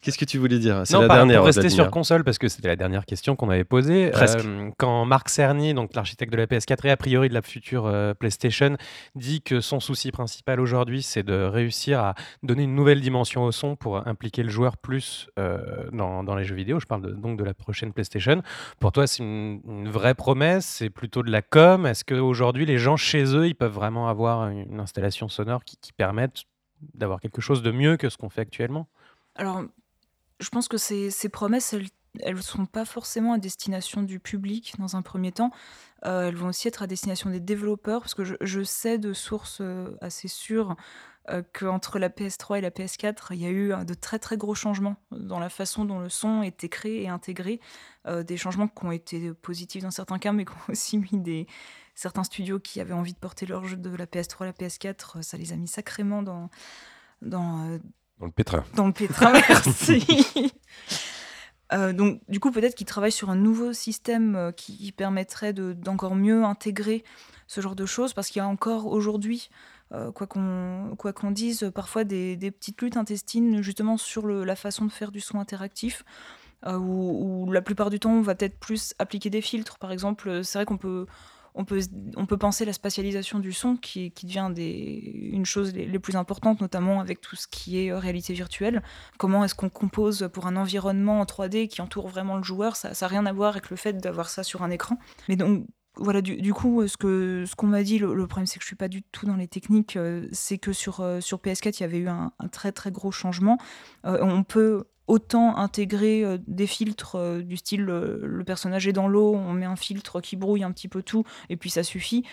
[0.01, 0.81] Qu'est-ce que tu voulais dire?
[0.85, 1.37] C'est la pas- dernière.
[1.37, 1.83] pour rester Vladimir.
[1.85, 4.09] sur console, parce que c'était la dernière question qu'on avait posée.
[4.09, 4.39] Presque.
[4.39, 7.85] Euh, quand Marc Cerny, donc l'architecte de la PS4 et a priori de la future
[7.85, 8.77] euh, PlayStation,
[9.13, 13.51] dit que son souci principal aujourd'hui, c'est de réussir à donner une nouvelle dimension au
[13.51, 15.59] son pour impliquer le joueur plus euh,
[15.93, 16.79] dans, dans les jeux vidéo.
[16.79, 18.41] Je parle de- donc de la prochaine PlayStation.
[18.79, 20.65] Pour toi, c'est une, une vraie promesse?
[20.65, 21.85] C'est plutôt de la com?
[21.85, 25.93] Est-ce qu'aujourd'hui, les gens chez eux, ils peuvent vraiment avoir une installation sonore qui, qui
[25.93, 26.43] permette
[26.95, 28.87] d'avoir quelque chose de mieux que ce qu'on fait actuellement?
[29.35, 29.61] Alors,
[30.41, 31.73] je pense que ces, promesses,
[32.19, 35.51] elles ne sont pas forcément à destination du public dans un premier temps.
[36.05, 39.59] Euh, elles vont aussi être à destination des développeurs, parce que je, sais de sources
[39.61, 40.75] euh, assez sûres
[41.29, 44.55] euh, qu'entre la PS3 et la PS4, il y a eu de très très gros
[44.55, 47.59] changements dans la façon dont le son était créé et intégré.
[48.07, 51.45] Des changements qui ont été positifs dans certains cas, mais qui ont aussi mis
[51.95, 55.19] certains studios qui avaient envie de porter leur jeu de la PS3 à la PS4,
[55.19, 56.49] euh, ça les a mis sacrément dans,
[57.21, 57.79] dans,
[58.21, 58.63] Dans le pétrin.
[58.75, 60.53] dans le pétrin, merci.
[61.73, 65.73] Euh, donc, du coup, peut-être qu'ils travaillent sur un nouveau système euh, qui permettrait de-
[65.73, 67.03] d'encore mieux intégrer
[67.47, 69.49] ce genre de choses, parce qu'il y a encore aujourd'hui,
[69.91, 75.11] euh, quoi qu'on dise, parfois des, petites luttes intestines justement sur la façon de faire
[75.11, 76.05] du son interactif,
[76.67, 79.79] euh, où la plupart du temps, on va peut-être plus appliquer des filtres.
[79.79, 81.07] Par exemple, c'est vrai qu'on peut
[81.55, 81.79] on peut,
[82.15, 86.15] on peut penser la spatialisation du son qui, qui devient des, une chose les, plus
[86.15, 88.81] importantes, notamment avec tout ce qui est euh, réalité virtuelle.
[89.17, 92.75] Comment est-ce qu'on compose pour un environnement en 3D qui entoure vraiment le joueur?
[92.75, 94.97] Ça n'a rien à voir avec le fait d'avoir ça sur un écran.
[95.27, 98.57] Mais donc, voilà, du, du coup, ce que ce qu'on m'a dit, le, problème c'est
[98.57, 101.39] que je suis pas du tout dans les techniques, euh, c'est que sur euh, sur
[101.39, 103.57] PS4 il y avait eu un, très très gros changement.
[104.03, 109.09] On peut autant intégrer euh, des filtres euh, du style euh, le personnage est dans
[109.09, 112.23] l'eau, on met un filtre qui brouille un petit peu tout et puis ça suffit.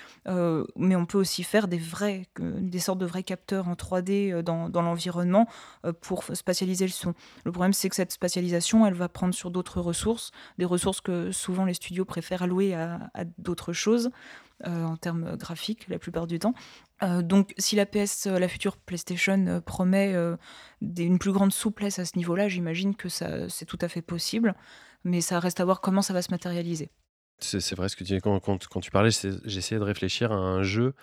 [0.76, 4.42] Mais on peut aussi faire des vrais, des sortes de vrais capteurs en 3D euh,
[4.42, 5.48] dans, l'environnement
[6.00, 7.14] pour spatialiser le son.
[7.44, 11.32] Le problème c'est que cette spatialisation, elle va prendre sur d'autres ressources, des ressources que
[11.32, 14.10] souvent les studios préfèrent allouer à, d'autres choses
[14.64, 16.54] en termes graphiques la plupart du temps.
[17.02, 20.14] Euh, donc, si la PS, euh, la future PlayStation euh, promet
[20.80, 24.54] une plus grande souplesse à ce niveau-là, j'imagine que ça, c'est tout à fait possible,
[25.04, 26.90] mais ça reste à voir comment ça va se matérialiser.
[27.40, 29.10] C'est vrai ce que tu dis quand, quand, tu parlais,
[29.44, 30.94] j'essayais de réfléchir à un jeu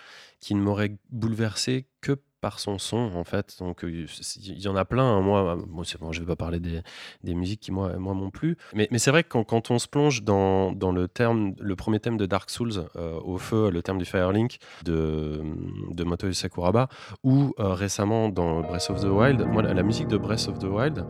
[0.41, 3.57] qui ne m'aurait bouleversé que par son son en fait.
[3.57, 4.05] Donc euh,
[4.37, 5.17] il y en a plein.
[5.17, 5.21] hein.
[5.21, 6.81] Moi, moi c'est bon, je vais pas parler des,
[7.23, 8.55] des musiques qui moi, moi m'ont plu.
[8.75, 11.75] Mais, mais c'est vrai que quand, quand on se plonge dans, dans le terme, le
[11.75, 15.41] premier thème de Dark Souls euh, au feu, le terme du Firelink de,
[15.89, 16.87] de Motoi Sakuraba,
[17.23, 20.65] ou euh, récemment dans Breath of the Wild, moi la, musique de Breath of the
[20.65, 21.03] Wild,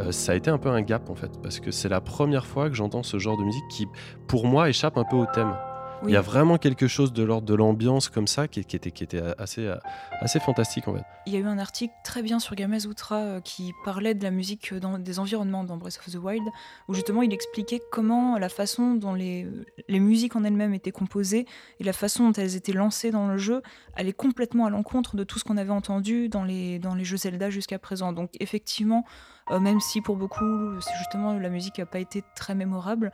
[0.00, 2.44] euh, ça a été un peu un gap en fait, parce que c'est la première
[2.44, 3.86] fois que j'entends ce genre de musique qui,
[4.26, 5.54] pour moi, échappe un peu au thème.
[6.02, 8.90] Il y a vraiment quelque chose de l'ordre de l'ambiance comme ça qui, qui était,
[8.90, 9.72] qui était assez,
[10.20, 11.04] assez fantastique en fait.
[11.26, 14.30] Il y a eu un article très bien sur Gamasutra euh, qui parlait de la
[14.30, 16.46] musique euh, dans, des environnements dans Breath of the Wild,
[16.88, 19.46] où justement il expliquait comment la façon dont les,
[19.88, 21.46] les musiques en elles-mêmes étaient composées
[21.80, 23.62] et la façon dont elles étaient lancées dans le jeu
[23.94, 27.16] allait complètement à l'encontre de tout ce qu'on avait entendu dans les, dans les jeux
[27.16, 28.12] Zelda jusqu'à présent.
[28.12, 29.04] Donc effectivement,
[29.50, 33.12] euh, même si pour beaucoup, justement la musique n'a pas été très mémorable,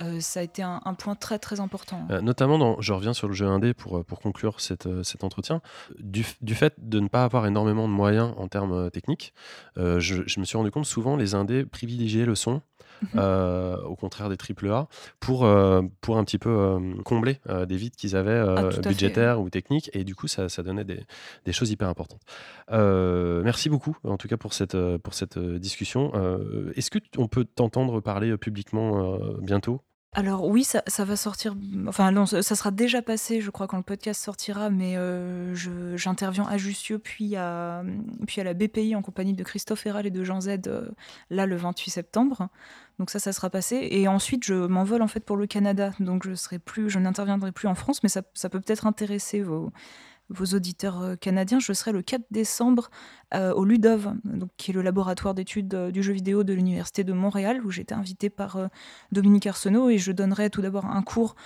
[0.00, 2.06] euh, ça a été un, un point très très important.
[2.10, 5.02] Euh, notamment, dans, je reviens sur le jeu indé pour, euh, pour conclure cette, euh,
[5.02, 5.60] cet entretien.
[5.98, 9.32] Du, du fait de ne pas avoir énormément de moyens en termes techniques,
[9.76, 12.62] je, je me suis rendu compte souvent les indés privilégiaient le son.
[13.12, 13.20] Mhm.
[13.84, 14.88] au contraire des AAA,
[15.20, 19.90] pour, euh, pour un petit peu combler des vides qu'ils avaient Ah, budgétaires ou techniques,
[19.92, 21.04] et du coup ça, ça donnait des,
[21.44, 22.22] des choses hyper importantes.
[22.70, 26.10] Merci beaucoup en tout cas pour cette, pour cette discussion.
[26.74, 29.82] Est-ce que on peut t'entendre parler publiquement bientôt?
[30.18, 31.54] Alors oui, ça, va sortir.
[31.86, 34.70] Enfin ça sera déjà passé, je crois, quand le podcast sortira.
[34.70, 35.54] Mais euh,
[35.94, 37.82] j'interviens à Jussieu, puis à,
[38.38, 40.88] la BPI en compagnie de Christophe Herral et de Jean Z, euh,
[41.28, 42.48] là le 28 septembre.
[42.98, 43.88] Donc ça, ça sera passé.
[43.90, 45.92] Et ensuite, je m'envole en fait pour le Canada.
[46.00, 49.42] Donc je serai plus, je n'interviendrai plus en France, mais ça, ça peut peut-être intéresser
[49.42, 49.70] vos,
[50.28, 51.58] vos auditeurs euh, canadiens.
[51.58, 52.90] Je serai le 4 décembre
[53.34, 57.04] euh, au Ludov, donc, qui est le laboratoire d'études euh, du jeu vidéo de l'Université
[57.04, 58.58] de Montréal, où j'ai été invitée par
[59.12, 61.36] Dominique Arsenault et je donnerai tout d'abord un cours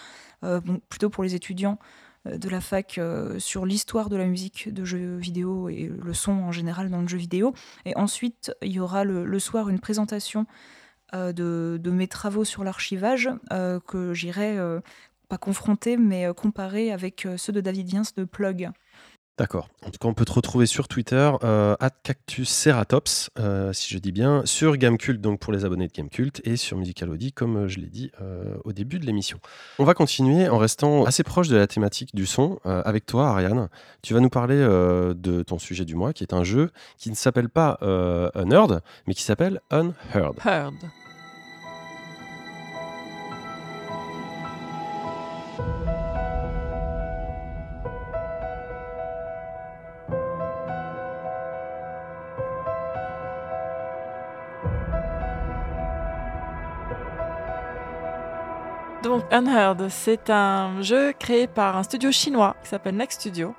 [0.89, 1.78] plutôt pour les étudiants
[2.24, 2.99] de la fac
[3.39, 7.09] sur l'histoire de la musique de jeux vidéo et le son en général dans le
[7.09, 7.53] jeu vidéo.
[7.85, 10.47] Et ensuite, il y aura le, soir une présentation
[11.12, 13.31] de, mes travaux sur l'archivage
[13.87, 14.59] que j'irai
[15.31, 18.70] pas confronter mais euh, comparer avec euh, ceux de David Viens de Plug.
[19.39, 19.70] D'accord.
[19.87, 24.12] En tout cas, on peut te retrouver sur Twitter, euh, @cactusceratops, euh, si je dis
[24.12, 27.78] bien, sur Gamecult, donc pour les abonnés de Gamecult, et sur Musicalody, comme euh, je
[27.78, 29.39] l'ai dit euh, au début de l'émission.
[29.78, 33.28] On va continuer en restant assez proche de la thématique du son euh, avec toi,
[33.31, 33.70] Ariane.
[34.03, 37.09] Tu vas nous parler euh, de ton sujet du mois, qui est un jeu qui
[37.09, 40.37] ne s'appelle pas euh, Unheard, mais qui s'appelle Unheard.
[40.45, 40.74] Heard.
[59.03, 63.55] Donc Unheard, c'est un jeu créé par un studio chinois qui s'appelle Next Studio.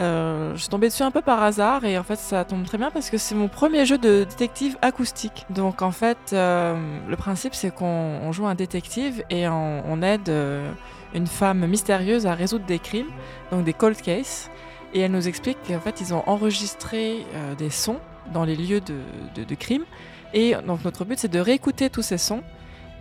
[0.00, 2.78] Euh, je suis tombée dessus un peu par hasard et en fait ça tombe très
[2.78, 5.44] bien parce que c'est mon premier jeu de détective acoustique.
[5.50, 6.74] Donc en fait euh,
[7.06, 7.84] le principe c'est qu'on
[8.22, 10.70] on joue un détective et on, aide euh,
[11.12, 13.10] une femme mystérieuse à résoudre des crimes,
[13.50, 14.50] donc des cold cases.
[14.94, 17.26] Et elle nous explique qu'en fait ils ont enregistré
[17.58, 17.98] des sons
[18.32, 19.00] dans les lieux de,
[19.34, 19.84] de, de crime.
[20.32, 22.42] Et donc notre but c'est de réécouter tous ces sons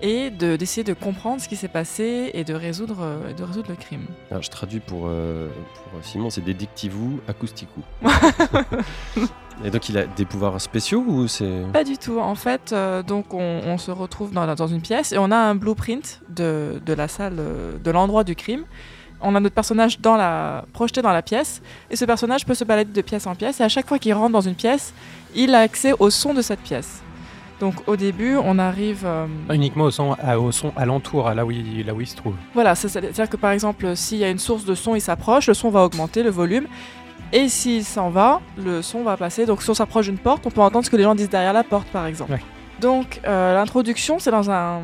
[0.01, 3.69] et de- d'essayer de, comprendre ce qui s'est passé et de résoudre, euh, de résoudre
[3.69, 4.05] le crime.
[4.31, 5.49] Alors, je traduis pour, euh,
[5.91, 7.81] pour Simon, c'est Dédictivou Acousticou.
[9.63, 11.63] et donc, il a des pouvoirs spéciaux ou c'est.
[11.73, 12.19] Pas du tout.
[12.19, 15.37] En fait, euh, donc on, on se retrouve dans, dans une pièce et on a
[15.37, 18.63] un blueprint de, de la salle, euh, de l'endroit du crime.
[19.19, 22.63] On a notre personnage dans la, projeté dans la pièce et ce personnage peut se
[22.63, 24.93] balader de pièce en pièce et à chaque fois qu'il rentre dans une pièce,
[25.35, 27.01] il a accès au son de cette pièce.
[27.59, 29.03] Donc au début, on arrive...
[29.05, 32.07] euh, Uniquement au son, à, au son alentour, à là où il, là où il
[32.07, 32.35] se trouve.
[32.53, 35.47] Voilà, c'est- c'est-à-dire que par exemple, s'il y a une source de son, il s'approche,
[35.47, 36.67] le son va augmenter, le volume.
[37.33, 39.45] Et s'il s'en va, le son va passer.
[39.45, 41.51] Donc si on s'approche d'une porte, on peut entendre ce que les gens disent derrière
[41.53, 42.31] la porte, par exemple.
[42.33, 42.41] Ouais.
[42.79, 44.81] Donc euh, l'introduction, c'est dans un,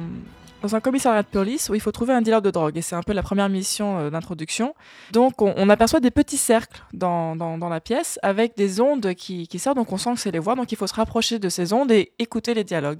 [0.64, 2.77] dans un commissariat de police où il faut trouver un dealer de drogue.
[2.77, 4.73] Et c'est un peu la première mission euh, d'introduction.
[5.11, 9.60] Donc on, aperçoit des petits cercles dans, dans, la pièce avec des ondes qui, qui
[9.60, 9.76] sortent.
[9.76, 10.56] Donc on sent que c'est les voix.
[10.56, 12.99] Donc il faut se rapprocher de ces ondes et écouter les dialogues.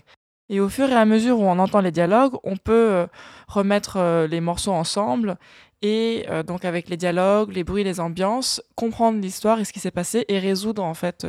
[0.50, 3.08] Et au fur et à mesure où on entend les dialogues, on peut euh,
[3.48, 5.38] remettre euh, les morceaux ensemble
[5.86, 9.92] et donc avec les dialogues, les bruits, les ambiances, comprendre l'histoire et ce qui s'est
[9.92, 11.28] passé et résoudre en fait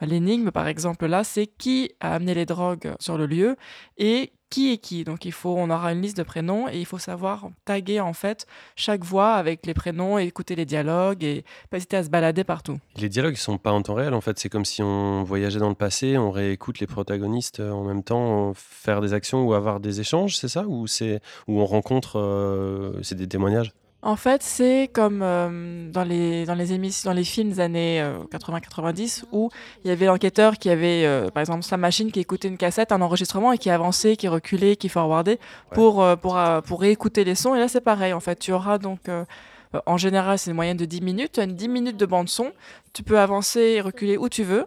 [0.00, 0.50] l'énigme.
[0.50, 3.56] Par exemple là, c'est qui a amené les drogues sur le lieu
[3.98, 5.04] et qui est qui.
[5.04, 8.12] Donc il faut, on aura une liste de prénoms et il faut savoir taguer en
[8.12, 8.46] fait
[8.76, 12.44] chaque voix avec les prénoms et écouter les dialogues et pas hésiter à se balader
[12.44, 12.78] partout.
[12.96, 15.60] Les dialogues ils sont pas en temps réel en fait, c'est comme si on voyageait
[15.60, 19.54] dans le passé, on réécoute les protagonistes euh, en même temps, faire des actions ou
[19.54, 20.64] avoir des échanges, c'est ça?
[20.66, 23.72] Ou c'est où on rencontre, euh, c'est des témoignages?
[24.06, 28.00] En fait, c'est comme euh, dans les dans les émissions, dans les films des années
[28.00, 29.50] euh, 80-90 où
[29.84, 32.92] il y avait l'enquêteur qui avait euh, par exemple sa machine qui écoutait une cassette,
[32.92, 35.40] un enregistrement et qui avançait, qui reculait, qui forwardait
[35.72, 37.56] pour euh, pour pour réécouter les sons.
[37.56, 38.12] Et là, c'est pareil.
[38.12, 39.00] En fait, tu auras donc
[39.86, 41.32] en général, c'est une moyenne de 10 minutes.
[41.32, 42.52] Tu as une 10 minutes de bande son.
[42.92, 44.66] Tu peux avancer et reculer où tu veux.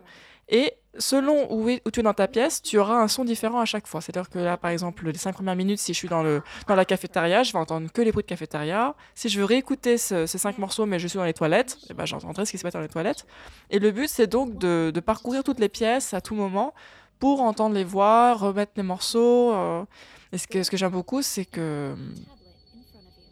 [0.50, 3.88] Et selon où, tu es dans ta pièce, tu auras un son différent à chaque
[3.88, 4.02] fois.
[4.02, 7.44] C'est-à-dire que là, par exemple, les 5 premières minutes, si je suis dans, la cafétéria,
[7.44, 8.94] je vais entendre que les bruits de cafétéria.
[9.16, 11.94] Si je veux réécouter ce- ces 5 morceaux, mais je suis dans les toilettes, eh
[11.94, 13.26] ben, j'entendrai ce qui se passe dans les toilettes.
[13.70, 16.74] Et le but, c'est donc de, parcourir toutes les pièces à tout moment
[17.20, 19.54] pour entendre les voix, remettre les morceaux.
[19.54, 19.84] euh.
[20.32, 21.96] Et ce que, j'aime beaucoup, c'est que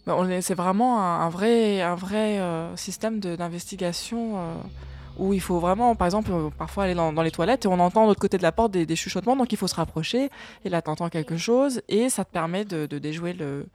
[0.07, 4.53] ben, c'est vraiment un, vrai, un vrai euh, système d'investigation euh,
[5.19, 7.80] où il faut vraiment, par exemple, euh, parfois aller dans, dans les toilettes et on
[7.80, 10.30] entend de l'autre côté de la porte des, des chuchotements, donc il faut se rapprocher
[10.65, 13.65] et là t'entends quelque chose et ça te permet de, de déjouer le,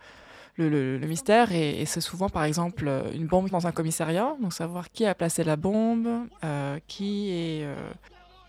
[0.56, 3.72] le, le- le mystère et, et c'est souvent par exemple euh, une bombe dans un
[3.72, 6.08] commissariat, donc savoir qui a placé la bombe,
[6.44, 7.74] euh, qui est euh,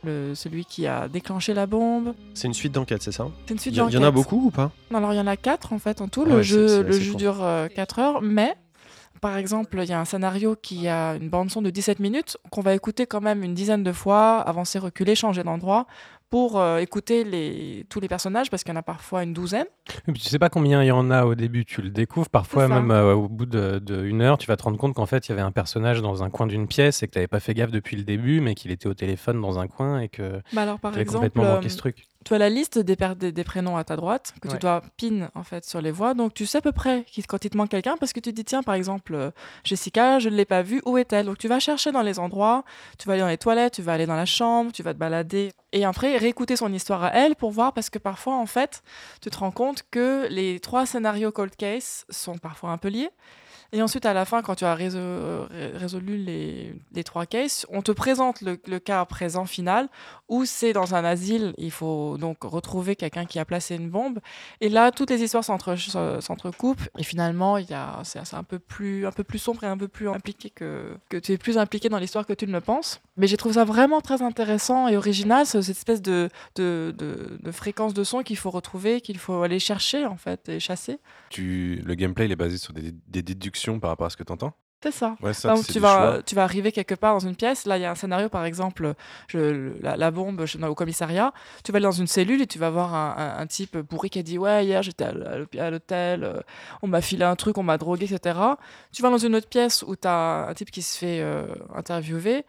[0.03, 2.14] le, celui qui a déclenché la bombe.
[2.34, 3.28] C'est une suite d'enquêtes, c'est ça?
[3.48, 4.70] C'est une suite Il y, il y en a beaucoup ou pas?
[4.91, 6.24] Non, alors il y en a quatre en fait en tout.
[6.26, 8.53] Ah le ouais, jeu, le dure 4 heures, mais
[9.24, 12.36] par exemple, il y a un scénario qui a une bande son de 17 minutes
[12.52, 15.88] qu'on va écouter quand même une dizaine de fois, avancer, reculer, changer d'endroit
[16.30, 19.68] pour euh, écouter tous les personnages parce qu'il y en a parfois une douzaine.
[20.14, 22.30] Tu sais pas combien il y en a au début, tu le découvres.
[22.30, 25.06] Parfois, même euh, au bout de, de une heure, tu vas te rendre compte qu'en
[25.06, 27.28] fait, il y avait un personnage dans un coin d'une pièce et que tu n'avais
[27.28, 30.08] pas fait gaffe depuis le début, mais qu'il était au téléphone dans un coin et
[30.08, 32.08] que Bah alors par exemple, complètement manqué euh, ce truc.
[32.24, 34.82] tu as la liste des, per- des, des prénoms à ta droite que tu dois
[34.98, 36.14] pin en fait sur les voix.
[36.14, 38.36] Donc tu sais à peu près quand il te manque quelqu'un parce que tu te
[38.36, 39.32] dis tiens par exemple euh,
[39.66, 41.26] Jessica, je ne l'ai pas vue, où est-elle?
[41.26, 42.64] Donc tu vas chercher dans les endroits,
[42.98, 45.00] tu vas aller dans les toilettes, tu vas aller dans la chambre, tu vas te
[45.00, 48.82] balader et après réécouter son histoire à elle pour voir parce que parfois en fait
[49.22, 53.10] tu te rends compte que les trois scénarios cold case sont parfois un peu liés.
[53.76, 58.41] Et ensuite, à la fin, quand tu as résolu, les, trois cases, on te présente
[58.41, 59.90] le, cas présent final
[60.30, 64.20] où c'est dans un asile, il faut donc retrouver quelqu'un qui a placé une bombe.
[64.62, 65.76] Et là, toutes les histoires s'entre-
[66.22, 66.88] s'entrecoupent.
[67.00, 67.58] Et finalement,
[68.04, 71.18] c'est, un, peu plus, un peu plus sombre et un peu plus impliqué que, que
[71.18, 73.02] tu es plus impliqué dans l'histoire que tu ne le penses.
[73.18, 77.52] Mais j'ai trouvé ça vraiment très intéressant et original, ce- cette espèce de, de, de,
[77.52, 81.00] fréquence de son qu'il faut retrouver, qu'il faut aller chercher en fait et chasser.
[81.32, 81.82] Tu...
[81.84, 82.91] Le gameplay il est basé sur des
[83.24, 84.53] déductions par rapport à ce que tu entends
[84.84, 85.15] C'est ça.
[85.22, 86.23] Ouais, ça, Donc, tu, vas, choix.
[86.23, 87.65] tu vas arriver quelque part dans une pièce.
[87.65, 88.94] Là, il y a un scénario, par exemple,
[89.30, 91.31] je, la, la bombe chez- au commissariat.
[91.64, 94.10] Tu vas aller dans une cellule et tu vas voir un, un- un type bourré
[94.10, 96.40] qui a dit Ouais, hier j'étais à l'hôtel, euh,
[96.81, 98.38] on m'a filé un truc, on m'a drogué, etc.
[98.91, 101.45] Tu vas dans une autre pièce où tu as un type qui se fait euh,
[101.73, 102.45] interviewer.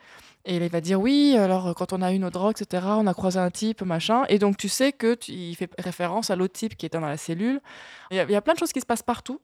[0.46, 3.14] Et il va dire oui, alors quand on a eu nos drogues, etc., on a
[3.14, 4.24] croisé un type, machin.
[4.28, 7.06] Et donc tu sais que tu- il fait référence à l'autre type qui était dans
[7.06, 7.60] la cellule.
[8.10, 9.40] Il y, a, il y a plein de choses qui se passent partout.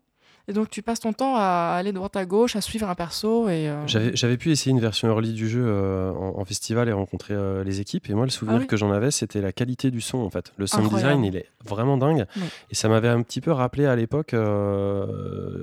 [0.49, 2.95] Et donc tu passes ton temps à aller de droite à gauche, à suivre un
[2.95, 3.49] perso.
[3.49, 6.93] Et, euh, J'avais pu essayer une version early du jeu euh, en, en festival et
[6.93, 8.09] rencontrer euh, les équipes.
[8.11, 8.67] Et moi, le souvenir Ah oui.
[8.67, 10.53] que j'en avais, c'était la qualité du son en fait.
[10.57, 11.21] Le sound Incroyable.
[11.21, 12.27] design, il est vraiment dingue.
[12.37, 12.43] Oui.
[12.71, 14.35] Et ça m'avait un petit peu rappelé à l'époque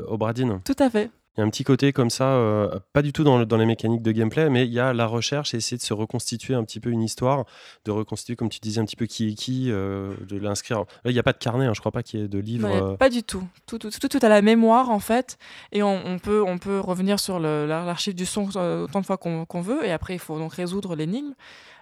[0.08, 0.60] Obradine.
[0.64, 1.10] Tout à fait.
[1.38, 3.58] Il y a un petit côté comme ça, euh, pas du tout dans, le- dans
[3.58, 6.56] les mécaniques de gameplay, mais il y a la recherche et essayer de se reconstituer
[6.56, 7.46] un petit peu une histoire,
[7.86, 10.80] de reconstituer, comme tu disais, un petit peu qui est qui, euh, de l'inscrire.
[10.80, 12.40] Là, il n'y a pas de carnet, hein, je crois pas qu'il y ait de
[12.40, 12.68] livre.
[12.68, 13.44] Non, euh, Pas du tout.
[13.68, 15.38] Tout, tout, tout, tout à la mémoire, en fait.
[15.72, 19.46] Et on, on peut, on peut revenir sur l'archive du son autant de fois qu'on
[19.46, 19.86] qu'on veut.
[19.86, 21.34] Et après, il faut donc résoudre l'énigme.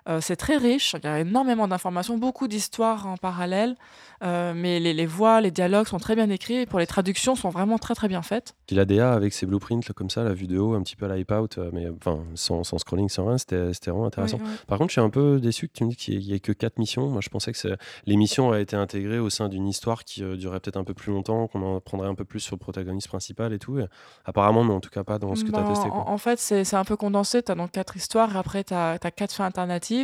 [0.07, 3.75] Euh, c'est très riche, il y a énormément d'informations, beaucoup d'histoires en parallèle,
[4.23, 7.35] euh, mais les, les voix, les dialogues sont très bien écrits, et pour les traductions
[7.35, 8.55] sont vraiment très très bien faites.
[8.67, 11.57] Puis la DA avec ses blueprints comme ça, la haut, un petit peu à l'hype-out,
[11.57, 14.37] euh, mais enfin sans, sans scrolling, sans rien, c'était vraiment intéressant.
[14.37, 14.57] Oui, oui.
[14.67, 16.51] Par contre, je suis un peu déçu que tu me dis qu'il n'y ait que
[16.51, 17.09] 4 missions.
[17.09, 20.35] Moi, je pensais que les missions auraient été intégrées au sein d'une histoire qui euh,
[20.35, 23.07] durerait peut-être un peu plus longtemps, qu'on en apprendrait un peu plus sur le protagoniste
[23.07, 23.79] principal et tout.
[23.79, 23.85] Et
[24.25, 25.87] apparemment, non, en tout cas pas dans ce que tu as testé.
[25.87, 26.09] en, quoi.
[26.09, 27.43] en fait, c'est un peu condensé.
[27.43, 29.94] Tu as donc quatre histoires, et après, tu as, quatre fins alternatives.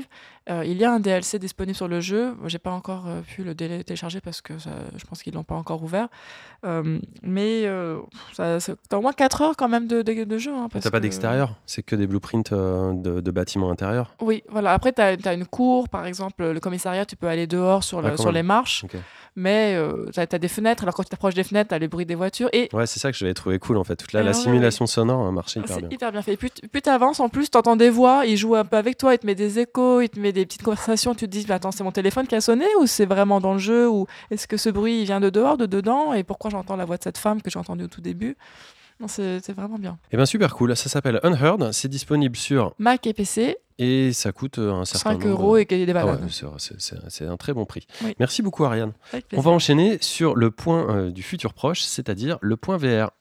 [0.49, 2.35] Euh, il y a un DLC disponible sur le jeu.
[2.45, 5.53] J'ai pas encore euh, pu le télécharger parce que ça- je pense qu'ils l'ont pas
[5.55, 6.07] encore ouvert.
[6.65, 7.65] Euh, mais
[8.33, 10.51] ça, ça- t'as au moins 4 heures quand même de, de, de jeu.
[10.51, 14.15] hein, parce T'as pas que- d'extérieur, c'est que des blueprints de, de bâtiments intérieurs?
[14.21, 14.73] Oui, voilà.
[14.73, 18.09] Après, tu as, une cour, par exemple, le commissariat, tu peux aller dehors sur, le-
[18.13, 18.83] Ah, sur les marches.
[18.85, 18.97] Ok.
[19.35, 19.77] Mais
[20.13, 20.83] tu as, des fenêtres.
[20.83, 22.49] Alors, quand tu t'approches des fenêtres, tu as le bruit des voitures.
[22.51, 23.95] Et Ouais, c'est ça que j'avais trouvé cool en fait.
[23.95, 25.89] Toute la, Ah, la ouais, simulation sonore a marché hyper c'est bien.
[25.89, 26.33] hyper bien fait.
[26.33, 28.97] Et plus, tu avances, en plus, tu entends des voix, il joue un peu avec
[28.97, 31.15] toi, il te met des échos, il te met des petites conversations.
[31.15, 33.53] Tu te dis, mais attends, c'est mon téléphone qui a sonné ou c'est vraiment dans
[33.53, 36.49] le jeu Ou est-ce que ce bruit il vient de dehors, de dedans Et pourquoi
[36.51, 38.35] j'entends la voix de cette femme que j'ai entendue au tout début?
[39.07, 39.97] C'est vraiment bien.
[40.11, 40.75] Et bien super cool.
[40.75, 41.71] Ça s'appelle Unheard.
[41.71, 45.29] C'est disponible sur Mac et PC, et ça coûte euh, un certain 5 nombre.
[45.41, 46.11] euros et qu'il des Ah ouais,
[47.09, 47.87] c'est- un très bon prix.
[48.03, 48.13] Oui.
[48.19, 48.93] Merci beaucoup Ariane.
[49.33, 53.11] On va enchaîner sur le point euh, du futur proche, c'est-à-dire le point VR.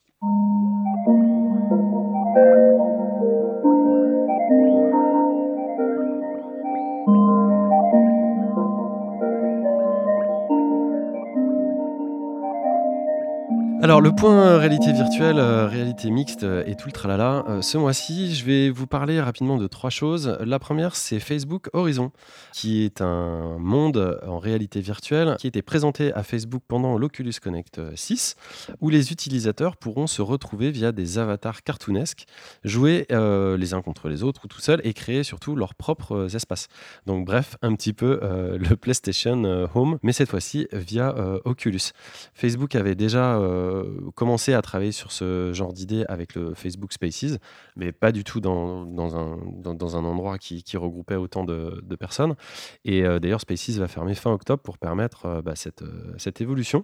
[13.83, 17.63] Alors le point euh, réalité virtuelle, euh, réalité mixte euh, et tout le tralala, euh,
[17.63, 20.37] ce mois-ci je vais vous parler rapidement de trois choses.
[20.45, 22.13] La première c'est Facebook Horizon,
[22.53, 27.33] qui est un monde en réalité virtuelle qui a été présenté à Facebook pendant l'Oculus
[27.43, 28.37] Connect euh, 6,
[28.83, 32.27] où les utilisateurs pourront se retrouver via des avatars cartoonesques,
[32.65, 36.17] jouer euh, les uns contre les autres ou tout seuls et créer surtout leurs propres
[36.17, 36.69] euh, espaces.
[37.07, 41.39] Donc bref, un petit peu euh, le PlayStation euh, Home, mais cette fois-ci via euh,
[41.47, 41.93] Oculus.
[42.35, 43.39] Facebook avait déjà
[43.71, 47.39] euh, commencé à travailler sur ce genre d'idée avec le Facebook Spaces,
[47.77, 48.87] mais pas du tout dans,
[49.17, 52.35] un, endroit qui, regroupait autant de, personnes.
[52.85, 56.41] Et euh, d'ailleurs, Spaces va fermer fin octobre pour permettre euh, bah, cette, euh, cette
[56.41, 56.83] évolution.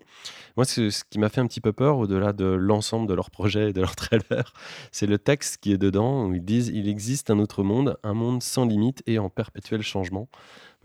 [0.57, 3.31] Moi, ce, ce qui m'a fait un petit peu peur, au-delà de l'ensemble de leur
[3.31, 4.53] projet et de leur trailer,
[4.93, 8.15] c'est le texte qui est dedans, où ils disent il existe un autre monde, un
[8.15, 10.29] monde sans limite et en perpétuel changement.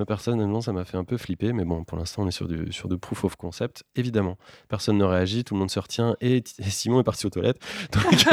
[0.02, 2.48] Moi, personnellement, ça m'a fait un peu flipper, mais bon, pour l'instant, on est sur,
[2.48, 4.36] du, sur de proof of concept, évidemment.
[4.68, 7.60] Personne ne réagit, tout le monde se retient, et, et Simon est parti aux toilettes.
[7.92, 8.26] Donc,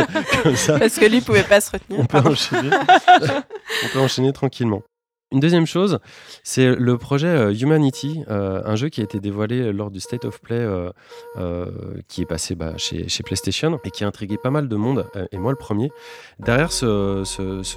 [0.43, 2.01] comme ça, Parce que lui pouvait pas se retenir.
[2.01, 2.31] on peut, pardon.
[2.31, 2.70] enchaîner.
[3.85, 4.82] on peut enchaîner tranquillement.
[5.30, 5.98] Une deuxième chose,
[6.42, 10.24] c'est le projet euh, Humanity, euh, un jeu qui a été dévoilé lors du State
[10.24, 10.66] of Play
[11.36, 11.66] euh,
[12.09, 15.36] qui est passé bah, chez, PlayStation et qui a intrigué pas mal de monde, et
[15.36, 15.92] moi le premier.
[16.38, 17.24] Derrière ce,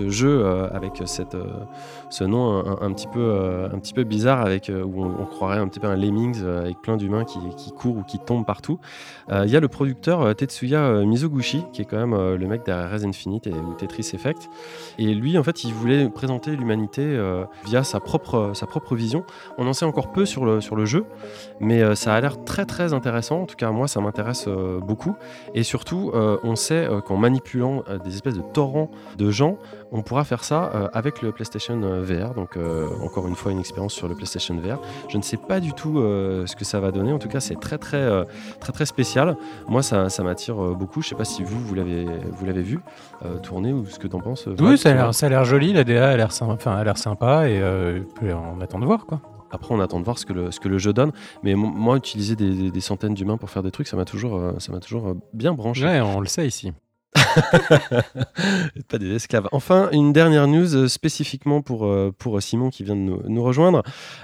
[0.08, 5.88] jeu avec ce nom un, petit peu, bizarre, avec, où on, croirait un petit peu
[5.88, 7.40] un Lemmings avec plein d'humains qui,
[7.74, 8.80] courent ou qui tombent partout,
[9.30, 13.04] il y a le producteur Tetsuya Mizoguchi, qui est quand même le mec derrière Res
[13.04, 14.50] Infinite et, ou Tetris Effect.
[14.98, 17.18] Et lui, en fait, il voulait présenter l'humanité
[17.66, 18.54] via sa propre,
[18.96, 19.24] vision.
[19.58, 21.06] On en sait encore peu sur le, sur le jeu,
[21.60, 23.42] mais euh, ça a l'air très très intéressant.
[23.42, 25.16] En tout cas, moi, ça m'intéresse euh, beaucoup.
[25.54, 29.58] Et surtout, euh, on sait euh, qu'en manipulant euh, des espèces de torrents de gens,
[29.92, 32.34] on pourra faire ça euh, avec le PlayStation euh, VR.
[32.34, 34.80] Donc, euh, encore une fois, une expérience sur le PlayStation VR.
[35.10, 37.12] Je ne sais pas du tout euh, ce que ça va donner.
[37.14, 38.26] En tout cas, c'est très très
[38.60, 39.36] très très spécial.
[39.68, 41.02] Moi, ça, ça m'attire beaucoup.
[41.02, 42.80] Je sais pas si vous vous l'avez vu
[43.44, 44.48] tourner ou ce que t'en penses.
[44.48, 46.98] euh, Oui, ça a tu l'air- joli, la DA a l'air sympa, enfin, a l'air
[46.98, 47.62] sympa et
[48.34, 49.20] on attend de voir quoi.
[49.54, 51.12] Après, on attend de voir ce que le, ce que le jeu donne.
[51.44, 54.06] Mais mo- moi, utiliser des, des- des centaines d'humains pour faire des trucs, ça m'a
[54.06, 55.84] toujours, ça toujours bien branché.
[55.86, 56.72] Ouais, on le sait ici.
[58.90, 59.48] pas des esclaves.
[59.52, 63.44] Enfin, une dernière news euh, spécifiquement pour, euh, pour Simon qui vient de nous, nous
[63.44, 63.84] rejoindre.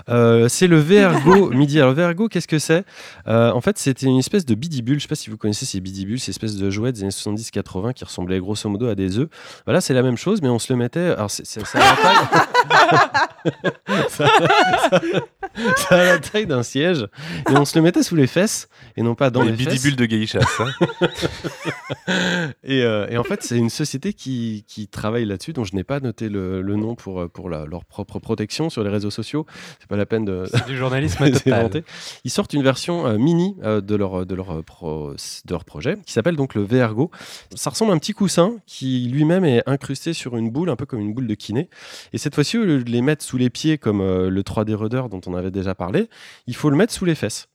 [0.09, 1.80] Euh, c'est le VRGO Midi.
[1.80, 2.84] Alors, VRGO, qu'est-ce que c'est?
[3.27, 4.97] Euh, En fait, c'était une espèce de bidibule.
[4.99, 7.93] Je sais pas si vous connaissez ces bidibules, ces espèces de jouets des années 70-80
[7.93, 9.30] qui ressemblaient grosso modo à des œufs.
[9.65, 10.99] Voilà, c'est la même chose, mais on se le mettait.
[10.99, 11.80] Alors, c'est, c'est- ça.
[14.10, 15.02] Ça, ça-
[15.77, 17.07] ça a la taille d'un siège.
[17.49, 19.73] Et on se le mettait sous les fesses et non pas dans les les, fesses.
[19.81, 20.45] bidibules de Geishas.
[22.10, 22.52] Hein.
[22.64, 25.84] Et, euh, et en fait, c'est une société qui, qui travaille là-dessus, dont je n'ai
[25.84, 29.10] pas noté le, le nom pour, euh, pour la- leur propre protection sur les réseaux
[29.10, 29.45] sociaux.
[29.80, 30.45] C'est pas la peine de.
[30.52, 31.84] C'est du journalisme total.
[32.23, 35.65] Ils sortent une version euh, mini euh, de, leur, de, leur, euh, pro- de leur
[35.65, 37.11] projet qui s'appelle donc le VRGO.
[37.56, 40.85] Ça ressemble à un petit coussin qui lui-même est incrusté sur une boule, un peu
[40.85, 41.69] comme une boule de kiné.
[42.14, 45.21] Et cette fois-ci, de les mettre sous les pieds comme euh, le 3D Rudder dont
[45.25, 46.09] on avait déjà parlé,
[46.47, 47.49] il faut le mettre sous les fesses.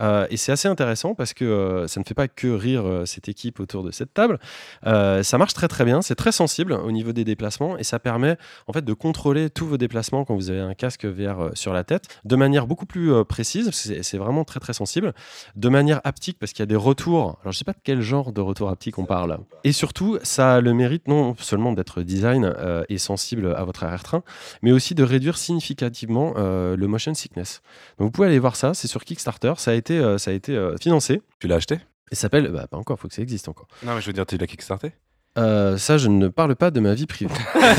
[0.00, 3.06] Euh, et c'est assez intéressant parce que euh, ça ne fait pas que rire euh,
[3.06, 4.38] cette équipe autour de cette table.
[4.84, 8.36] Ça marche très très bien, c'est très sensible au niveau des déplacements et ça permet
[8.66, 11.84] en fait de contrôler tous vos déplacements quand vous avez un casque VR sur la
[11.84, 13.70] tête de manière beaucoup plus précise.
[13.72, 15.12] C'est vraiment très très sensible,
[15.56, 17.38] de manière haptique parce qu'il y a des retours.
[17.42, 19.38] Alors je sais pas de quel genre de retour haptique on parle.
[19.64, 22.54] Et surtout, ça a le mérite non seulement d'être design
[22.88, 24.22] et sensible à votre arrière-train,
[24.62, 27.62] mais aussi de réduire significativement le motion sickness.
[27.98, 30.56] Vous pouvez aller voir ça, c'est sur Kickstarter, ça a été, euh, ça a été
[30.56, 31.22] euh, financé.
[31.38, 31.76] Tu l'as acheté?
[32.10, 33.68] Et ça s'appelle, bah pas encore, faut que ça existe encore.
[33.84, 34.92] Non, mais je veux dire, tu l'as kickstarté?
[35.38, 37.34] Euh, ça, je ne parle pas de ma vie privée.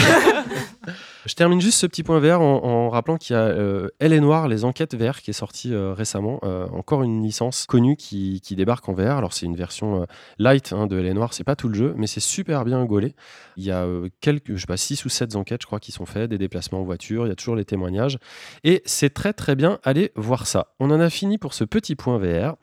[1.25, 4.11] Je termine juste ce petit point VR en, en rappelant qu'il y a euh, Elle
[4.11, 6.41] est Noire, les enquêtes VR qui est sorti euh, récemment.
[6.43, 9.17] Euh, encore une licence connue qui, qui débarque en VR.
[9.17, 10.05] Alors c'est une version
[10.37, 12.83] light hein, de Elle est Noire, c'est pas tout le jeu, mais c'est super bien
[12.83, 13.15] gaulé.
[13.55, 13.87] Il y a
[14.19, 16.81] quelques, je sais pas, 6 ou 7 enquêtes, je crois, qui sont faites, des déplacements
[16.81, 18.17] en voiture, il y a toujours les témoignages.
[18.65, 20.73] Et c'est très très bien, allez voir ça.
[20.79, 22.55] On en a fini pour ce petit point VR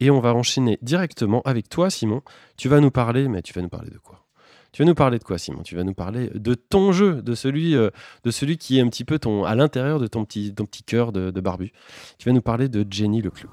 [0.00, 2.20] et on va enchaîner directement avec toi, Simon.
[2.58, 4.22] Tu vas nous parler, mais tu vas nous parler de quoi?
[4.72, 5.62] Tu vas nous parler de quoi, Simon?
[5.62, 7.90] Tu vas nous parler de ton jeu, de celui, euh,
[8.58, 11.72] qui est un petit peu à l'intérieur de ton petit, ton cœur de, de barbu.
[12.18, 13.50] Tu vas nous parler de Jenny Leclou.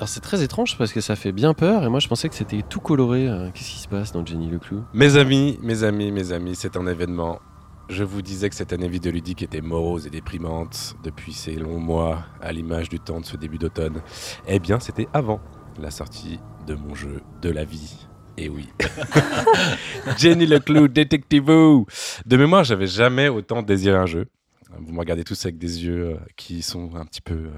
[0.00, 2.34] Alors c'est très étrange parce que ça fait bien peur et moi je pensais que
[2.34, 3.28] c'était tout coloré.
[3.28, 4.82] Euh, Qu'est-ce qui se passe dans Jenny Leclou?
[4.94, 7.38] Mes amis, mes amis, mes amis, c'est un événement.
[7.90, 12.22] Je vous disais que cette année vidéoludique était morose et déprimante depuis ces longs mois,
[12.40, 14.00] à l'image du temps de ce début d'automne.
[14.48, 15.38] Eh bien, c'était avant
[15.78, 18.06] la sortie de mon jeu de la vie.
[18.38, 18.70] Et oui.
[20.16, 21.84] Jenny Leclou, détective-vous
[22.24, 24.28] De mémoire, j'avais jamais autant désiré un jeu.
[24.78, 27.50] Vous me regardez tous avec des yeux euh, qui sont un petit peu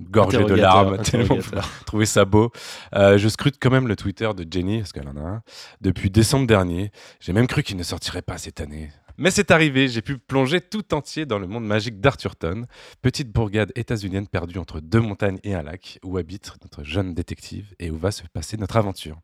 [0.00, 1.38] gorgés de larmes, tellement
[1.86, 2.50] trouvez ça beau.
[2.94, 5.42] Euh, je scrute quand même le Twitter de Jenny, parce qu'elle en a un,
[5.80, 6.90] depuis décembre dernier.
[7.20, 8.90] J'ai même cru qu'il ne sortirait pas cette année.
[9.18, 12.66] Mais c'est arrivé, j'ai pu plonger tout entier dans le monde magique d'Arthurton,
[13.00, 17.74] petite bourgade états-unienne perdue entre deux montagnes et un lac, où habite notre jeune détective
[17.78, 19.16] et où va se passer notre aventure?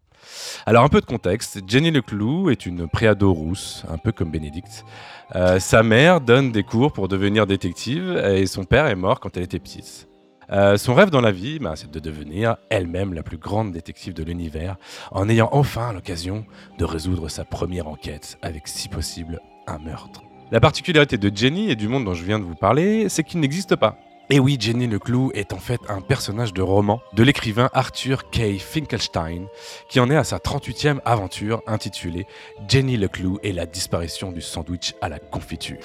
[0.65, 4.85] Alors un peu de contexte, Jenny Leclou est une préado rousse, un peu comme Bénédicte.
[5.35, 9.36] Euh, sa mère donne des cours pour devenir détective et son père est mort quand
[9.36, 10.09] elle était petite.
[10.51, 14.14] Euh, son rêve dans la vie, bah, c'est de devenir elle-même la plus grande détective
[14.14, 14.77] de l'univers,
[15.10, 16.44] en ayant enfin l'occasion
[16.78, 20.23] de résoudre sa première enquête avec, si possible, un meurtre.
[20.51, 23.40] La particularité de Jenny et du monde dont je viens de vous parler, c'est qu'il
[23.40, 23.97] n'existe pas.
[24.31, 28.59] Et oui, Jenny Leclou est en fait un personnage de roman de l'écrivain Arthur K.
[28.59, 29.47] Finkelstein,
[29.90, 32.27] qui en est à sa 38e aventure intitulée
[32.69, 35.78] Jenny Leclou et la disparition du sandwich à la confiture.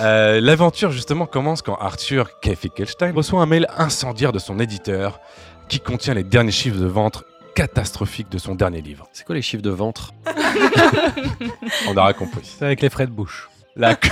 [0.00, 2.54] Euh, L'aventure justement commence quand Arthur K.
[2.54, 5.20] Finkelstein reçoit un mail incendiaire de son éditeur
[5.68, 7.24] qui contient les derniers chiffres de vente
[7.54, 9.08] catastrophiques de son dernier livre.
[9.12, 10.12] C'est quoi les chiffres de ventre
[11.88, 12.42] On aura compris.
[12.58, 13.48] C'est avec les frais de bouche.
[13.74, 14.08] La, co-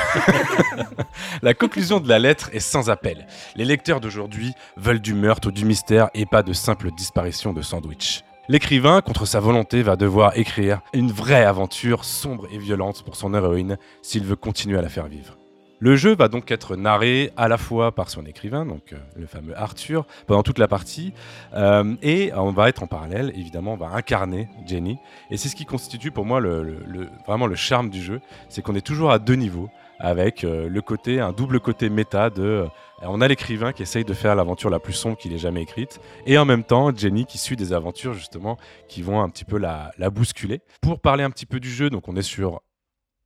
[1.42, 3.26] La conclusion de la lettre est sans appel.
[3.56, 7.62] Les lecteurs d'aujourd'hui veulent du meurtre ou du mystère et pas de simple disparition de
[7.62, 8.22] sandwich.
[8.48, 13.32] L'écrivain, contre sa volonté, va devoir écrire une vraie aventure sombre et violente pour son
[13.34, 15.36] héroïne s'il veut continuer à la faire vivre.
[15.84, 19.26] Le jeu va donc être narré à la fois par son écrivain, donc euh, le
[19.26, 21.12] fameux Arthur, pendant toute la partie,
[21.52, 24.96] euh, et on va être en parallèle, évidemment, on va incarner Jenny,
[25.30, 26.78] et c'est ce qui constitue pour moi le-
[27.26, 30.80] vraiment le charme du jeu, c'est qu'on est toujours à deux niveaux, avec euh, le
[30.80, 32.64] côté, un double côté méta de,
[33.02, 36.00] on a l'écrivain qui essaye de faire l'aventure la plus sombre qu'il ait jamais écrite,
[36.24, 38.56] et en même temps Jenny qui suit des aventures justement
[38.88, 40.62] qui vont un petit peu la, la bousculer.
[40.80, 42.62] Pour parler un petit peu du jeu, donc on est sur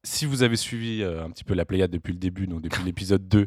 [0.09, 2.83] si vous avez suivi euh, un petit peu la Pléiade depuis le début, donc depuis
[2.85, 3.47] l'épisode 2,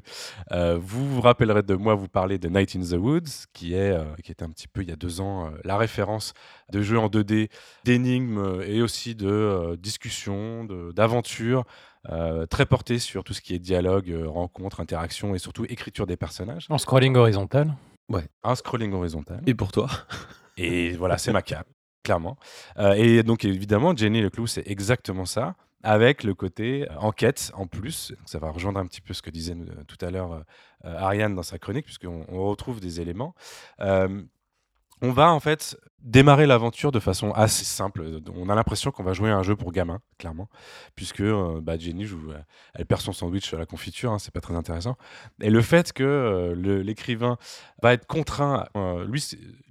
[0.51, 3.91] euh, vous vous rappellerez de moi vous parler de Night in the Woods, qui est,
[3.91, 6.33] euh, qui était un petit peu il y a deux ans euh, la référence
[6.71, 7.49] de jeux en 2D,
[7.83, 10.65] d'énigmes et aussi de euh, discussions,
[10.95, 11.65] d'aventures,
[12.09, 16.07] euh, très porté sur tout ce qui est dialogue, euh, rencontre, interaction et surtout écriture
[16.07, 16.65] des personnages.
[16.69, 17.75] En scrolling horizontal.
[18.43, 19.41] Un scrolling horizontal.
[19.45, 19.87] Et pour toi
[20.57, 21.63] Et voilà, c'est ma cam,
[22.03, 22.37] clairement.
[22.77, 27.67] Euh, et donc, évidemment, Jenny Leclou, c'est exactement ça, avec le côté euh, enquête en
[27.67, 28.11] plus.
[28.11, 30.43] Donc, ça va rejoindre un petit peu ce que disait euh, tout à l'heure
[30.85, 33.35] euh, Ariane dans sa chronique, puisqu'on on retrouve des éléments.
[35.03, 38.03] On va en fait démarrer l'aventure de façon assez simple.
[38.35, 40.49] On a l'impression qu'on va jouer à un jeu pour gamins, clairement,
[40.95, 42.39] puisque euh, bah, Jenny joue, euh,
[42.73, 44.97] elle perd son sandwich à la confiture, hein, c'est pas très intéressant.
[45.41, 47.37] Et le fait que euh, l'écrivain
[47.83, 48.65] va être contraint,
[49.07, 49.23] lui,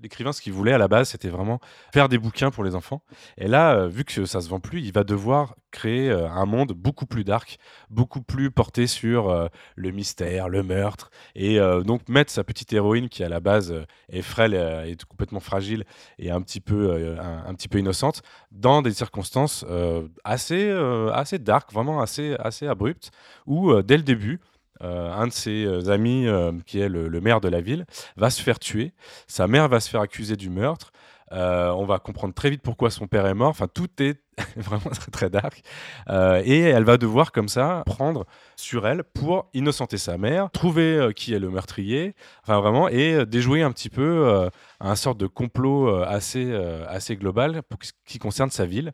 [0.03, 1.61] l'écrivain, ce qu'il voulait à la base, c'était vraiment
[1.93, 3.03] faire des bouquins pour les enfants.
[3.39, 7.07] Et là, vu que ça se vend plus, il va devoir créer un monde beaucoup
[7.07, 7.59] plus dark,
[7.89, 13.23] beaucoup plus porté sur le mystère, le meurtre, et donc mettre sa petite héroïne qui
[13.23, 13.73] à la base
[14.09, 15.85] est frêle et complètement fragile
[16.21, 18.23] et un petit peu, euh, un, petit peu innocente
[18.53, 23.11] dans des circonstances euh, assez, euh, assez dark, vraiment assez, assez abruptes,
[23.47, 24.41] où dès le début,
[24.83, 26.27] un de ses amis,
[26.65, 27.85] qui est le maire de la ville,
[28.17, 28.93] va se faire tuer.
[29.27, 30.93] Sa mère va se faire accuser du meurtre.
[31.33, 33.51] Euh, on va comprendre très vite pourquoi son père est mort.
[33.51, 34.21] Enfin, tout est
[34.57, 35.63] vraiment très très dark.
[36.09, 38.27] Euh, et elle va devoir comme ça prendre
[38.57, 43.25] sur elle pour innocenter sa mère, trouver euh, qui est le meurtrier, enfin vraiment, et
[43.27, 44.49] déjouer un petit peu
[44.81, 46.53] un sorte de complot assez,
[46.89, 48.93] assez global pour, qui concerne sa ville.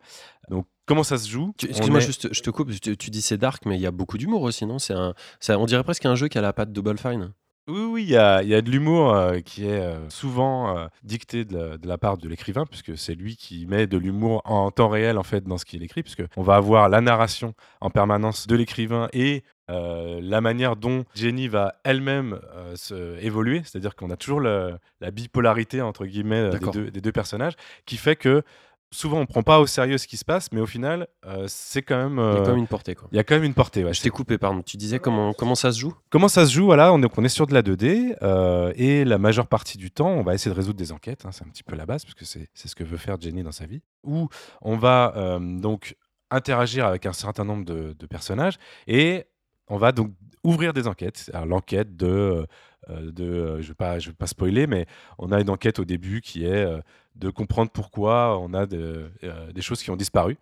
[0.51, 1.53] Donc comment ça se joue?
[1.63, 2.71] Excuse-moi, est- juste, je te coupe.
[2.81, 4.79] Tu, tu dis c'est dark, mais il y a beaucoup d'humour aussi, non?
[4.79, 7.33] C'est un, ça- on dirait presque un jeu qui a la patte Double Fine.
[7.69, 10.77] Oui, oui, il y a, il y a de l'humour euh, qui est euh, souvent
[10.79, 13.99] euh, dicté de la, de la part de l'écrivain, puisque c'est lui qui met de
[13.99, 17.01] l'humour en temps réel en fait dans ce qu'il écrit, puisque on va avoir la
[17.01, 22.39] narration en permanence de l'écrivain et la manière dont Jenny va elle-même
[22.77, 26.73] se évoluer, c'est-à-dire qu'on a toujours le- la bipolarité entre guillemets des D'accord.
[26.73, 28.45] deux, des deux personnages, qui fait que
[28.93, 31.83] souvent on prend pas au sérieux ce qui se passe, mais au final euh, c'est
[31.83, 32.95] quand même Il y a euh, quand même une portée.
[32.95, 33.09] Quoi.
[33.13, 33.85] il y a quand même une portée.
[33.85, 33.93] ouais.
[33.95, 34.63] Je t'ai coupé, pardon.
[34.63, 35.95] Tu disais comment, comment ça se joue?
[36.11, 39.05] Comment ça se joue voilà, on, donc on est sur de la 2D euh, et
[39.05, 41.25] la majeure partie du temps, on va essayer de résoudre des enquêtes.
[41.27, 43.21] hein, c'est un petit peu la base parce que c'est c'est ce que veut faire
[43.21, 43.83] Jenny dans sa vie.
[44.05, 44.29] Où
[44.63, 45.97] on va euh, donc
[46.31, 49.27] interagir avec un certain nombre de, de personnages et
[49.69, 50.13] on va donc
[50.45, 51.31] ouvrir des enquêtes.
[51.35, 52.47] Alors l'enquête de,
[52.89, 54.87] euh, de euh, je vais pas, je vais pas spoiler, mais
[55.19, 56.81] on a une enquête au début qui est euh,
[57.17, 60.37] de comprendre pourquoi on a de- euh, des choses qui ont disparu.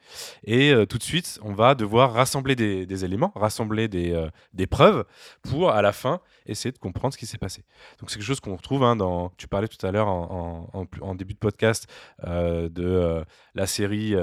[0.45, 4.29] Et euh, tout de suite, on va devoir rassembler des, des éléments, rassembler des, euh,
[4.53, 5.05] des preuves
[5.49, 7.63] pour, à la fin, essayer de comprendre ce qui s'est passé.
[8.01, 10.81] Donc c'est quelque chose qu'on retrouve hein, dans, tu parlais tout à l'heure en, en-
[10.81, 11.87] en plus- en début de podcast
[12.27, 13.25] de
[13.55, 14.15] la série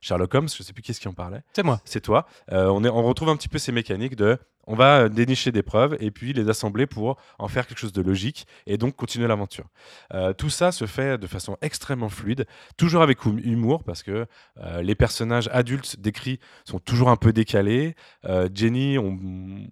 [0.00, 1.80] Sherlock Holmes, je sais plus qui est-ce qui en parlait, C'est moi.
[1.84, 2.26] c'est toi.
[2.50, 5.62] On, est, on retrouve un petit peu ces mécaniques de on va euh, dénicher des
[5.62, 9.28] preuves et puis les assembler pour en faire quelque chose de logique et donc continuer
[9.28, 9.66] l'aventure.
[10.14, 14.26] Euh, tout ça se fait de façon extrêmement fluide, toujours avec hum- humour parce que
[14.62, 17.94] euh, les personnages adultes décrits sont toujours un peu décalés.
[18.24, 19.18] Euh, Jenny, on,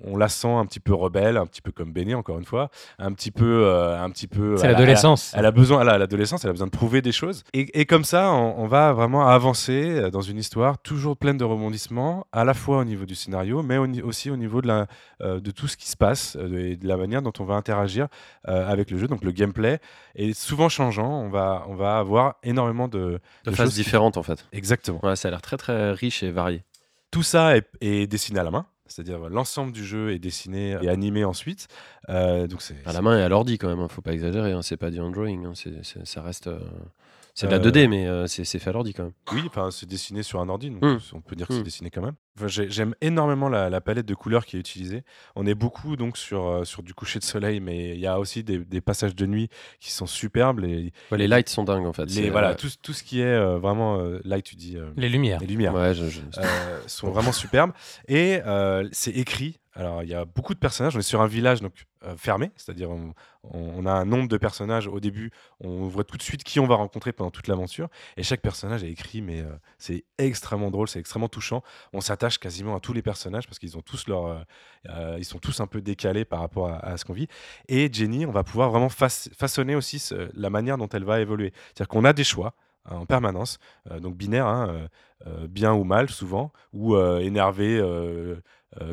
[0.04, 2.70] on la sent un petit peu rebelle, un petit peu comme Benny encore une fois,
[2.98, 4.56] un petit peu, un petit peu.
[4.56, 5.32] C'est l'adolescence.
[5.36, 7.42] Elle a besoin, elle a l'adolescence, elle a besoin de prouver des choses.
[7.52, 11.44] Et, et comme ça, on, on va vraiment avancer dans une histoire toujours pleine de
[11.44, 14.83] rebondissements, à la fois au niveau du scénario, mais au aussi au niveau de, la,
[15.20, 18.08] de tout ce qui se passe euh, et de la manière dont on va interagir
[18.48, 19.06] euh, avec le jeu.
[19.08, 19.78] Donc le gameplay
[20.14, 21.10] est souvent changeant.
[21.22, 24.46] On va, on va avoir énormément de, De de phases qui- différentes, en fait.
[24.52, 25.00] Exactement.
[25.04, 26.62] Ouais, ça a l'air très très riche et varié.
[27.10, 28.66] Tout ça est, est dessiné à la main.
[28.86, 31.68] C'est-à-dire euh, l'ensemble du jeu est dessiné et animé ensuite.
[32.10, 33.80] Euh, donc c'est À la main et à l'ordi, quand même.
[33.80, 34.52] hein, Faut pas exagérer.
[34.52, 35.46] hein, C'est pas du hand-drawing.
[35.46, 35.52] hein,
[36.04, 36.48] ça reste.
[36.48, 36.58] euh,
[37.36, 39.12] C'est de la Euh, 2D, mais euh, c'est fait à l'ordi, quand même.
[39.32, 40.98] Oui, enfin, c'est dessiné sur un ordi, donc Mm.
[41.14, 41.64] on peut dire que c'est Mm.
[41.64, 42.14] dessiné quand même.
[42.36, 45.02] Enfin, J'aime énormément la, la palette de couleurs qui est utilisée.
[45.34, 48.20] On est beaucoup donc sur, euh, sur du coucher de soleil, mais il y a
[48.20, 49.48] aussi des, des passages de nuit
[49.80, 50.60] qui sont superbes.
[50.60, 52.06] Les, Ouais, les lights sont dingues, en fait.
[52.06, 55.08] les- voilà, tout, tout ce qui est euh, vraiment euh, light, tu dis, euh, Les
[55.08, 55.40] lumières.
[55.40, 55.74] les lumières.
[55.74, 57.72] Ouais, je- je- euh, sont vraiment superbes.
[58.06, 59.58] Et euh, c'est écrit.
[59.76, 60.94] Alors, il y a beaucoup de personnages.
[60.94, 61.72] On est sur un village donc
[62.04, 65.32] euh, fermé, c'est-à-dire on, a un nombre de personnages au début.
[65.60, 67.88] On voit tout de suite qui on va rencontrer pendant toute l'aventure.
[68.16, 71.62] Et chaque personnage est écrit, mais euh, c'est extrêmement drôle, c'est extrêmement touchant.
[71.92, 75.60] On s'attache quasiment à tous les personnages parce qu'ils ont tous euh, ils sont tous
[75.60, 77.26] un peu décalés par rapport à, ce qu'on vit.
[77.68, 81.52] Et Jenny, on va pouvoir vraiment faç- façonner aussi la manière dont elle va évoluer.
[81.66, 82.54] C'est-à-dire qu'on a des choix
[82.90, 83.58] en permanence,
[83.90, 84.88] euh, donc binaire, hein, euh,
[85.26, 87.82] euh, bien ou mal souvent, ou énervé,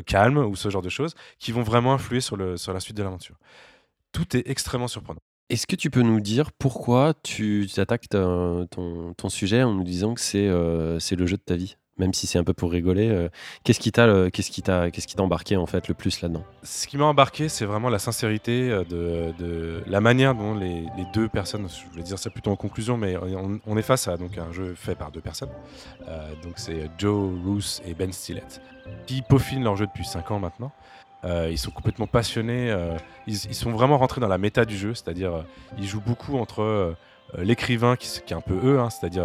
[0.06, 2.96] calme, ou ce genre de choses, qui vont vraiment influer sur, le, sur la suite
[2.96, 3.36] de l'aventure.
[4.12, 5.20] Tout est extrêmement surprenant.
[5.50, 9.84] Est-ce que tu peux nous dire pourquoi tu t'attaques ta- ton, ton sujet en nous
[9.84, 10.46] disant que c'est
[11.16, 11.76] le jeu de ta vie?
[11.98, 13.10] Même si c'est un peu pour rigoler.
[13.10, 13.28] euh,
[13.64, 16.42] qu'est-ce qui t'a qu'est-ce qui t'a qu'est-ce qui t'a embarqué en fait le plus là-dedans?
[16.62, 18.84] Ce qui m'a embarqué, c'est vraiment la sincérité euh,
[19.38, 23.16] de, la manière dont les, deux personnes, je vais dire ça plutôt en conclusion, mais
[23.66, 25.50] on, est face à donc, un jeu fait par deux personnes.
[26.08, 28.62] Euh, donc c'est Joe Roos et Ben Stillett,
[29.06, 30.72] qui peaufinent leur jeu depuis 5 ans maintenant.
[31.24, 32.74] Ils sont complètement passionnés,
[33.28, 35.44] ils, ils sont vraiment rentrés dans la méta du jeu, c'est-à-dire
[35.78, 36.96] ils jouent beaucoup entre
[37.38, 39.24] l'écrivain, qui, est un peu eux, hein, c'est-à-dire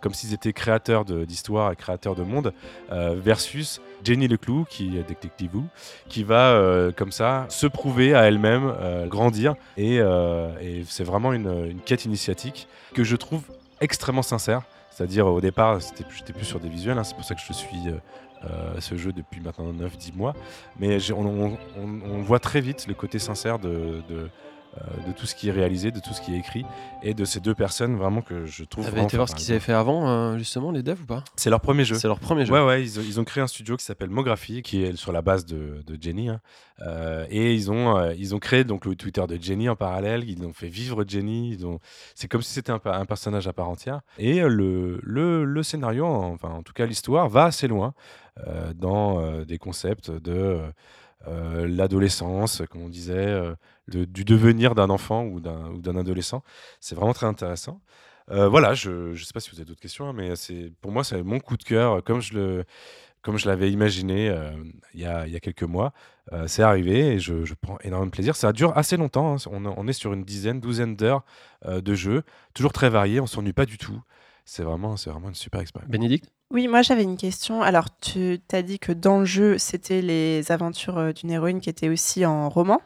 [0.00, 2.52] comme s'ils étaient créateurs d'histoire et créateurs de monde,
[2.92, 5.64] euh, versus Jenny Leclou, qui est détective Who,
[6.08, 9.54] qui va euh, comme ça se prouver à elle-même, euh, grandir.
[9.76, 10.48] Et, euh,
[10.86, 13.42] c'est vraiment une, quête initiatique que je trouve
[13.80, 14.62] extrêmement sincère.
[14.90, 17.88] C'est-à-dire au départ, j'étais plus sur des visuels, hein, c'est pour ça que je suis
[17.88, 17.92] euh,
[18.44, 20.34] euh, ce jeu depuis maintenant 9-10 mois.
[20.78, 24.28] Mais on, voit très vite le côté sincère de, euh,
[25.06, 26.64] de tout ce qui est réalisé, de tout ce qui est écrit,
[27.02, 28.84] et de ces deux personnes vraiment que je trouve.
[28.84, 31.24] T'avais été voir ce qu'ils avaient fait avant, euh, justement, les devs ou pas?
[31.36, 31.96] C'est leur premier jeu.
[31.96, 32.52] C'est leur premier jeu.
[32.52, 35.12] Ouais, ouais, ils ont, ils ont créé un studio qui s'appelle Mographie, qui est sur
[35.12, 36.28] la base de, de Jenny.
[36.28, 36.40] hein.
[36.86, 40.28] Euh, et ils ont, euh, ils ont créé donc le Twitter de Jenny en parallèle.
[40.28, 41.50] Ils ont fait vivre Jenny.
[41.50, 41.80] Ils ont...
[42.14, 44.00] C'est comme si c'était un, personnage à part entière.
[44.18, 47.94] Et euh, le, le, le scénario, enfin en tout cas l'histoire, va assez loin
[48.46, 50.68] euh, dans euh, des concepts de euh,
[51.26, 53.54] l'adolescence, comme on disait, euh,
[53.88, 56.42] du devenir d'un enfant ou d'un adolescent.
[56.80, 57.80] C'est vraiment très intéressant.
[58.30, 60.92] Euh, voilà, je ne sais pas si vous avez d'autres questions, hein, mais c'est pour
[60.92, 64.50] moi, c'est mon coup de cœur, comme je l'avais imaginé euh,
[64.94, 65.92] il, y a, quelques mois.
[66.32, 68.36] Euh, c'est arrivé et je, prends énormément de plaisir.
[68.36, 69.34] Ça dure assez longtemps.
[69.34, 69.50] hein.
[69.50, 71.24] On, on est sur une dizaine, douzaine d'heures
[71.64, 72.22] euh, de jeu,
[72.52, 73.20] toujours très varié.
[73.20, 74.02] On s'ennuie pas du tout.
[74.50, 75.90] C'est vraiment, c'est vraiment une super expérience.
[75.90, 77.60] Bénédicte Oui, moi j'avais une question.
[77.60, 81.68] Alors, tu t'as dit que dans le jeu, c'était les aventures euh, d'une héroïne qui
[81.68, 82.80] était aussi en roman.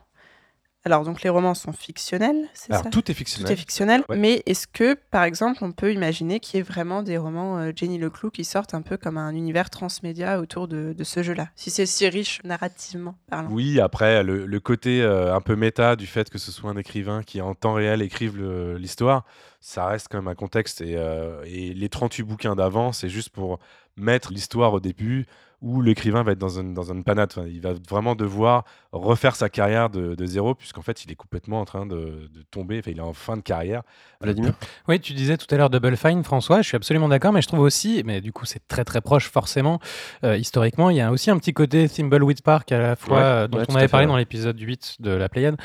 [0.84, 3.52] Alors, donc les romans sont fictionnels, c'est Alors ça tout est Tout fictionnel.
[3.52, 4.02] est fictionnel.
[4.08, 4.16] Ouais.
[4.16, 7.70] Mais est-ce que, par exemple, on peut imaginer qu'il y ait vraiment des romans euh,
[7.74, 11.48] Jenny Leclou qui sortent un peu comme un univers transmédia autour de, de ce jeu-là
[11.54, 13.48] Si c'est si riche narrativement parlant?
[13.52, 16.76] Oui, après, le, le côté euh, un peu méta du fait que ce soit un
[16.76, 18.42] écrivain qui, en temps réel, écrive
[18.76, 19.24] l'histoire,
[19.60, 20.80] ça reste quand même un contexte.
[20.80, 23.60] Et, euh, et les 38 bouquins d'avant, c'est juste pour
[23.96, 25.26] mettre l'histoire au début
[25.60, 27.30] où l'écrivain va être dans une, dans une panade.
[27.36, 31.14] Enfin, il va vraiment devoir refaire sa carrière de, de zéro, puisqu'en fait, il est
[31.14, 32.80] complètement en train de, de tomber.
[32.80, 33.82] Enfin, il est en fin de carrière.
[34.20, 34.54] Vladimir
[34.88, 37.46] Oui, tu disais tout à l'heure Double Fine, François, je suis absolument d'accord, mais je
[37.46, 39.78] trouve aussi, mais du coup c'est très très proche forcément,
[40.24, 43.22] euh, historiquement, il y a aussi un petit côté Thimbleweed Park à la fois, Ouais,
[43.22, 44.12] euh, dont ouais, on avait fait, parlé ouais.
[44.12, 45.56] dans l'épisode 8 de La Pléiade,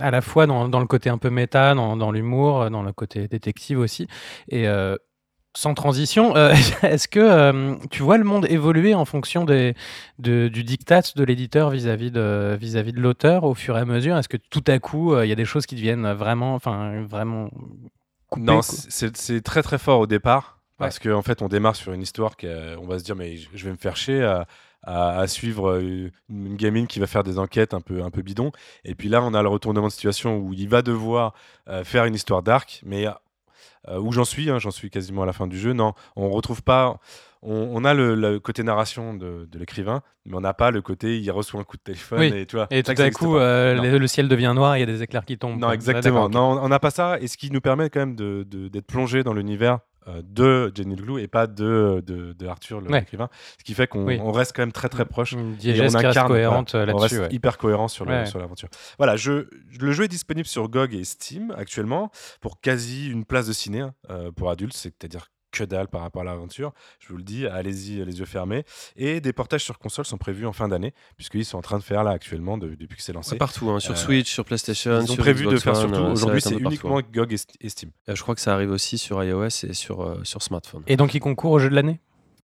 [0.00, 2.82] à la fois dans, dans le côté un peu méta, dans, dans l'humour, euh, dans
[2.82, 4.06] le côté détective aussi,
[4.48, 4.96] et euh,
[5.56, 6.52] sans transition, euh,
[6.82, 9.74] est-ce que euh, tu vois le monde évoluer en fonction des,
[10.18, 14.16] de- du diktat de l'éditeur vis-à-vis de, vis-à-vis de l'auteur au fur et à mesure?
[14.16, 17.02] Est-ce que tout à coup, euh, il y a des choses qui deviennent vraiment, enfin,
[17.08, 17.50] vraiment
[18.28, 22.02] coupées Non, c'est très très fort au départ parce qu'en fait on démarre sur une
[22.02, 24.46] histoire qu'on va se dire mais je vais me faire chier à,
[24.82, 25.80] à- à suivre
[26.28, 28.52] une gamine qui va faire des enquêtes un peu un peu bidon.
[28.84, 31.32] Et puis là on a le retournement de situation où il va devoir
[31.84, 33.06] faire une histoire d'arc mais
[34.00, 36.62] où j'en suis hein, j'en suis quasiment à la fin du jeu non on retrouve
[36.62, 36.98] pas
[37.42, 40.82] on, on a le, le côté narration de, de l'écrivain mais on n'a pas le
[40.82, 42.32] côté il reçoit un coup de téléphone Oui.
[42.34, 44.86] et tu vois Et tout à coup, euh, le, ciel devient noir il y a
[44.86, 45.60] des éclairs qui tombent.
[45.60, 46.28] Non, exactement.
[46.28, 47.18] Non, on n'a pas ça.
[47.20, 49.76] Et ce qui nous permet quand même de- de- d'être plongé dans l'univers euh,
[50.22, 53.00] de Jenny Glou et pas de, de, de Arthur, Ouais.
[53.00, 53.28] l'écrivain.
[53.58, 54.20] Ce qui fait qu'on Oui.
[54.22, 55.32] reste quand même très très proche.
[55.32, 57.28] Une Et on incarne, cohérente euh, on reste ouais.
[57.30, 58.68] hyper cohérent sur l'aventure.
[58.98, 59.48] Voilà, je,
[59.80, 62.10] le jeu est disponible sur GOG et Steam actuellement
[62.40, 66.22] pour quasi une place de ciné hein, euh, pour adultes, c'est-à-dire que dalle par rapport
[66.22, 66.72] à l'aventure.
[67.00, 68.64] Je vous le dis, allez-y les yeux fermés.
[68.96, 71.82] Et des portages sur console sont prévus en fin d'année, puisqu'ils sont en train de
[71.82, 73.30] faire là actuellement de- depuis que c'est lancé.
[73.30, 75.00] C'est partout, hein, sur Euh, Switch, sur PlayStation.
[75.00, 75.94] Ils ont sur prévu de faire surtout.
[75.94, 77.02] euh, Aujourd'hui, c'est peu partout, uniquement hein.
[77.12, 77.90] GOG et, Steam.
[78.08, 80.82] Euh, Je crois que ça arrive aussi sur iOS et sur, euh, sur smartphone.
[80.86, 82.00] Et donc, il concourt au jeu de l'année?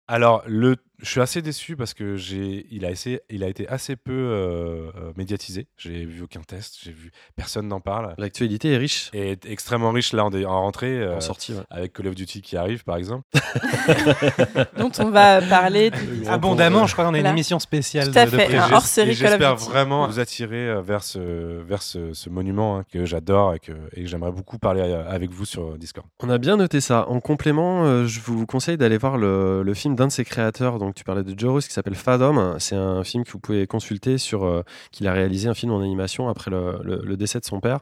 [0.08, 3.68] Alors, le, je suis assez déçu parce que j'ai, il a essayé, il a été
[3.68, 5.68] assez peu euh, euh, médiatisé.
[5.78, 8.16] J'ai vu aucun test, j'ai vu personne n'en parle.
[8.18, 11.54] L'actualité est riche Et est extrêmement riche là en, dé- en rentrée euh, en sortie.
[11.54, 11.62] ouais.
[11.70, 13.24] avec Call of Duty qui arrive par exemple.
[14.78, 15.92] dont on va parler.
[16.28, 17.32] Abondamment, je crois qu'on a une Voilà.
[17.36, 19.70] émission spéciale Tout à de, fait, Call of J'espère Duty.
[19.70, 21.20] vraiment vous attirer euh, vers ce,
[21.62, 25.32] vers ce, ce monument hein, que j'adore et que, et que j'aimerais beaucoup parler avec
[25.32, 26.08] vous sur Discord.
[26.22, 27.08] On a bien noté ça.
[27.10, 30.80] En complément, euh, je vous conseille d'aller voir le, le film d'un de ses créateurs.
[30.80, 32.58] Donc, tu parlais de Joe qui s'appelle Fathom.
[32.60, 35.82] C'est un film que vous pouvez consulter sur euh, qu'il a réalisé un film en
[35.82, 37.80] animation après le, décès de son père.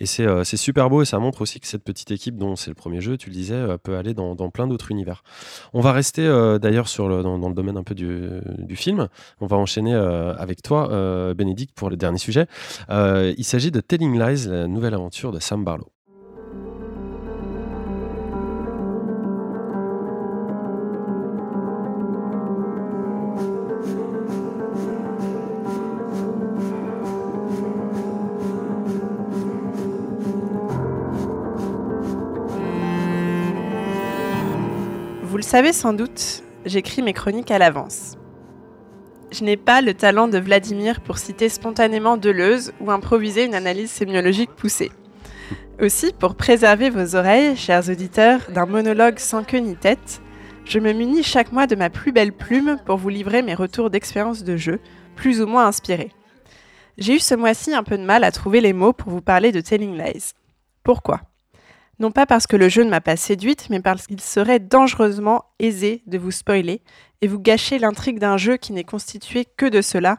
[0.00, 2.56] Et c'est euh, c'est super beau et ça montre aussi que cette petite équipe, dont
[2.56, 5.22] c'est le premier jeu, tu le disais, euh, peut aller dans, plein d'autres univers.
[5.72, 6.22] On va rester
[6.60, 8.28] d'ailleurs dans, le domaine un peu du,
[8.58, 9.08] du film.
[9.40, 12.46] On va enchaîner avec toi, Bénédicte, pour le dernier sujet.
[12.90, 15.95] Il s'agit de Telling Lies, la nouvelle aventure de Sam Barlow.
[35.46, 38.16] Savez sans doute, j'écris mes chroniques à l'avance.
[39.30, 43.92] Je n'ai pas le talent de Vladimir pour citer spontanément Deleuze ou improviser une analyse
[43.92, 44.90] sémiologique poussée.
[45.80, 50.20] Aussi, pour préserver vos oreilles, chers auditeurs, d'un monologue sans queue ni tête,
[50.64, 53.88] je me munis chaque mois de ma plus belle plume pour vous livrer mes retours
[53.88, 54.80] d'expérience de jeu,
[55.14, 56.10] plus ou moins inspirés.
[56.98, 59.52] J'ai eu ce mois-ci un peu de mal à trouver les mots pour vous parler
[59.52, 60.32] de Telling Lies.
[60.82, 61.20] Pourquoi?
[61.98, 65.46] Non pas parce que le jeu ne m'a pas séduite, mais parce qu'il serait dangereusement
[65.58, 66.82] aisé de vous spoiler
[67.22, 70.18] et vous gâcher l'intrigue d'un jeu qui n'est constitué que de cela,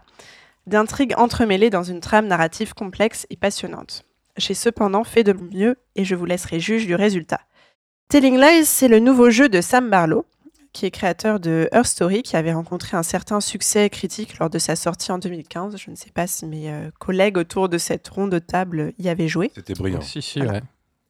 [0.66, 4.04] d'intrigues entremêlées dans une trame narrative complexe et passionnante.
[4.38, 7.42] J'ai cependant fait de mon mieux et je vous laisserai juge du résultat.
[8.10, 10.26] Telling Lies, c'est le nouveau jeu de Sam Barlow,
[10.74, 14.60] qui est créateur de Her Story, qui avait rencontré un certain succès critique lors de
[14.60, 15.76] sa sortie en 2015.
[15.78, 19.10] Je ne sais pas si mes euh, collègues autour de cette ronde de table y
[19.10, 19.52] avaient joué.
[19.56, 20.02] C'était brillant.
[20.02, 20.54] Si, si, Voilà.
[20.60, 20.64] ouais.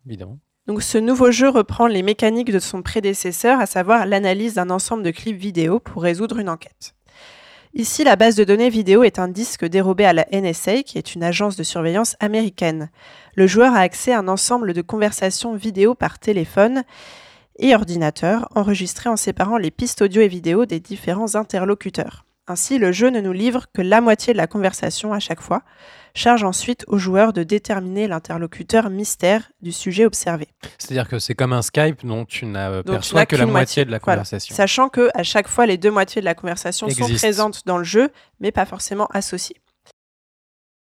[0.06, 0.39] Évidemment.
[0.68, 5.02] Donc ce nouveau jeu reprend les mécaniques de son prédécesseur, à savoir l'analyse d'un ensemble
[5.02, 6.94] de clips vidéo pour résoudre une enquête.
[7.73, 11.15] Ici, la base de données vidéo est un disque dérobé à la NSA, qui est
[11.15, 12.89] une agence de surveillance américaine.
[13.35, 16.84] Le joueur a accès à un ensemble de conversations vidéo par téléphone
[17.60, 22.26] et ordinateur enregistrées en séparant les pistes audio et vidéo des différents interlocuteurs.
[22.48, 25.64] Ainsi, le jeu ne nous livre que la moitié de la conversation à chaque fois,
[26.15, 30.47] charge ensuite au joueur de déterminer l'interlocuteur mystère du sujet observé.
[30.77, 33.99] C'est-à-dire que c'est comme un Skype dont tu n'aperçois n'as que la moitié de la
[33.99, 34.17] Voilà.
[34.17, 34.55] conversation.
[34.55, 37.84] Sachant que à chaque fois, les deux moitiés de la conversation sont présentes dans le
[37.84, 38.09] jeu,
[38.39, 39.57] mais pas forcément associées.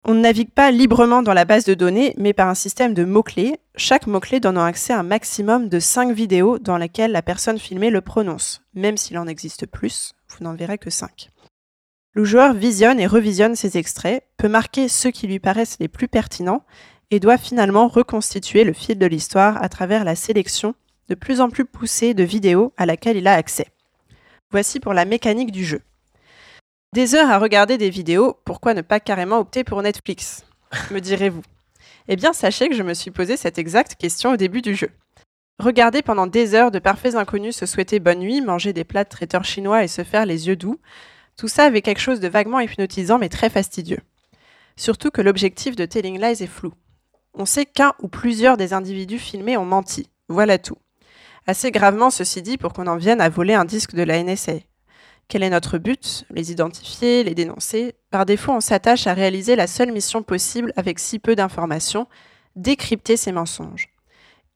[0.05, 3.05] On ne navigue pas librement dans la base de données, mais par un système de
[3.05, 7.59] mots-clés, chaque mot-clé donnant accès à un maximum de 5 vidéos dans lesquelles la personne
[7.59, 8.62] filmée le prononce.
[8.72, 11.28] Même s'il en existe plus, vous n'en verrez que 5.
[12.12, 16.09] Le joueur visionne et revisionne ces extraits, peut marquer ceux qui lui paraissent les plus
[16.09, 16.65] pertinents
[17.12, 20.74] et doit finalement reconstituer le fil de l'histoire à travers la sélection
[21.09, 23.69] de plus en plus poussée de vidéos à laquelle il a accès.
[24.51, 25.82] Voici pour la mécanique du jeu.
[26.93, 30.45] Des heures à regarder des vidéos, pourquoi ne pas carrément opter pour Netflix?
[30.91, 31.43] Me direz-vous.
[32.09, 34.91] Eh bien, sachez que je me suis posé cette exacte question au début du jeu.
[35.61, 39.09] Regarder pendant des heures de parfaits inconnus se souhaiter bonne nuit, manger des plats de
[39.09, 40.81] traiteurs chinois et se faire les yeux doux,
[41.41, 44.01] tout ça avait quelque chose de vaguement hypnotisant mais très fastidieux.
[44.77, 46.75] Surtout que l'objectif de Telling Lies est flou.
[47.33, 50.11] On sait qu'un ou plusieurs des individus filmés ont menti.
[50.29, 50.77] Voilà tout.
[51.47, 54.57] Assez gravement, ceci dit, pour qu'on en vienne à voler un disque de la NSA.
[55.29, 56.27] Quel est notre but?
[56.29, 57.95] Les identifier, les dénoncer?
[58.11, 62.07] Par défaut, on s'attache à réaliser la seule mission possible avec si peu d'informations,
[62.55, 63.89] décrypter ces mensonges.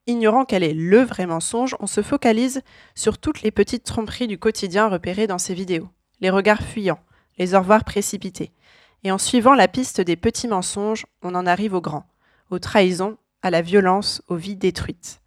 [0.05, 2.61] Ignorant quel est le vrai mensonge, on se focalise
[2.93, 5.89] sur toutes les petites tromperies du quotidien repérées dans ces vidéos,
[6.21, 6.99] les regards fuyants,
[7.37, 8.51] les au revoir précipités.
[9.03, 12.07] Et en suivant la piste des petits mensonges, on en arrive aux grands,
[12.49, 15.21] aux trahisons, à la violence, aux vies détruites.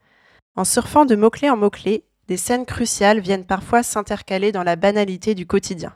[0.57, 5.35] En surfant de mots-clés en mots-clés, des scènes cruciales viennent parfois s'intercaler dans la banalité
[5.35, 5.95] du quotidien.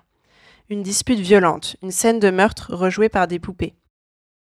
[0.70, 3.74] Une dispute violente, une scène de meurtre rejouée par des poupées.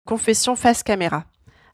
[0.06, 1.24] Confession face caméra.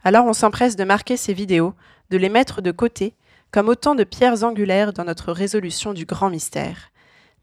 [0.02, 1.74] Alors on s'empresse de marquer ces vidéos,
[2.10, 3.14] de les mettre de côté,
[3.51, 6.90] comme autant de pierres angulaires dans notre résolution du grand mystère.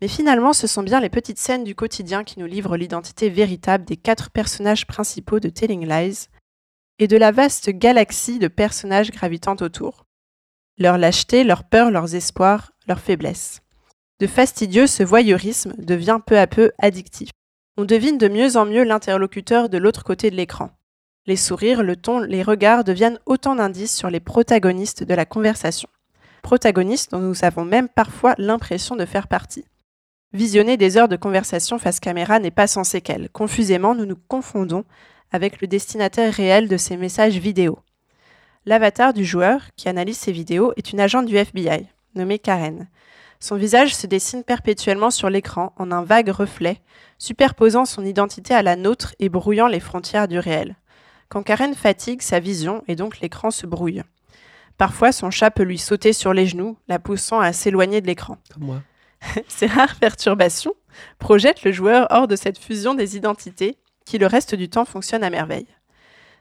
[0.02, 3.86] Mais finalement, ce sont bien les petites scènes du quotidien qui nous livrent l'identité véritable
[3.86, 6.28] des quatre personnages principaux de Telling Lies
[7.00, 10.08] et de la vaste galaxie de personnages gravitant autour
[10.78, 13.62] leur lâcheté, leur peur, leurs espoirs, leurs faiblesses.
[14.20, 17.30] De fastidieux, ce voyeurisme devient peu à peu addictif.
[17.78, 20.72] On devine de mieux en mieux l'interlocuteur de l'autre côté de l'écran.
[21.26, 25.90] Les sourires, le ton, les regards deviennent autant d'indices sur les protagonistes de la conversation.
[26.42, 29.66] Protagonistes dont nous avons même parfois l'impression de faire partie.
[30.34, 33.30] Visionner des heures de conversation face caméra n'est pas sans séquelles.
[33.32, 34.84] Confusément, nous nous confondons
[35.32, 37.80] avec le destinataire réel de ces messages vidéo.
[38.66, 42.90] L'avatar du joueur, qui analyse ces vidéos, est une agente du FBI, nommée Karen.
[43.40, 46.82] Son visage se dessine perpétuellement sur l'écran en un vague reflet,
[47.18, 50.76] superposant son identité à la nôtre et brouillant les frontières du réel.
[51.30, 54.04] Quand Karen fatigue, sa vision et donc l'écran se brouille.
[54.78, 58.38] Parfois, son chat peut lui sauter sur les genoux, la poussant à s'éloigner de l'écran.
[58.54, 58.82] Comme moi.
[59.48, 60.74] Ces rares perturbations
[61.20, 65.24] projettent le joueur hors de cette fusion des identités qui le reste du temps fonctionne
[65.24, 65.68] à merveille.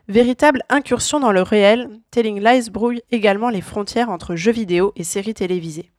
[0.08, 5.02] Véritable incursion dans le réel, Telling Lies brouille également les frontières entre jeux vidéo et
[5.02, 5.90] séries télévisées.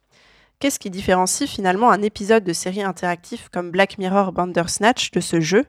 [0.59, 5.41] Qu'est-ce qui différencie finalement un épisode de série interactive comme Black Mirror Bandersnatch de ce
[5.41, 5.65] jeu,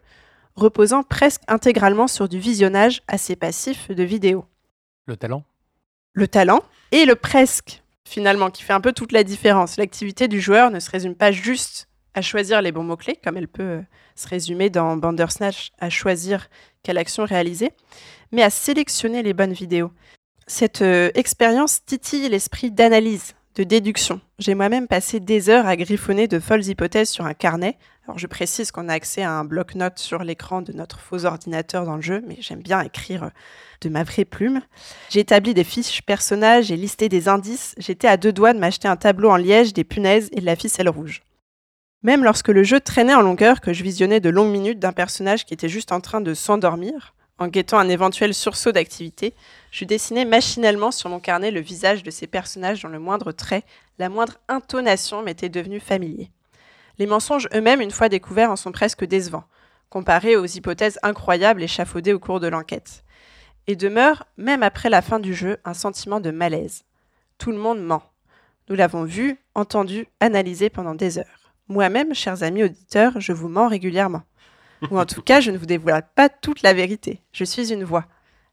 [0.54, 4.44] reposant presque intégralement sur du visionnage assez passif de vidéos?
[5.06, 5.42] Le talent?
[6.12, 6.62] Le talent
[6.92, 9.76] et le presque, finalement, qui fait un peu toute la différence.
[9.76, 13.48] L'activité du joueur ne se résume pas juste à choisir les bons mots-clés, comme elle
[13.48, 13.82] peut euh,
[14.16, 16.48] se résumer dans Bandersnatch à choisir
[16.82, 17.70] quelle action réaliser,
[18.32, 19.92] mais à sélectionner les bonnes vidéos.
[20.46, 24.20] Cette euh, expérience titille l'esprit d'analyse, de déduction.
[24.38, 27.76] J'ai moi-même passé des heures à griffonner de folles hypothèses sur un carnet.
[28.04, 31.84] Alors je précise qu'on a accès à un bloc-notes sur l'écran de notre faux ordinateur
[31.84, 33.30] dans le jeu, mais j'aime bien écrire euh,
[33.80, 34.62] de ma vraie plume.
[35.10, 38.86] J'ai établi des fiches personnages, j'ai listé des indices, j'étais à deux doigts de m'acheter
[38.86, 41.22] un tableau en liège, des punaises et de la ficelle rouge.
[42.04, 45.44] Même lorsque le jeu traînait en longueur, que je visionnais de longues minutes d'un personnage
[45.44, 49.34] qui était juste en train de s'endormir, en guettant un éventuel sursaut d'activité,
[49.70, 53.64] je dessinais machinalement sur mon carnet le visage de ces personnages dont le moindre trait,
[53.98, 56.30] la moindre intonation m'était devenu familier.
[56.98, 59.44] Les mensonges eux-mêmes, une fois découverts, en sont presque décevants,
[59.88, 63.04] comparés aux hypothèses incroyables échafaudées au cours de l'enquête.
[63.68, 66.84] Et demeure, même après la fin du jeu, un sentiment de malaise.
[67.38, 68.02] Tout le monde ment.
[68.68, 71.52] Nous l'avons vu, entendu, analysé pendant des heures.
[71.68, 74.22] Moi-même, chers amis auditeurs, je vous mens régulièrement.
[74.90, 77.22] Ou en tout cas, je ne vous dévoile pas toute la vérité.
[77.32, 78.06] Je suis une voix.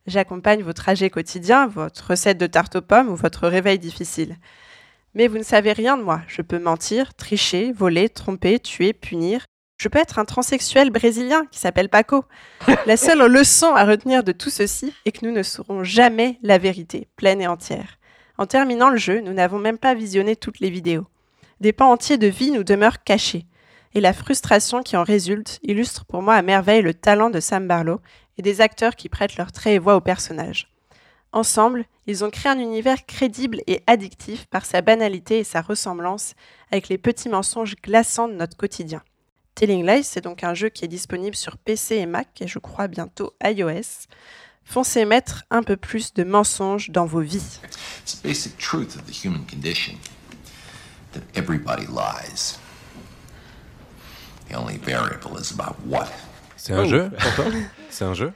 [0.07, 4.38] J'accompagne vos trajets quotidiens, votre recette de tarte aux pommes ou votre réveil difficile.
[5.15, 6.22] Mais vous ne savez rien de moi.
[6.27, 9.45] Je peux mentir, tricher, voler, tromper, tuer, punir.
[9.77, 12.26] Je peux être un transsexuel brésilien qui s'appelle Paco.
[12.85, 16.57] La seule leçon à retenir de tout ceci est que nous ne saurons jamais la
[16.57, 17.97] vérité, pleine et entière.
[18.38, 21.07] En terminant le jeu, nous n'avons même pas visionné toutes les vidéos.
[21.61, 23.45] Des pans entiers de vie nous demeurent cachés.
[23.95, 27.65] Et la frustration qui en résulte illustre pour moi à merveille le talent de Sam
[27.65, 28.01] Barlow
[28.38, 30.69] et des acteurs qui prêtent leur trait et voix aux personnages.
[31.31, 36.34] Ensemble, ils ont créé un univers crédible et addictif par sa banalité et sa ressemblance
[36.72, 39.01] avec les petits mensonges glaçants de notre quotidien.
[39.55, 42.59] Telling Lies, c'est donc un jeu qui est disponible sur PC et Mac et je
[42.59, 44.07] crois bientôt iOS.
[44.65, 47.61] Foncez mettre un peu plus de mensonges dans vos vies.
[48.03, 49.93] It's the basic truth of the human condition
[51.13, 52.59] that everybody lies.
[56.57, 56.86] C'est un Oh.
[56.86, 57.45] jeu pour toi?
[57.90, 58.32] C'est un jeu?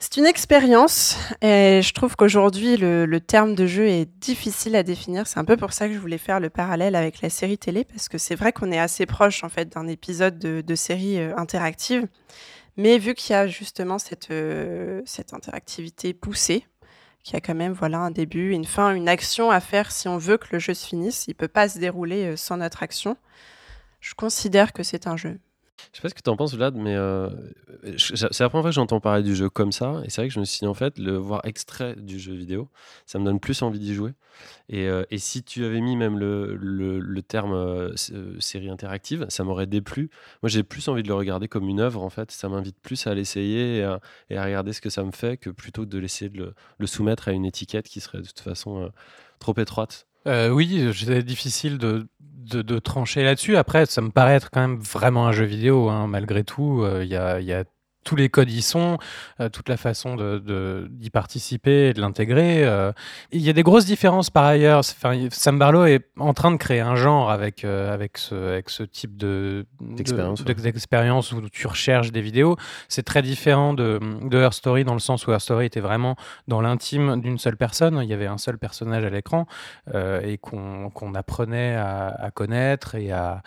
[0.00, 4.84] C'est une expérience et je trouve qu'aujourd'hui le, le terme de jeu est difficile à
[4.84, 5.26] définir.
[5.26, 7.82] C'est un peu pour ça que je voulais faire le parallèle avec la série télé
[7.84, 11.18] parce que c'est vrai qu'on est assez proche en fait d'un épisode de, de série
[11.18, 12.06] euh, interactive,
[12.76, 16.64] mais vu qu'il y a justement cette, euh, cette interactivité poussée,
[17.24, 20.06] qu'il y a quand même voilà un début, une fin, une action à faire si
[20.06, 22.84] on veut que le jeu se finisse, il peut pas se dérouler euh, sans notre
[22.84, 23.16] action.
[24.00, 25.38] Je considère que c'est un jeu.
[25.92, 27.30] Je sais pas ce que tu en penses, Vlad, mais euh,
[27.96, 30.02] c'est la première fois que j'entends parler du jeu comme ça.
[30.04, 32.34] Et c'est vrai que je me suis dit, en fait, le voir extrait du jeu
[32.34, 32.68] vidéo,
[33.06, 34.12] ça me donne plus envie d'y jouer.
[34.68, 37.94] Et, euh, si tu avais mis même le, terme euh,
[38.40, 40.10] série interactive, ça m'aurait déplu.
[40.42, 42.30] Moi, j'ai plus envie de le regarder comme une œuvre, en fait.
[42.32, 45.86] Ça m'invite plus à l'essayer et à, regarder ce que ça me fait que plutôt
[45.86, 48.90] de l'essayer de le, soumettre à une étiquette qui serait de toute façon
[49.38, 50.07] trop étroite.
[50.26, 53.56] Euh, oui, c'est difficile de, de, trancher là-dessus.
[53.56, 56.82] Après, ça me paraît être quand même vraiment un jeu vidéo, hein, malgré tout.
[56.82, 57.64] Euh, il y a
[58.04, 58.96] tous les codes y sont,
[59.40, 62.64] euh, toute la façon de- de- d'y participer et de l'intégrer.
[62.64, 62.92] euh.
[63.32, 64.78] Il y a des grosses différences par ailleurs.
[64.78, 68.70] Enfin, Sam Barlow est en train de créer un genre avec, euh, avec, ce, avec
[68.70, 71.42] ce type de D'expérience, de- ouais.
[71.42, 72.56] où tu recherches des vidéos.
[72.88, 76.16] C'est très différent de, de Her Story dans le sens où Her Story était vraiment
[76.46, 78.00] dans l'intime d'une seule personne.
[78.02, 79.46] Il y avait un seul personnage à l'écran
[79.94, 83.42] et qu'on apprenait à, à connaître et, à,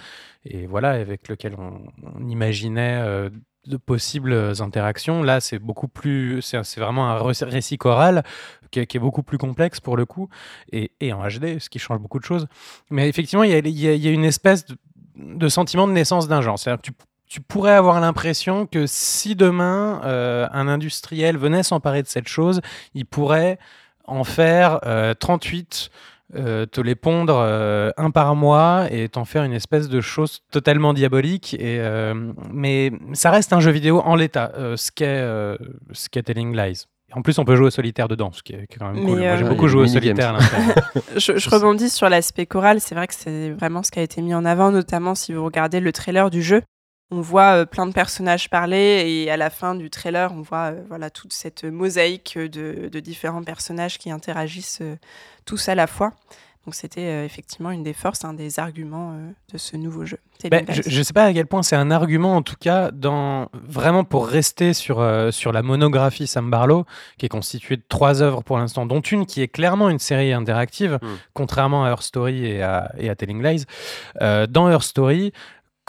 [0.46, 3.30] et voilà, avec lequel on, on imaginait
[3.68, 5.24] de possibles interactions.
[5.24, 8.24] Là, c'est beaucoup plus, c'est vraiment un ré- récit choral
[8.72, 10.30] qui est, beaucoup plus complexe pour le coup
[10.72, 12.48] et, en HD, ce qui change beaucoup de choses.
[12.90, 14.66] Mais effectivement, il y a, y une espèce
[15.16, 16.58] de, sentiment de naissance d'un genre.
[16.58, 16.92] C'est-à-dire tu
[17.32, 22.60] tu pourrais avoir l'impression que si demain euh, un industriel venait s'emparer de cette chose,
[22.94, 23.58] il pourrait
[24.06, 25.92] en faire euh, 38,
[26.36, 30.42] euh, te les pondre euh, un par mois et t'en faire une espèce de chose
[30.52, 31.54] totalement diabolique.
[31.56, 35.58] Et, euh, mais ça reste un jeu vidéo en l'état, euh, ce qu'est euh,
[36.26, 36.86] Telling Lies.
[37.14, 39.20] En plus, on peut jouer au solitaire dedans, ce qui est, quand même Mais, cool.
[39.20, 40.38] Moi, j'ai beaucoup joué au solitaire.
[41.18, 42.80] Je, je rebondis sur l'aspect choral.
[42.80, 45.44] C'est vrai que c'est vraiment ce qui a été mis en avant, notamment si vous
[45.44, 46.62] regardez le trailer du jeu.
[47.12, 50.72] On voit euh, plein de personnages parler et à la fin du trailer, on voit
[50.72, 54.96] euh, voilà toute cette mosaïque de, de différents personnages qui interagissent euh,
[55.46, 56.14] tous à la fois.
[56.66, 60.20] Donc c'était euh, effectivement une des forces, un des arguments euh, de ce nouveau jeu.
[60.50, 63.50] Ben, je ne sais pas à quel point c'est un argument, en tout cas, dans,
[63.54, 66.86] vraiment pour rester sur, euh, sur la monographie Sam Barlow,
[67.18, 70.34] qui est constituée de trois œuvres pour l'instant, dont une qui est clairement une série
[70.34, 71.08] interactive, Mm.
[71.34, 73.66] contrairement à Her Story et à, et à Telling Lies.
[74.22, 75.34] Euh, dans Her Story,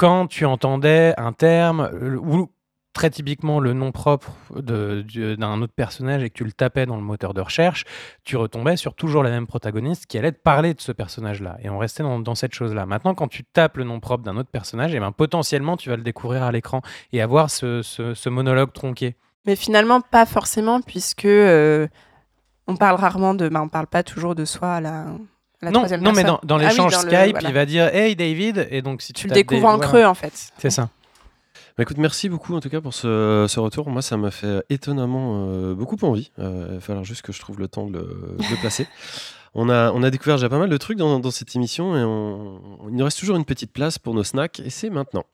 [0.02, 1.88] quand tu entendais un terme,
[2.24, 2.50] ou
[2.92, 7.02] très typiquement le nom propre d'un autre personnage et que tu le tapais dans le
[7.02, 7.84] moteur de recherche,
[8.24, 11.56] tu retombais sur toujours la même protagoniste qui allait te parler de ce personnage-là.
[11.62, 12.84] Et on restait dans, cette chose-là.
[12.84, 15.94] Maintenant, quand tu tapes le nom propre d'un autre personnage, et ben, potentiellement, tu vas
[15.94, 19.14] le découvrir à l'écran et avoir ce, monologue tronqué.
[19.46, 21.86] Mais finalement, pas forcément, puisque euh,
[22.66, 23.48] on parle rarement de.
[23.48, 25.06] bah, on parle pas toujours de soi à la,
[25.62, 27.48] la non, troisième non mais dans, Ah oui, l'échange le- Skype, voilà.
[27.48, 29.86] il va dire Hey David, et donc si tu, Tu le découvres des- en voilà.
[29.88, 30.32] creux, en fait.
[30.58, 30.88] C'est ça.
[31.78, 33.88] Bah, écoute, merci beaucoup en tout cas pour ce, ce retour.
[33.88, 36.30] Moi, ça m'a fait étonnamment euh, beaucoup envie.
[36.38, 38.86] Euh, il va falloir juste que je trouve le temps de le, de le placer.
[39.54, 42.02] On a, on a découvert déjà pas mal de trucs dans, dans cette émission et
[42.02, 45.24] on, on- il nous reste toujours une petite place pour nos snacks et c'est maintenant.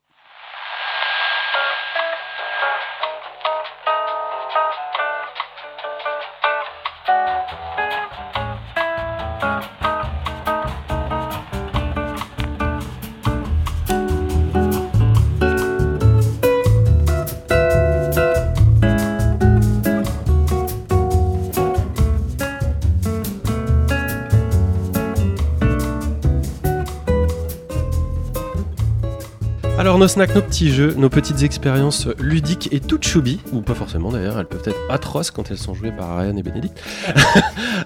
[29.99, 33.75] Alors nos snacks, nos petits jeux, nos petites expériences ludiques et toutes choubi, ou pas
[33.75, 36.81] forcément d'ailleurs, elles peuvent être atroces quand elles sont jouées par Ariane et Bénédicte.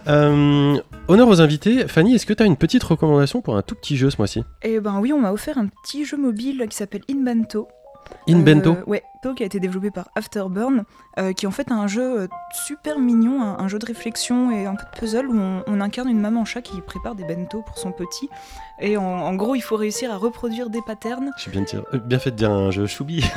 [0.09, 0.77] Euh,
[1.07, 3.97] honneur aux invités, Fanny, est-ce que tu as une petite recommandation pour un tout petit
[3.97, 4.43] jeu ce mois-ci?
[4.63, 7.03] Eh ben oui, on m'a offert un petit jeu mobile qui s'appelle
[8.29, 8.71] Inbento.
[8.71, 9.03] In Bento Euh, Ouais,
[9.37, 10.85] qui a été développé par Afterburn,
[11.19, 12.29] euh, qui est en fait un jeu euh,
[12.67, 15.81] super mignon, un, un jeu de réflexion et un peu de puzzle où on, on
[15.81, 18.29] incarne une maman chat qui prépare des bento pour son petit.
[18.81, 21.31] Et en, en gros, il faut réussir à reproduire des patterns.
[21.39, 23.25] J'ai bien, euh, bien fait de dire un jeu choubi.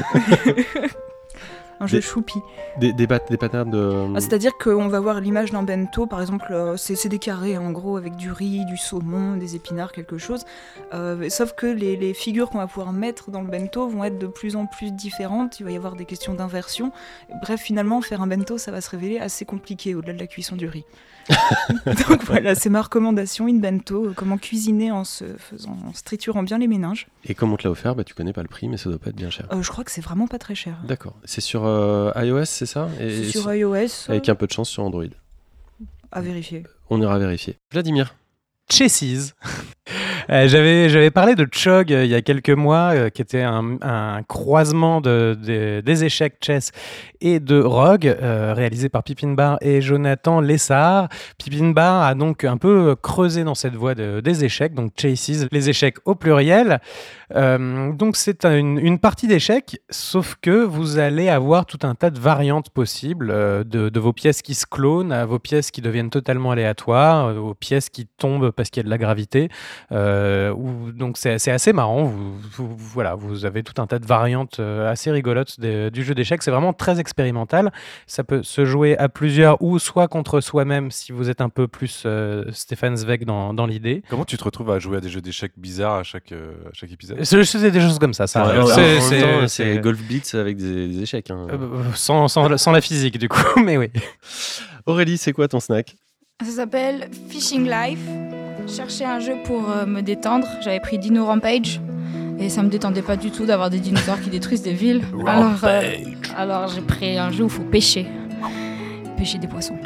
[1.80, 2.40] Un jeu Des- choupi.
[2.80, 4.08] des, des, des patterns de.
[4.16, 7.58] Ah, C'est-à-dire qu'on va voir l'image d'un bento, par exemple, euh, c'est c'est des carrés
[7.58, 10.46] en gros avec du riz, du saumon, des épinards, quelque chose.
[10.94, 14.18] Euh, sauf que les, les figures qu'on va pouvoir mettre dans le bento vont être
[14.18, 15.60] de plus en plus différentes.
[15.60, 16.92] Il va y avoir des questions d'inversion.
[17.42, 20.56] Bref, finalement, faire un bento, ça va se révéler assez compliqué au-delà de la cuisson
[20.56, 20.86] du riz.
[21.86, 26.04] Donc voilà, c'est ma recommandation, une bento, euh, comment cuisiner en se faisant, en se
[26.04, 27.08] triturant bien les méninges.
[27.26, 29.00] Et comme on te l'a offert, bah, tu connais pas le prix, mais ça doit
[29.00, 29.48] pas être bien cher.
[29.52, 30.78] Euh, je crois que c'est vraiment pas très cher.
[30.88, 31.16] D'accord.
[31.26, 32.90] C'est sur euh, iOS, c'est ça?
[33.00, 35.04] Et C'est sur sur- iOS, Avec un peu de chance sur Android.
[36.12, 36.64] à vérifier.
[36.90, 37.58] On ira vérifier.
[37.72, 38.16] Vladimir.
[38.70, 39.34] Chesses.
[40.32, 43.44] Euh, J'avais j'avais parlé de Chog euh, il y a quelques mois, euh, qui était
[43.44, 43.78] un,
[44.28, 46.72] croisement de, de- des échecs chess
[47.22, 51.10] et de Rogue, réalisé par Pipin Bar et Jonathan Lessard.
[51.38, 55.48] Pipin Bar a donc un peu creusé dans cette voie de- des échecs, donc Chases,
[55.52, 56.80] les échecs au pluriel.
[57.34, 62.20] Donc c'est un- une, partie d'échecs, sauf que vous allez avoir tout un tas de
[62.20, 63.28] variantes possibles
[63.66, 67.54] de, de vos pièces qui se clonent à vos pièces qui deviennent totalement aléatoires, aux
[67.56, 69.50] pièces qui tombent parce qu'il y a de la gravité.
[69.92, 70.54] Euh,
[70.94, 72.04] donc c'est assez marrant.
[72.06, 76.14] Vous, vous- voilà, vous avez tout un tas de variantes euh, assez rigolotes du jeu
[76.16, 76.44] d'échecs.
[76.44, 77.72] C'est vraiment très expérimental.
[78.08, 81.68] Ça peut se jouer à plusieurs ou soit contre soi-même si vous êtes un peu
[81.68, 84.04] plus euh, Stéphane Zweig dans, dans l'idée.
[84.10, 86.74] Comment tu te retrouves à jouer à des jeux d'échecs bizarres à chaque, euh, à
[86.74, 87.24] chaque épisode?
[87.24, 88.26] C'est c'est des choses comme ça.
[88.26, 91.30] Ouais, C'est- Golf Blitz avec des, des échecs.
[91.32, 91.48] hein.
[91.52, 93.90] Euh, sans, sans, sans la physique du coup, mais oui.
[94.86, 95.96] Aurélie, c'est quoi ton snack?
[96.44, 98.00] Ça s'appelle Fishing Life.
[98.68, 100.48] Cherchais un jeu pour euh, me détendre.
[100.62, 101.80] J'avais pris Dino Rampage.
[102.40, 105.04] Et ça me détendait pas du tout d'avoir des dinosaures qui détruisent des villes.
[105.28, 105.82] Alors, euh,
[106.36, 108.08] alors j'ai pris un jeu où il faut pêcher.
[109.18, 109.78] Pêcher des poissons.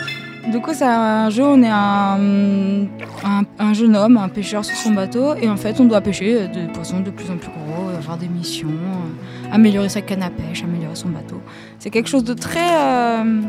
[0.51, 2.88] Du coup, c'est un jeu où on est un,
[3.23, 5.35] un, un jeune homme, un pêcheur sur son bateau.
[5.35, 8.27] Et en fait, on doit pêcher des poissons de plus en plus gros, faire des
[8.27, 11.39] missions, euh, améliorer sa canne à pêche, améliorer son bateau.
[11.77, 13.41] C'est quelque chose de très, euh,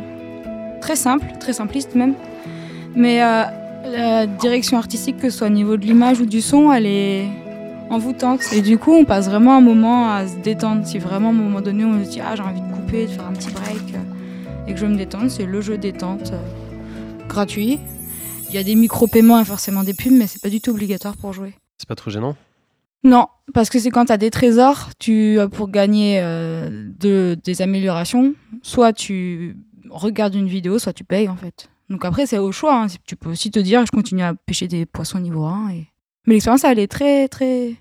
[0.83, 2.15] très simple, très simpliste même.
[2.95, 3.23] Mais
[3.85, 7.29] la direction artistique, que ce soit au niveau de l'image ou du son, elle est
[7.91, 8.41] envoûtante.
[8.53, 10.87] Et du coup, on passe vraiment un moment à se détendre.
[10.87, 13.11] Si vraiment, à un moment donné, on se dit Ah, j'ai envie de couper, de
[13.11, 16.33] faire un petit break, euh, et que je veux me détendre, c'est le jeu détente
[16.33, 17.79] euh, gratuit.
[18.49, 21.17] Il y a des micro-paiements et forcément des pubs, mais c'est pas du tout obligatoire
[21.17, 21.55] pour jouer.
[21.79, 22.37] C'est pas trop gênant?
[23.03, 27.37] Non, parce que c'est quand tu as des trésors, tu euh, pour gagner euh, de,
[27.43, 29.57] des améliorations, soit tu
[29.89, 31.70] regardes une vidéo, soit tu payes en fait.
[31.91, 32.83] Donc après, c'est au choix.
[32.83, 32.87] hein.
[33.07, 35.71] Tu peux aussi te dire, je continue à pêcher des poissons niveau 1.
[35.71, 35.87] Et...
[36.27, 37.75] Mais l'expérience, elle est très, très,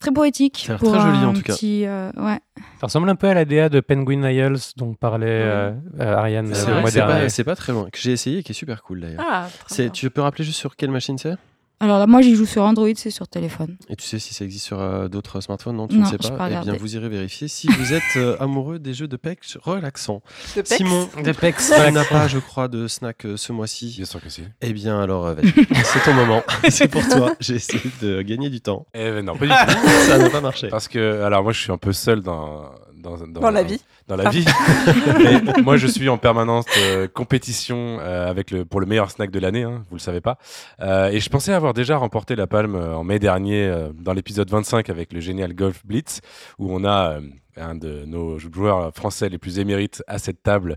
[0.00, 0.64] très poétique.
[0.66, 1.52] Ça a l'air pour très joli, en tout cas.
[1.86, 2.40] euh, ouais.
[2.80, 6.52] Ça ressemble un peu à la DA de Penguin Isles dont parlait euh, euh, Ariane
[6.54, 7.20] C'est euh, c'est dernier.
[7.22, 7.88] pas, c'est pas très loin.
[7.90, 9.24] Que j'ai essayé et qui est super cool d'ailleurs.
[9.26, 9.92] Ah, très C'est- bien.
[9.92, 11.36] tu peux rappeler juste sur quelle machine c'est?
[11.78, 13.76] Alors là, moi, j'y joue sur Android, c'est sur téléphone.
[13.90, 16.16] Et tu sais si ça existe sur euh, d'autres smartphones Non, tu Non, ne sais
[16.16, 16.30] pas.
[16.30, 19.58] pas eh bien, vous irez vérifier si vous êtes euh, amoureux des jeux de PEX
[19.62, 20.22] relaxants.
[20.56, 20.76] De Pex.
[20.76, 21.56] Simon, Des pecs.
[21.58, 23.92] tu n'as pas, je crois, de snack euh, ce mois-ci.
[23.94, 24.42] Bien sûr que si.
[24.62, 25.52] Eh bien, alors, vas-y.
[25.84, 26.42] c'est ton moment.
[26.70, 27.34] c'est pour toi.
[27.40, 28.86] J'ai essayé de gagner du temps.
[28.94, 29.88] Eh ben non, pas du tout.
[30.08, 30.68] Ça n'a pas marché.
[30.68, 32.70] Parce que, alors moi, je suis un peu seul dans,
[33.10, 33.80] dans, Dans la vie.
[34.08, 34.44] Dans la vie.
[35.18, 39.30] Mais moi, je suis en permanence de compétition euh, avec le, pour le meilleur snack
[39.30, 40.38] de l'année, hein, vous le savez pas.
[40.80, 44.12] Euh, et je pensais avoir déjà remporté la palme euh, en mai dernier euh, dans
[44.12, 46.20] l'épisode 25 avec le génial Golf Blitz,
[46.58, 47.20] où on a euh,
[47.56, 50.76] un de nos joueurs français les plus émérites à cette table,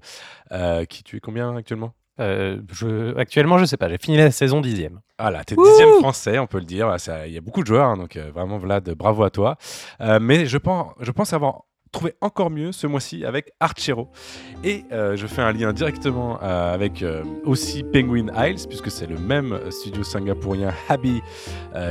[0.52, 1.94] euh, qui tu es combien actuellement?
[2.22, 3.88] Euh, je, actuellement, je sais pas.
[3.88, 5.00] J'ai fini la saison dixième.
[5.18, 6.94] Voilà, t'es dixième français, on peut le dire.
[7.00, 9.56] Ça- Il y a beaucoup de joueurs, hein, donc euh, vraiment Vlad, bravo à toi.
[10.02, 11.62] Euh, mais je pense, je pense avoir
[11.92, 14.10] trouvé encore mieux ce mois-ci avec Archero.
[14.64, 19.08] Et euh, je fais un lien directement euh, avec euh, aussi Penguin Isles, puisque c'est
[19.08, 21.22] le même studio singapourien Habi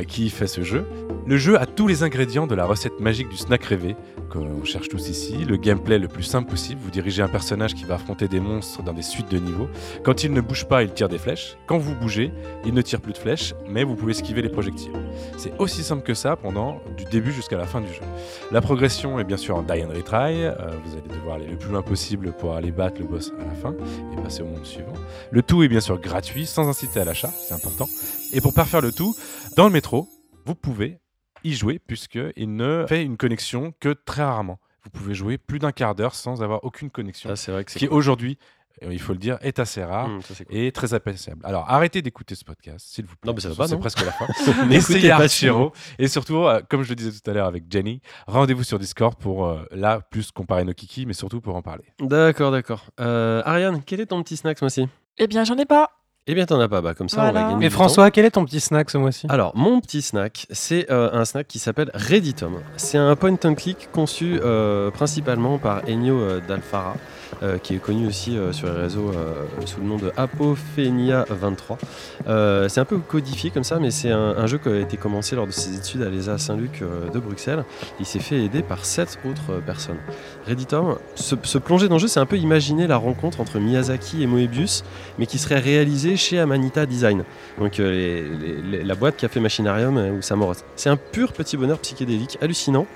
[0.06, 0.86] qui fait ce jeu.
[1.26, 3.96] Le jeu a tous les ingrédients de la recette magique du snack rêvé
[4.30, 5.44] qu'on cherche tous ici.
[5.44, 6.80] Le gameplay le plus simple possible.
[6.82, 9.68] Vous dirigez un personnage qui va affronter des monstres dans des suites de niveaux.
[10.04, 11.56] Quand il ne bouge pas, il tire des flèches.
[11.66, 12.32] Quand vous bougez,
[12.64, 14.92] il ne tire plus de flèches, mais vous pouvez esquiver les projectiles.
[15.36, 18.02] C'est aussi simple que ça pendant du début jusqu'à la fin du jeu.
[18.50, 20.44] La progression est bien sûr en die and retry.
[20.44, 20.54] Euh,
[20.84, 23.54] vous allez devoir aller le plus loin possible pour aller battre le boss à la
[23.54, 23.74] fin
[24.12, 24.92] et passer au monde suivant.
[25.30, 27.88] Le tout est bien sûr gratuit, sans inciter à l'achat, c'est important.
[28.32, 29.16] Et pour parfaire le tout,
[29.56, 30.08] dans le métro,
[30.44, 30.98] vous pouvez
[31.44, 34.58] y jouer puisqu'il ne fait une connexion que très rarement.
[34.84, 37.28] Vous pouvez jouer plus d'un quart d'heure sans avoir aucune connexion.
[37.30, 38.38] Ah, c'est vrai que Ce c'est qui aujourd'hui
[38.82, 40.56] il faut le dire, est assez rare ça, cool.
[40.56, 41.40] et très appréciable.
[41.44, 43.28] Alors arrêtez d'écouter ce podcast, s'il vous plaît.
[43.28, 44.26] Non, mais ça va pas, C'est presque la fin.
[44.66, 45.72] N'écoutez Essayez pas Archero.
[45.98, 49.16] Et surtout, euh, comme je le disais tout à l'heure avec Jenny, rendez-vous sur Discord
[49.16, 51.84] pour euh, là, plus comparer nos kikis, mais surtout pour en parler.
[52.00, 52.84] D'accord, d'accord.
[53.00, 54.88] Euh, Ariane, quel est ton petit snack ce mois-ci?
[55.18, 55.90] Eh bien, j'en ai pas.
[56.30, 56.82] Eh bien, t'en as pas.
[56.82, 57.66] Bah, comme ça, on va gagner.
[57.66, 59.26] Et François, quel est ton petit snack ce mois-ci?
[59.30, 62.60] Alors, mon petit snack, c'est euh, un snack qui s'appelle Redditom.
[62.76, 66.96] C'est un point and click conçu euh, principalement par Ennio euh, D'Alfara,
[67.42, 71.78] euh, qui est connu aussi euh, sur les réseaux euh, sous le nom de Apophenia23.
[72.26, 75.36] Euh, c'est un peu codifié comme ça, mais c'est un, jeu qui a été commencé
[75.36, 76.82] lors de ses études à l'ESA Saint-Luc
[77.12, 77.64] de Bruxelles.
[78.00, 79.98] Il s'est fait aider par sept autres personnes.
[80.46, 84.22] Redditom, se, se plonger dans le jeu, c'est un peu imaginer la rencontre entre Miyazaki
[84.22, 84.84] et Moebius,
[85.18, 87.24] mais qui serait réalisée chez Amanita Design.
[87.58, 90.64] Donc la boîte qui a fait Machinarium ou Samoros.
[90.76, 92.86] C'est un pur petit bonheur psychédélique hallucinant.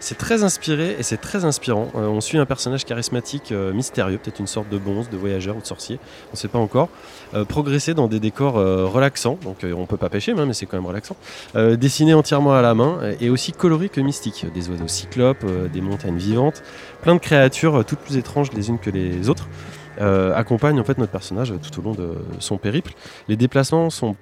[0.00, 1.88] C'est très inspiré et c'est très inspirant.
[1.96, 5.56] Euh, on suit un personnage charismatique, euh, mystérieux, peut-être une sorte de bonze, de voyageur
[5.56, 5.98] ou de sorcier,
[6.28, 6.88] on ne sait pas encore,
[7.34, 10.86] euh, progresser dans des décors relaxants, donc on peut pas pêcher, mais c'est quand même
[10.86, 11.16] relaxant,
[11.54, 14.46] dessiné entièrement à la main et aussi coloré que mystique.
[14.54, 16.62] Des oiseaux cyclopes, des montagnes vivantes,
[17.02, 19.48] plein de créatures toutes plus étranges les unes que les autres.
[20.00, 22.92] Euh, accompagnent en fait notre personnage tout au long de son périple.
[23.28, 24.14] Les déplacements sont,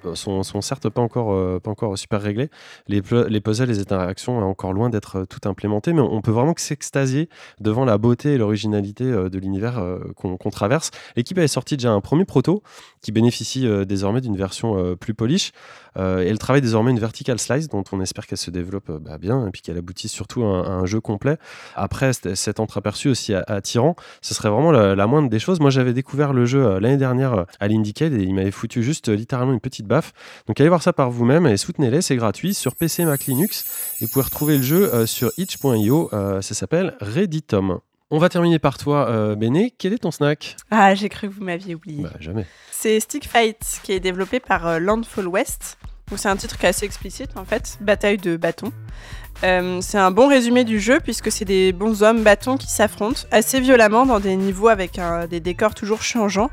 [0.61, 2.49] certes pas encore, euh, pas encore super réglés.
[2.87, 6.31] Les, les puzzles, les interactions, sont encore loin d'être euh, tout implémentés, mais on peut
[6.31, 7.29] vraiment s'extasier
[7.59, 9.81] devant la beauté et l'originalité de l'univers
[10.15, 10.91] qu'on qu'on traverse.
[11.15, 12.63] L'équipe avait sorti déjà un premier proto
[13.01, 15.51] qui bénéficie euh, désormais d'une version euh, plus polish.
[15.97, 19.17] Euh, et elle travaille désormais une vertical slice dont on espère qu'elle se développe bah,
[19.17, 21.37] bien et puis qu'elle aboutisse surtout à un, à un jeu complet.
[21.75, 25.59] Après, cet entreaperçu aussi attirant, ce serait vraiment la, la moindre des choses.
[25.59, 29.53] Moi, j'avais découvert le jeu l'année dernière à l'Indiecade et il m'avait foutu juste littéralement
[29.53, 30.13] une petite baffe.
[30.47, 33.95] Donc allez voir ça par vous-même et soutenez-les, c'est gratuit sur PC, Mac, Linux.
[33.99, 36.09] Et vous pouvez retrouver le jeu sur itch.io.
[36.11, 37.79] ça s'appelle Redditom.
[38.09, 39.73] On va terminer par toi, euh, Béné.
[39.77, 40.55] Quel est ton snack?
[40.71, 42.03] Ah, j'ai cru que vous m'aviez oublié.
[42.03, 42.45] Bah, jamais.
[42.79, 45.79] C'est Stick Fight qui est développé par euh, Landfall West.
[46.15, 48.71] C'est un titre qui est assez explicite en fait, bataille de bâtons.
[49.43, 53.21] Euh, c'est un bon résumé du jeu puisque c'est des bons hommes bâtons qui s'affrontent
[53.31, 56.51] assez violemment dans des niveaux avec des décors toujours changeants.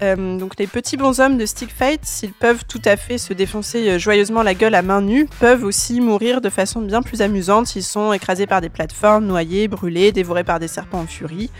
[0.00, 3.98] Euh, donc les petits bonshommes de Stick Fight, s'ils peuvent tout à fait se défoncer
[3.98, 7.84] joyeusement la gueule à main nue, peuvent aussi mourir de façon bien plus amusante s'ils
[7.84, 11.50] sont écrasés par des plateformes, noyés, brûlés, dévorés par des serpents en furie.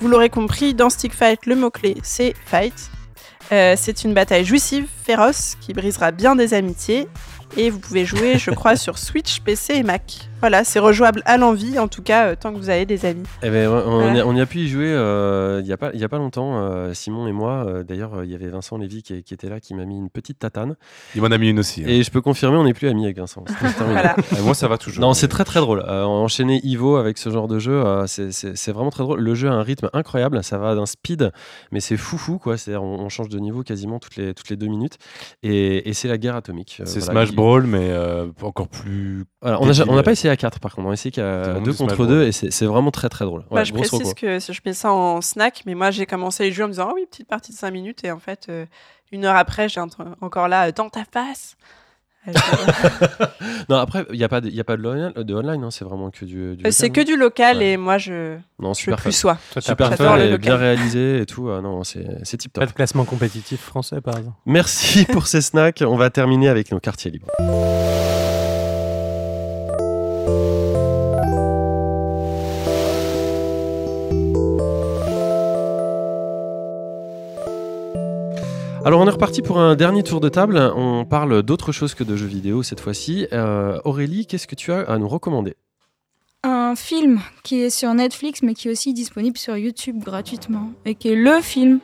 [0.00, 2.90] Vous l'aurez compris, dans Stick Fight, le mot-clé c'est fight.
[3.52, 7.08] Euh, c'est une bataille jouissive, féroce, qui brisera bien des amitiés.
[7.56, 10.28] Et vous pouvez jouer, je crois, sur Switch, PC et Mac.
[10.40, 13.24] Voilà, c'est rejouable à l'envie, en tout cas, euh, tant que vous avez des amis.
[13.42, 14.14] Eh ben, on, on Voilà.
[14.14, 16.04] y a, on y a pu y jouer euh, il n'y a, pas- il y
[16.04, 17.64] a pas longtemps, euh, Simon et moi.
[17.66, 19.96] euh, D'ailleurs, euh, il y avait Vincent Lévy qui, qui était là, qui m'a mis
[19.98, 20.76] une petite tatane.
[21.16, 21.82] Il m'en a mis une aussi.
[21.82, 21.88] hein.
[21.88, 23.44] Et je peux confirmer, on n'est plus amis avec Vincent.
[23.78, 24.14] Voilà.
[24.42, 25.00] Moi, ça va toujours.
[25.02, 25.82] Non, c'est très très drôle.
[25.88, 29.20] Euh, enchaîner Ivo avec ce genre de jeu, euh, c'est- vraiment très drôle.
[29.20, 31.32] Le jeu a un rythme incroyable, ça va d'un speed,
[31.72, 32.56] mais c'est foufou quoi.
[32.56, 34.98] C'est-à-dire, on, on change de niveau quasiment toutes les, toutes les deux minutes.
[35.42, 36.78] Et, et c'est la guerre atomique.
[36.80, 39.24] Euh, C'est voilà, Smash il- Brawl, mais euh, encore plus.
[39.42, 41.76] Voilà, on n'a pas essayé à 4 par contre, on C'est qu'à vraiment 2 du
[41.76, 42.06] Smash contre Bros.
[42.06, 43.44] 2 et c'est vraiment très très drôle.
[43.50, 44.14] Ouais, je précise reco.
[44.14, 46.88] que je mets ça en snack, mais moi, j'ai commencé les jeux en me disant,
[46.90, 48.66] ah oui, petite partie de 5 minutes, et en fait, euh,
[49.12, 49.80] une heure après, j'ai
[50.20, 51.56] encore là, euh, dans ta face.
[52.26, 52.32] Euh,
[53.68, 55.62] Non, après, il n'y a pas de, il y a pas de online, de online
[55.64, 56.56] hein, c'est vraiment que du.
[56.56, 57.72] du c'est local, que du local, Ouais.
[57.72, 59.18] et moi, je, Non, je super plus fun.
[59.18, 59.38] sois.
[59.52, 61.48] Toi, Super et bien réalisé et tout.
[61.50, 62.62] Ah non, c'est c'est tip top.
[62.64, 65.82] pas de classement compétitif français, par exemple Merci pour ces snacks.
[65.86, 67.28] On va terminer avec nos quartiers libres.
[78.88, 80.56] Alors on est reparti pour un dernier tour de table.
[80.74, 83.26] On parle d'autre chose que de jeux vidéo cette fois-ci.
[83.34, 85.56] Euh, Aurélie, qu'est-ce que tu as à nous recommander?
[86.42, 90.94] Un film qui est sur Netflix mais qui est aussi disponible sur YouTube gratuitement et
[90.94, 91.80] qui est le film,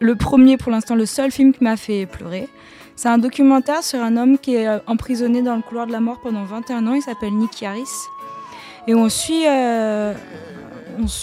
[0.00, 2.48] le premier pour l'instant, le seul film qui m'a fait pleurer.
[2.96, 6.00] C'est un documentaire sur un homme qui est euh, emprisonné dans le couloir de la
[6.00, 6.94] mort pendant 21 ans.
[6.94, 7.84] Il s'appelle Nick Harris.
[8.86, 10.14] Et on suit, euh,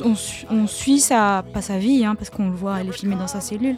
[0.04, 3.26] on, suit sa, pas sa vie, hein, parce qu'on le voit, elle est filmée dans
[3.26, 3.78] sa cellule.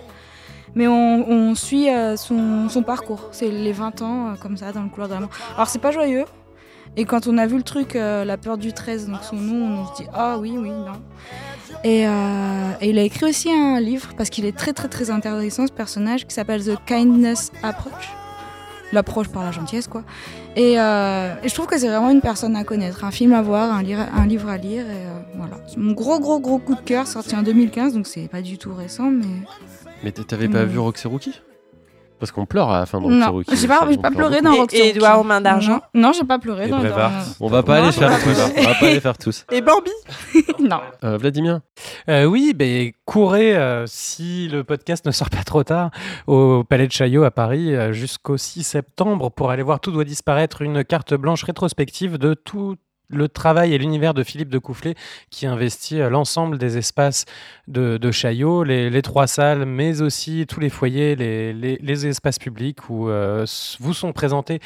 [0.75, 3.29] Mais on, suit euh, son, parcours.
[3.31, 5.29] C'est les 20 ans, euh, comme ça, dans le couloir de la mort.
[5.55, 6.25] Alors, c'est pas joyeux.
[6.95, 9.81] Et quand on a vu le truc, euh, La peur du 13, donc son nom,
[9.81, 11.01] on se dit Ah oui, oui, non.
[11.83, 12.03] Et,
[12.87, 16.25] il a écrit aussi un livre, parce qu'il est très, très, très intéressant, ce personnage,
[16.25, 18.09] qui s'appelle The Kindness Approach.
[18.93, 20.03] L'approche par la gentillesse, quoi.
[20.55, 23.83] Et, je trouve que c'est vraiment une personne à connaître, un film à voir, un,
[23.83, 24.85] livre à lire.
[25.35, 25.57] Voilà.
[25.75, 28.73] Mon gros, gros, gros coup de cœur, sorti en 2015, donc c'est pas du tout
[28.73, 29.25] récent, mais.
[30.03, 30.69] Mais t'avais pas Mm.
[30.69, 31.41] vu Roxy Rookie?
[32.19, 33.55] Parce qu'on pleure à la fin Non, Petit Rookie.
[33.57, 35.81] j'ai pas, Ça, j'ai pas pleuré dans Et- Rockstar et Edouard aux mains d'argent?
[35.93, 38.37] Non, j'ai pas pleuré Et dans dans- On va pas les faire tous.
[38.57, 39.45] On va pas les faire tous.
[39.51, 39.91] Et Bambi?
[40.59, 40.79] Non.
[41.03, 41.59] Euh, Vladimir?
[42.09, 45.91] Euh, oui, ben courez euh, si le podcast ne sort pas trop tard
[46.25, 50.63] au Palais de Chaillot à Paris jusqu'au 6 septembre pour aller voir Tout doit disparaître,
[50.63, 52.77] une carte blanche rétrospective de tout
[53.09, 54.95] le travail et l'univers de Philippe de Coufflet
[55.29, 57.25] qui investit euh, l'ensemble des espaces
[57.67, 63.45] de, Chaillot, les, trois salles, mais aussi tous les foyers, les, espaces publics où euh,
[63.79, 64.59] vous sont présentés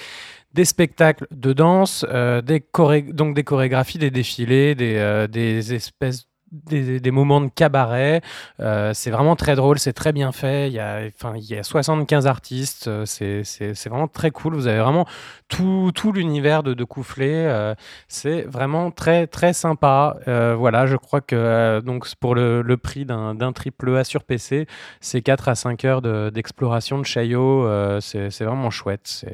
[0.53, 7.49] des spectacles de danse, euh, donc des chorégraphies, des défilés, des espèces des, moments de
[7.49, 8.21] cabaret.
[8.59, 10.67] Euh, c'est vraiment très drôle, c'est très bien fait.
[10.67, 12.87] Il y a, enfin, il y a 75 artistes.
[12.87, 14.55] euh, C'est, c'est, c'est vraiment très cool.
[14.55, 15.05] Vous avez vraiment
[15.47, 16.85] tout, tout l'univers de, de
[17.19, 17.75] euh,
[18.07, 20.17] c'est vraiment très, très sympa.
[20.25, 24.67] Voilà, je crois que donc, pour le, le prix d'un, triple A sur PC,
[24.99, 27.67] c'est 4 à 5 heures de- d'exploration de Chaillot.
[28.01, 29.01] c'est, c'est vraiment chouette.
[29.05, 29.33] C'est,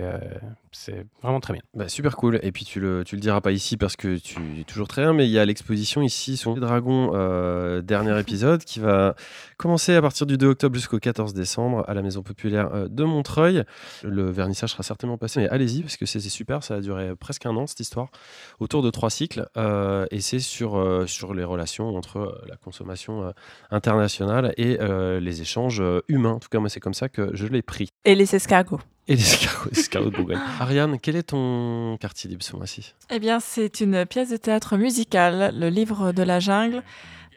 [0.79, 1.61] c'est vraiment très bien.
[1.73, 2.39] Bah, super cool.
[2.43, 5.01] Et puis tu le, tu le diras pas ici parce que tu es toujours très
[5.01, 9.15] bien, mais il y a l'exposition ici sur les dragons, euh, dernier épisode, qui va
[9.57, 13.03] commencer à partir du 2 octobre jusqu'au 14 décembre à la Maison Populaire euh, de
[13.03, 13.63] Montreuil.
[14.03, 16.63] Le vernissage sera certainement passé, mais allez-y parce que c'est super.
[16.63, 18.09] Ça a duré presque un an cette histoire,
[18.59, 19.47] autour de trois cycles.
[19.57, 23.31] euh, et c'est sur, euh, sur les relations entre la consommation euh,
[23.71, 26.33] internationale et euh, les échanges euh, humains.
[26.33, 27.89] En tout cas, moi, c'est comme ça que je l'ai pris.
[28.05, 28.79] Et les escargots.
[29.07, 30.39] Et les escargots, escargots de Bourgogne.
[30.59, 32.93] Ariane, quel est ton quartier libre ce mois-ci?
[33.09, 36.83] Eh bien, c'est une pièce de théâtre musicale, Le Livre de la Jungle,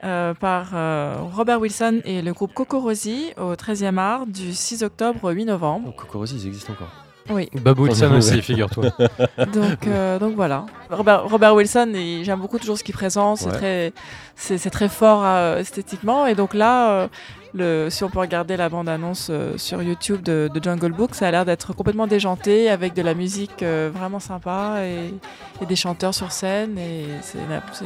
[0.02, 5.22] euh, par euh, Robert Wilson et le groupe Cocorosi au 13e art du 6 octobre
[5.24, 5.88] au 8 novembre.
[5.90, 6.90] Oh, Cocorosi, ils existent encore.
[7.28, 8.86] Oui, Bob Wilson aussi, figure-toi.
[9.52, 10.66] donc, euh, donc voilà.
[10.90, 11.92] Robert, Robert Wilson,
[12.22, 13.52] j'aime beaucoup toujours ce qu'il présente, c'est Ouais.
[13.52, 13.92] très,
[14.34, 16.26] c'est, c'est très fort euh, esthétiquement.
[16.26, 17.08] Et donc là, euh,
[17.54, 21.28] le, si on peut regarder la bande-annonce euh, sur YouTube de, de Jungle Book, ça
[21.28, 25.12] a l'air d'être complètement déjanté, avec de la musique euh, vraiment sympa et,
[25.62, 26.78] et des chanteurs sur scène.
[26.78, 27.38] Et c'est,
[27.72, 27.84] c'est-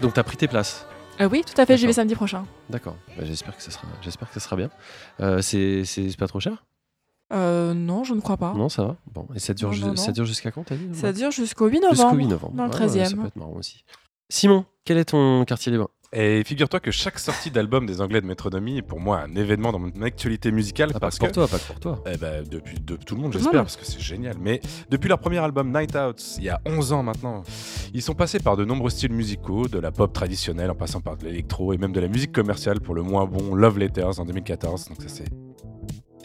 [0.00, 0.86] Donc, tu as pris tes places
[1.20, 2.44] Euh, oui, tout à fait, j'y vais samedi prochain.
[2.70, 2.96] D'accord.
[3.16, 4.70] Bah, j'espère que ça sera, j'espère que ça sera bien.
[5.20, 5.82] Euh, c'est,
[6.18, 6.64] pas trop cher?
[7.32, 8.52] Non, je ne crois pas.
[8.54, 8.96] Non, ça va.
[9.12, 9.96] Bon, et ça dure, Non, ju- non, non.
[9.96, 11.94] ça dure jusqu'à quand t'as dit Ça dure jusqu'au 8 novembre.
[11.96, 12.54] Jusqu'au 8 novembre.
[12.54, 13.04] Dans le Ouais, ouais, 13e.
[13.10, 13.82] ça peut être marrant aussi.
[14.28, 15.90] Simon, quel est ton quartier libre?
[16.12, 19.72] Et figure-toi que chaque sortie d'album des Anglais de Métronomie est pour moi un événement
[19.72, 20.90] dans mon actualité musicale.
[20.90, 22.02] Ah, Pas parce pour que, toi, pas pour toi.
[22.06, 24.36] Eh ben, depuis de, tout le monde, j'espère, parce que c'est génial.
[24.40, 27.42] Mais depuis leur premier album Night Out, il y a 11 ans maintenant,
[27.92, 31.16] ils sont passés par de nombreux styles musicaux, de la pop traditionnelle en passant par
[31.16, 34.24] de l'électro et même de la musique commerciale pour le moins bon Love Letters en
[34.24, 34.88] 2014.
[34.88, 35.24] Donc ça c'est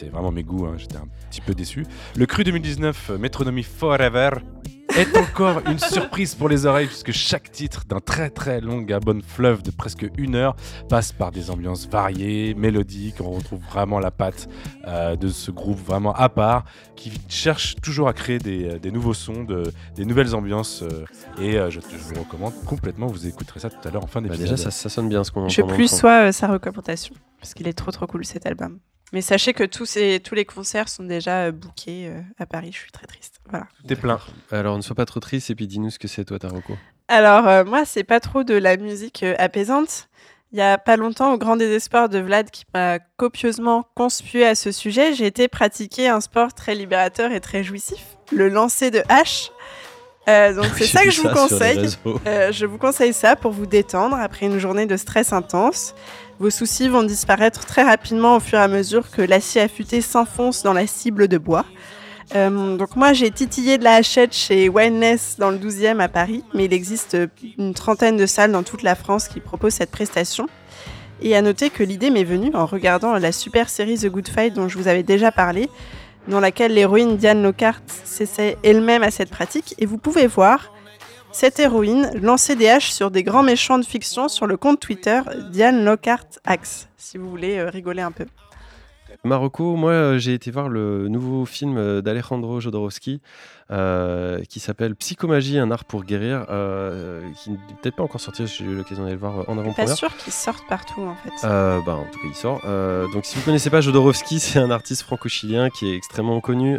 [0.08, 1.86] vraiment mes goûts, hein, j'étais un petit peu déçu.
[2.16, 4.30] Le cru 2019, euh, Métronomie Forever,
[4.96, 9.22] est encore une surprise pour les oreilles puisque chaque titre d'un très très long album
[9.22, 10.54] fleuve de presque une heure
[10.88, 14.48] passe par des ambiances variées, mélodiques, on retrouve vraiment la patte
[14.86, 16.64] euh, de ce groupe vraiment à part
[16.96, 21.04] qui cherche toujours à créer des, euh, des nouveaux sons, de- des nouvelles ambiances euh,
[21.40, 24.20] et euh, je, je vous recommande complètement, vous écouterez ça tout à l'heure en fin
[24.20, 24.50] Bah, d'épisode.
[24.50, 25.48] déjà, ça, ça sonne bien ce qu'on entend.
[25.48, 28.78] Je plus euh, sa recommandation, parce qu'il est trop trop cool cet album.
[29.12, 32.70] Mais sachez que tous, ces, tous les concerts sont déjà euh, bookés euh, à Paris,
[32.72, 33.40] je suis très triste.
[33.50, 33.66] Voilà.
[33.86, 34.18] T'es plein.
[34.50, 36.74] Alors, ne sois pas trop triste et puis dis-nous ce que c'est, toi, ta reco.
[37.08, 40.08] Alors, euh, moi, c'est pas trop de la musique euh, apaisante.
[40.52, 44.54] Il y a pas longtemps, au grand désespoir de Vlad, qui m'a copieusement conspué à
[44.54, 49.02] ce sujet, j'ai été pratiquer un sport très libérateur et très jouissif, le lancer de
[49.10, 49.50] hache.
[50.28, 51.88] Euh, donc, c'est ça que je vous conseille.
[52.26, 55.94] je vous conseille ça pour vous détendre après une journée de stress intense.
[56.42, 60.64] Vos soucis vont disparaître très rapidement au fur et à mesure que l'acier affûté s'enfonce
[60.64, 61.64] dans la cible de bois.
[62.34, 66.42] Euh, donc moi j'ai titillé de la hachette chez Wellness dans le 12e à Paris,
[66.52, 67.16] mais il existe
[67.58, 70.48] une trentaine de salles dans toute la France qui proposent cette prestation.
[71.20, 74.52] Et à noter que l'idée m'est venue en regardant la super série The Good Fight
[74.52, 75.68] dont je vous avais déjà parlé,
[76.26, 79.76] dans laquelle l'héroïne Diane Lockhart s'essaie elle-même à cette pratique.
[79.78, 80.72] Et vous pouvez voir
[81.32, 85.20] cette héroïne lancer des haches sur des grands méchants de fiction sur le compte Twitter
[85.50, 88.26] Diane Lockhart Axe, si vous voulez euh, rigoler un peu.
[89.24, 93.20] Marocco, moi euh, j'ai été voir le nouveau film euh, d'Alejandro Jodorowsky
[93.72, 98.46] euh, qui s'appelle Psychomagie, un art pour guérir, euh, qui n'est peut-être pas encore sorti,
[98.46, 99.96] j'ai eu l'occasion d'aller le voir en Pas avant-première.
[99.96, 101.46] sûr qu'ils sortent partout en fait.
[101.46, 102.60] Euh, bah, en tout cas, il sort.
[103.12, 106.78] Donc, si vous connaissez pas Jodorowsky, c'est un artiste franco-chilien qui est extrêmement connu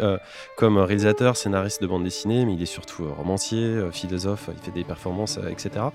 [0.58, 4.84] comme réalisateur, scénariste de bande dessinée, mais il est surtout romancier, philosophe, il fait des
[4.84, 5.86] performances, etc.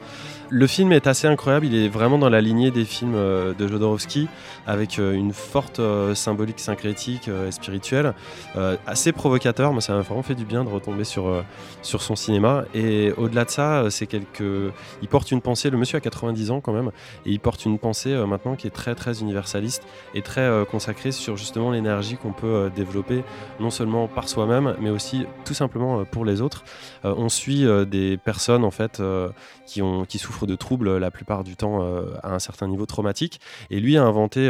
[0.51, 4.29] Le film est assez incroyable, il est vraiment dans la lignée des films de Jodorowsky,
[4.67, 5.81] avec une forte
[6.15, 8.15] symbolique syncrétique et spirituel,
[8.57, 9.73] euh, assez provocateur.
[9.73, 11.43] Moi, ça m'a vraiment fait du bien de retomber sur, euh,
[11.83, 12.65] sur son cinéma.
[12.75, 14.73] Et au-delà de ça, euh, c'est quelque.
[15.03, 15.71] Il porte une pensée.
[15.71, 16.91] Le monsieur a 90 ans quand même,
[17.27, 19.83] et il porte une pensée euh, maintenant qui est très très universaliste
[20.15, 23.25] et très euh, consacrée sur justement l'énergie qu'on peut euh, développer,
[23.61, 26.65] non seulement par soi-même, mais aussi tout simplement euh, pour les autres.
[27.05, 29.31] Euh, on suit euh, des personnes en fait euh,
[29.67, 31.83] qui, ont, qui souffrent de troubles la plupart du temps
[32.23, 33.41] à un certain niveau traumatique.
[33.71, 34.49] Et lui a inventé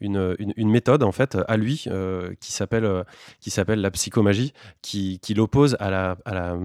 [0.00, 1.86] une, une- méthode en fait à lui
[2.40, 3.04] qui s'appelle
[3.40, 4.52] qui s'appelle la psychomagie,
[4.82, 6.16] qui, qui l'oppose à la,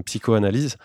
[0.06, 0.78] psychoanalyse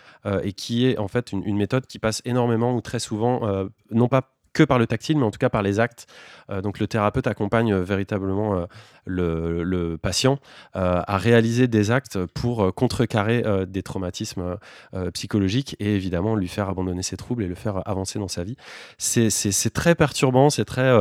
[0.42, 4.08] et qui est en fait une, une méthode qui passe énormément ou très souvent, non
[4.08, 6.06] pas que par le tactile, mais en tout cas par les actes.
[6.50, 8.66] Euh, donc le thérapeute accompagne euh, véritablement euh,
[9.04, 10.38] le, patient
[10.74, 14.58] à réaliser des actes pour contrecarrer des traumatismes
[15.14, 18.56] psychologiques et évidemment lui faire abandonner ses troubles et le faire avancer dans sa vie.
[18.98, 19.30] C'est-
[19.72, 20.94] très perturbant, c'est très,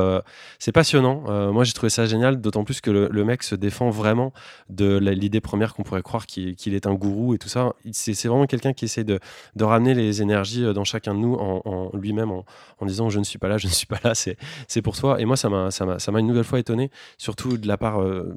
[0.57, 1.51] c'est passionnant.
[1.51, 4.31] Moi j'ai trouvé ça génial, d'autant plus que le, mec se défend vraiment
[4.69, 7.73] de l'idée première qu'on pourrait croire qu'il est un gourou et tout ça.
[7.91, 9.19] C'est vraiment quelqu'un qui essaie de,
[9.59, 12.45] ramener les énergies dans chacun de nous en, lui-même en,
[12.79, 15.19] en disant je ne suis pas là, je ne suis pas là, c'est pour toi.
[15.19, 17.77] Et moi ça m'a ça m'a ça m'a une nouvelle fois étonné, surtout de la
[17.77, 18.35] part euh,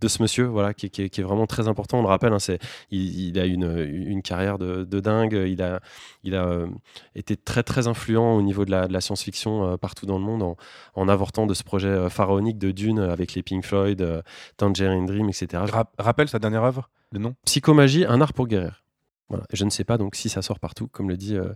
[0.00, 1.98] de ce monsieur, voilà, qui, qui est- qui est vraiment très important.
[1.98, 2.58] On le rappelle, hein, c'est,
[2.90, 5.34] il, il a une, une carrière de, de dingue.
[5.46, 5.80] Il a,
[6.24, 6.66] il a euh,
[7.14, 10.24] été très très influent au niveau de la, de la science-fiction euh, partout dans le
[10.24, 10.56] monde en,
[10.94, 14.22] en avortant de ce projet pharaonique de Dune avec les Pink Floyd,
[14.56, 15.64] Tangerine Dream, etc.
[15.70, 17.34] Ra- rappelle sa dernière œuvre, le nom?
[17.44, 18.82] Psychomagie, un art pour guérir.
[19.30, 19.44] Voilà.
[19.52, 21.48] Je ne sais pas donc si ça sort partout, comme le dit, euh,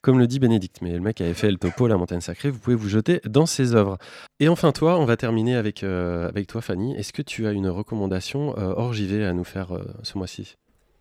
[0.00, 0.78] comme le dit Bénédicte.
[0.82, 2.48] Mais le mec avait fait le topo, la montagne sacrée.
[2.50, 3.98] Vous pouvez vous jeter dans ses œuvres.
[4.40, 6.94] Et enfin toi, on va terminer avec euh, avec toi, Fanny.
[6.96, 10.56] Est-ce que tu as une recommandation euh, hors JV à nous faire euh, ce mois-ci?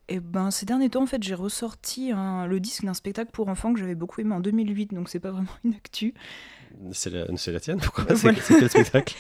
[0.10, 3.50] Et ben ces derniers temps en fait j'ai ressorti un- le disque d'un spectacle pour
[3.50, 6.14] enfants que j'avais beaucoup aimé en 2008 donc c'est pas vraiment une actu.
[6.94, 8.06] C'est la, tienne Pourquoi?
[8.10, 8.38] C'est voilà.
[8.42, 9.16] c'est quel spectacle?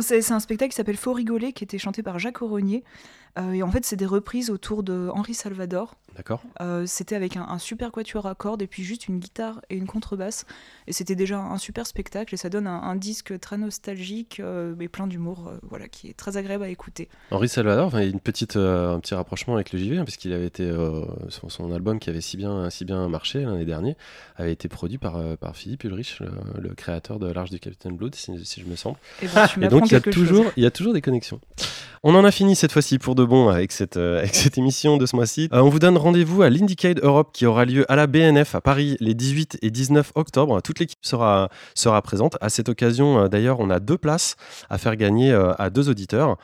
[0.00, 3.62] C'est un spectacle qui s'appelle Faut rigoler qui était chanté par Jacques Auronier Euh, et
[3.62, 5.96] en fait c'est des reprises autour de Henri Salvador.
[6.16, 6.42] D'accord.
[6.60, 9.74] Euh, c'était avec un, un super quatuor à cordes et puis juste une guitare et
[9.76, 10.46] une contrebasse.
[10.86, 14.74] Et c'était déjà un super spectacle et ça donne un, un disque très nostalgique euh,
[14.78, 17.08] mais plein d'humour, euh, voilà, qui est très agréable à écouter.
[17.32, 19.98] Henri Salvador, enfin, il y a une petite, euh, un petit rapprochement avec le JV,
[19.98, 23.40] hein, puisqu'il avait été euh, son, son album qui avait si bien, si bien marché
[23.40, 23.96] l'année dernière,
[24.36, 26.30] avait été produit par, euh, par Philippe Ulrich, le,
[26.60, 28.98] le créateur de l'Arche du Capitaine Blood, si, si je me semble.
[29.20, 30.14] Et ben, tu Et m'apprends donc il y a chose.
[30.14, 31.40] toujours, il y a toujours des connexions.
[32.06, 34.96] On en a fini cette fois-ci pour de bon avec cette, euh, avec cette émission
[34.96, 35.48] de ce mois-ci.
[35.52, 38.60] Euh, on vous donne rendez-vous à l'Indiecade Europe qui aura lieu à la BNF à
[38.60, 40.60] Paris les 18 et 19 octobre.
[40.62, 42.36] Toute l'équipe sera, sera présente.
[42.40, 44.36] À cette occasion, euh, d'ailleurs, on a deux places
[44.70, 46.36] à faire gagner à deux auditeurs.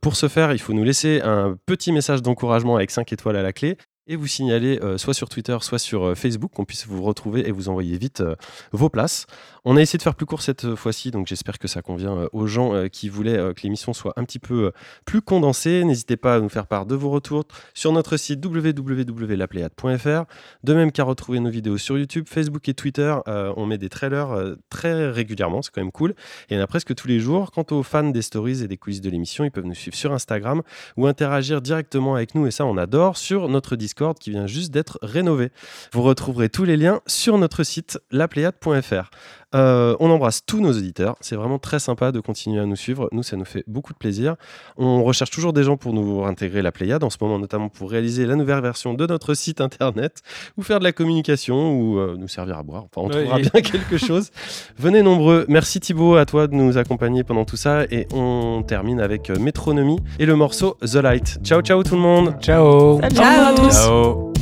[0.00, 3.42] Pour ce faire, il faut nous laisser un petit message d'encouragement avec 5 étoiles à
[3.42, 3.76] la clé
[4.06, 7.48] et vous signaler euh, soit sur Twitter, soit sur euh, Facebook, qu'on puisse vous retrouver
[7.48, 8.34] et vous envoyer vite euh,
[8.72, 9.26] vos places.
[9.64, 12.46] On a essayé de faire plus court cette fois-ci, donc j'espère que ça convient aux
[12.46, 14.72] gens qui voulaient que l'émission soit un petit peu
[15.06, 15.84] plus condensée.
[15.84, 20.24] N'hésitez pas à nous faire part de vos retours sur notre site www.lapléade.fr,
[20.64, 23.16] de même qu'à retrouver nos vidéos sur YouTube, Facebook et Twitter.
[23.26, 26.10] On met des trailers très régulièrement, c'est quand même cool.
[26.10, 27.50] Et il y en a presque tous les jours.
[27.50, 30.12] Quant aux fans des stories et des coulisses de l'émission, ils peuvent nous suivre sur
[30.12, 30.60] Instagram
[30.98, 34.72] ou interagir directement avec nous, et ça on adore, sur notre Discord qui vient juste
[34.72, 35.50] d'être rénové.
[35.92, 39.10] Vous retrouverez tous les liens sur notre site lapléade.fr.
[39.54, 41.16] Euh, on embrasse tous nos auditeurs.
[41.20, 43.08] C'est vraiment très sympa de continuer à nous suivre.
[43.12, 44.36] Nous, ça nous fait beaucoup de plaisir.
[44.76, 47.90] On recherche toujours des gens pour nous intégrer la Pléiade, en ce moment notamment pour
[47.90, 50.22] réaliser la nouvelle version de notre site internet,
[50.56, 52.84] ou faire de la communication, ou euh, nous servir à boire.
[52.84, 54.30] Enfin, on trouvera bien quelque chose.
[54.78, 55.44] Venez nombreux.
[55.48, 57.84] Merci Thibaut, à toi de nous accompagner pendant tout ça.
[57.90, 61.38] Et on termine avec euh, Métronomie et le morceau The Light.
[61.44, 62.34] Ciao, ciao tout le monde.
[62.40, 63.74] Ciao Salut Ciao à tous.
[63.74, 64.33] Ciao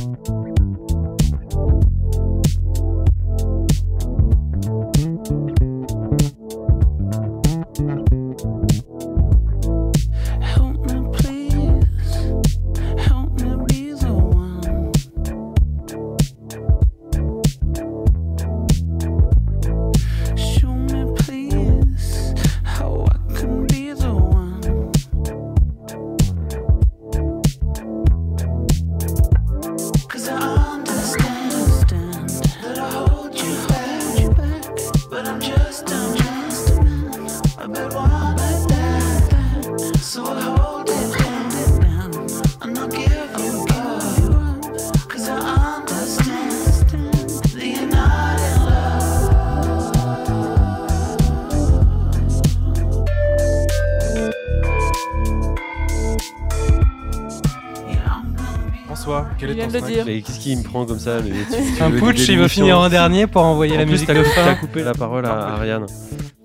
[59.73, 60.03] de le dire.
[60.05, 62.79] Mais qu'est-ce qui me prend comme ça le- tu- tu Un putsch, il veut finir
[62.79, 64.55] en dernier pour envoyer En la plus, musique t'as de t'as fin.
[64.55, 65.85] coupé la parole à Ariane.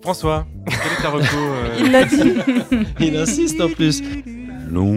[0.03, 1.25] François, quel est ta reco.
[1.37, 1.77] euh.
[1.81, 2.35] Il l'a dit.
[3.01, 4.03] Il insiste en plus.
[4.71, 4.97] Long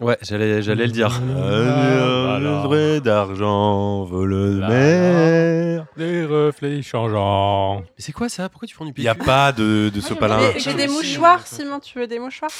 [0.00, 1.10] Ouais, j'allais, j'allais le dire.
[1.10, 2.62] voilà.
[2.64, 5.86] vrai d'argent, vole de mer.
[5.96, 7.80] Les reflets changeants.
[7.80, 8.48] Mais c'est quoi ça?
[8.48, 10.38] Pourquoi tu prends du Il n'y a pas de, de sopalin.
[10.38, 12.50] Mais J'ai des mouchoirs, Simon, tu veux des mouchoirs?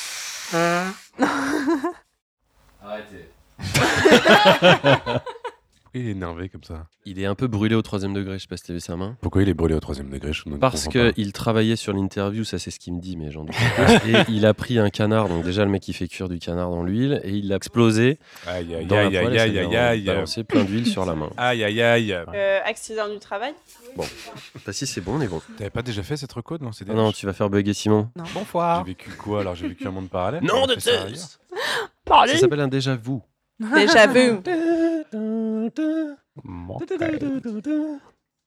[2.82, 3.28] Arrêtez.
[3.58, 5.22] Pourquoi
[5.94, 8.48] il est énervé comme ça Il est un peu brûlé au troisième degré, je sais
[8.48, 9.16] pas si t'as vu sa main.
[9.20, 11.12] Pourquoi il est brûlé au troisième degré je ne Parce comprends pas.
[11.12, 13.96] qu'il travaillait sur l'interview, ça c'est ce qu'il me dit, mais j'en doute pas.
[14.06, 16.70] Et il a pris un canard, donc déjà le mec il fait cuire du canard
[16.70, 19.42] dans l'huile, et il l'a explosé Aïe aïe dans la aïe poêle, aïe et ça
[19.42, 20.04] aïe lui a aïe aïe.
[20.04, 21.30] balancé plein d'huile sur la main.
[21.36, 22.12] Aïe aïe aïe.
[22.12, 23.52] Euh, Accident du travail
[23.96, 25.42] Bah si c'est bon, on est bon.
[25.58, 28.08] T'avais pas déjà fait cette reco non c'est Ah non, tu vas faire bugger Simon.
[28.32, 28.84] Bon foire.
[28.86, 30.90] J'ai vécu quoi alors J'ai vécu un monde parallèle Non, On de fait
[32.26, 33.18] ça s'appelle un déjà vu.
[33.74, 34.38] Déjà vu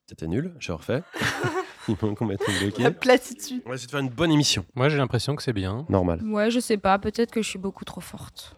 [0.08, 1.04] C'était nul, je refais.
[1.88, 2.92] Il manque qu'on mette une La bloquée.
[2.92, 3.62] platitude.
[3.66, 4.66] On va essayer de faire une bonne émission.
[4.76, 5.86] Moi j'ai l'impression que c'est bien.
[5.90, 6.22] Normal.
[6.24, 8.56] Ouais, je sais pas, peut-être que je suis beaucoup trop forte.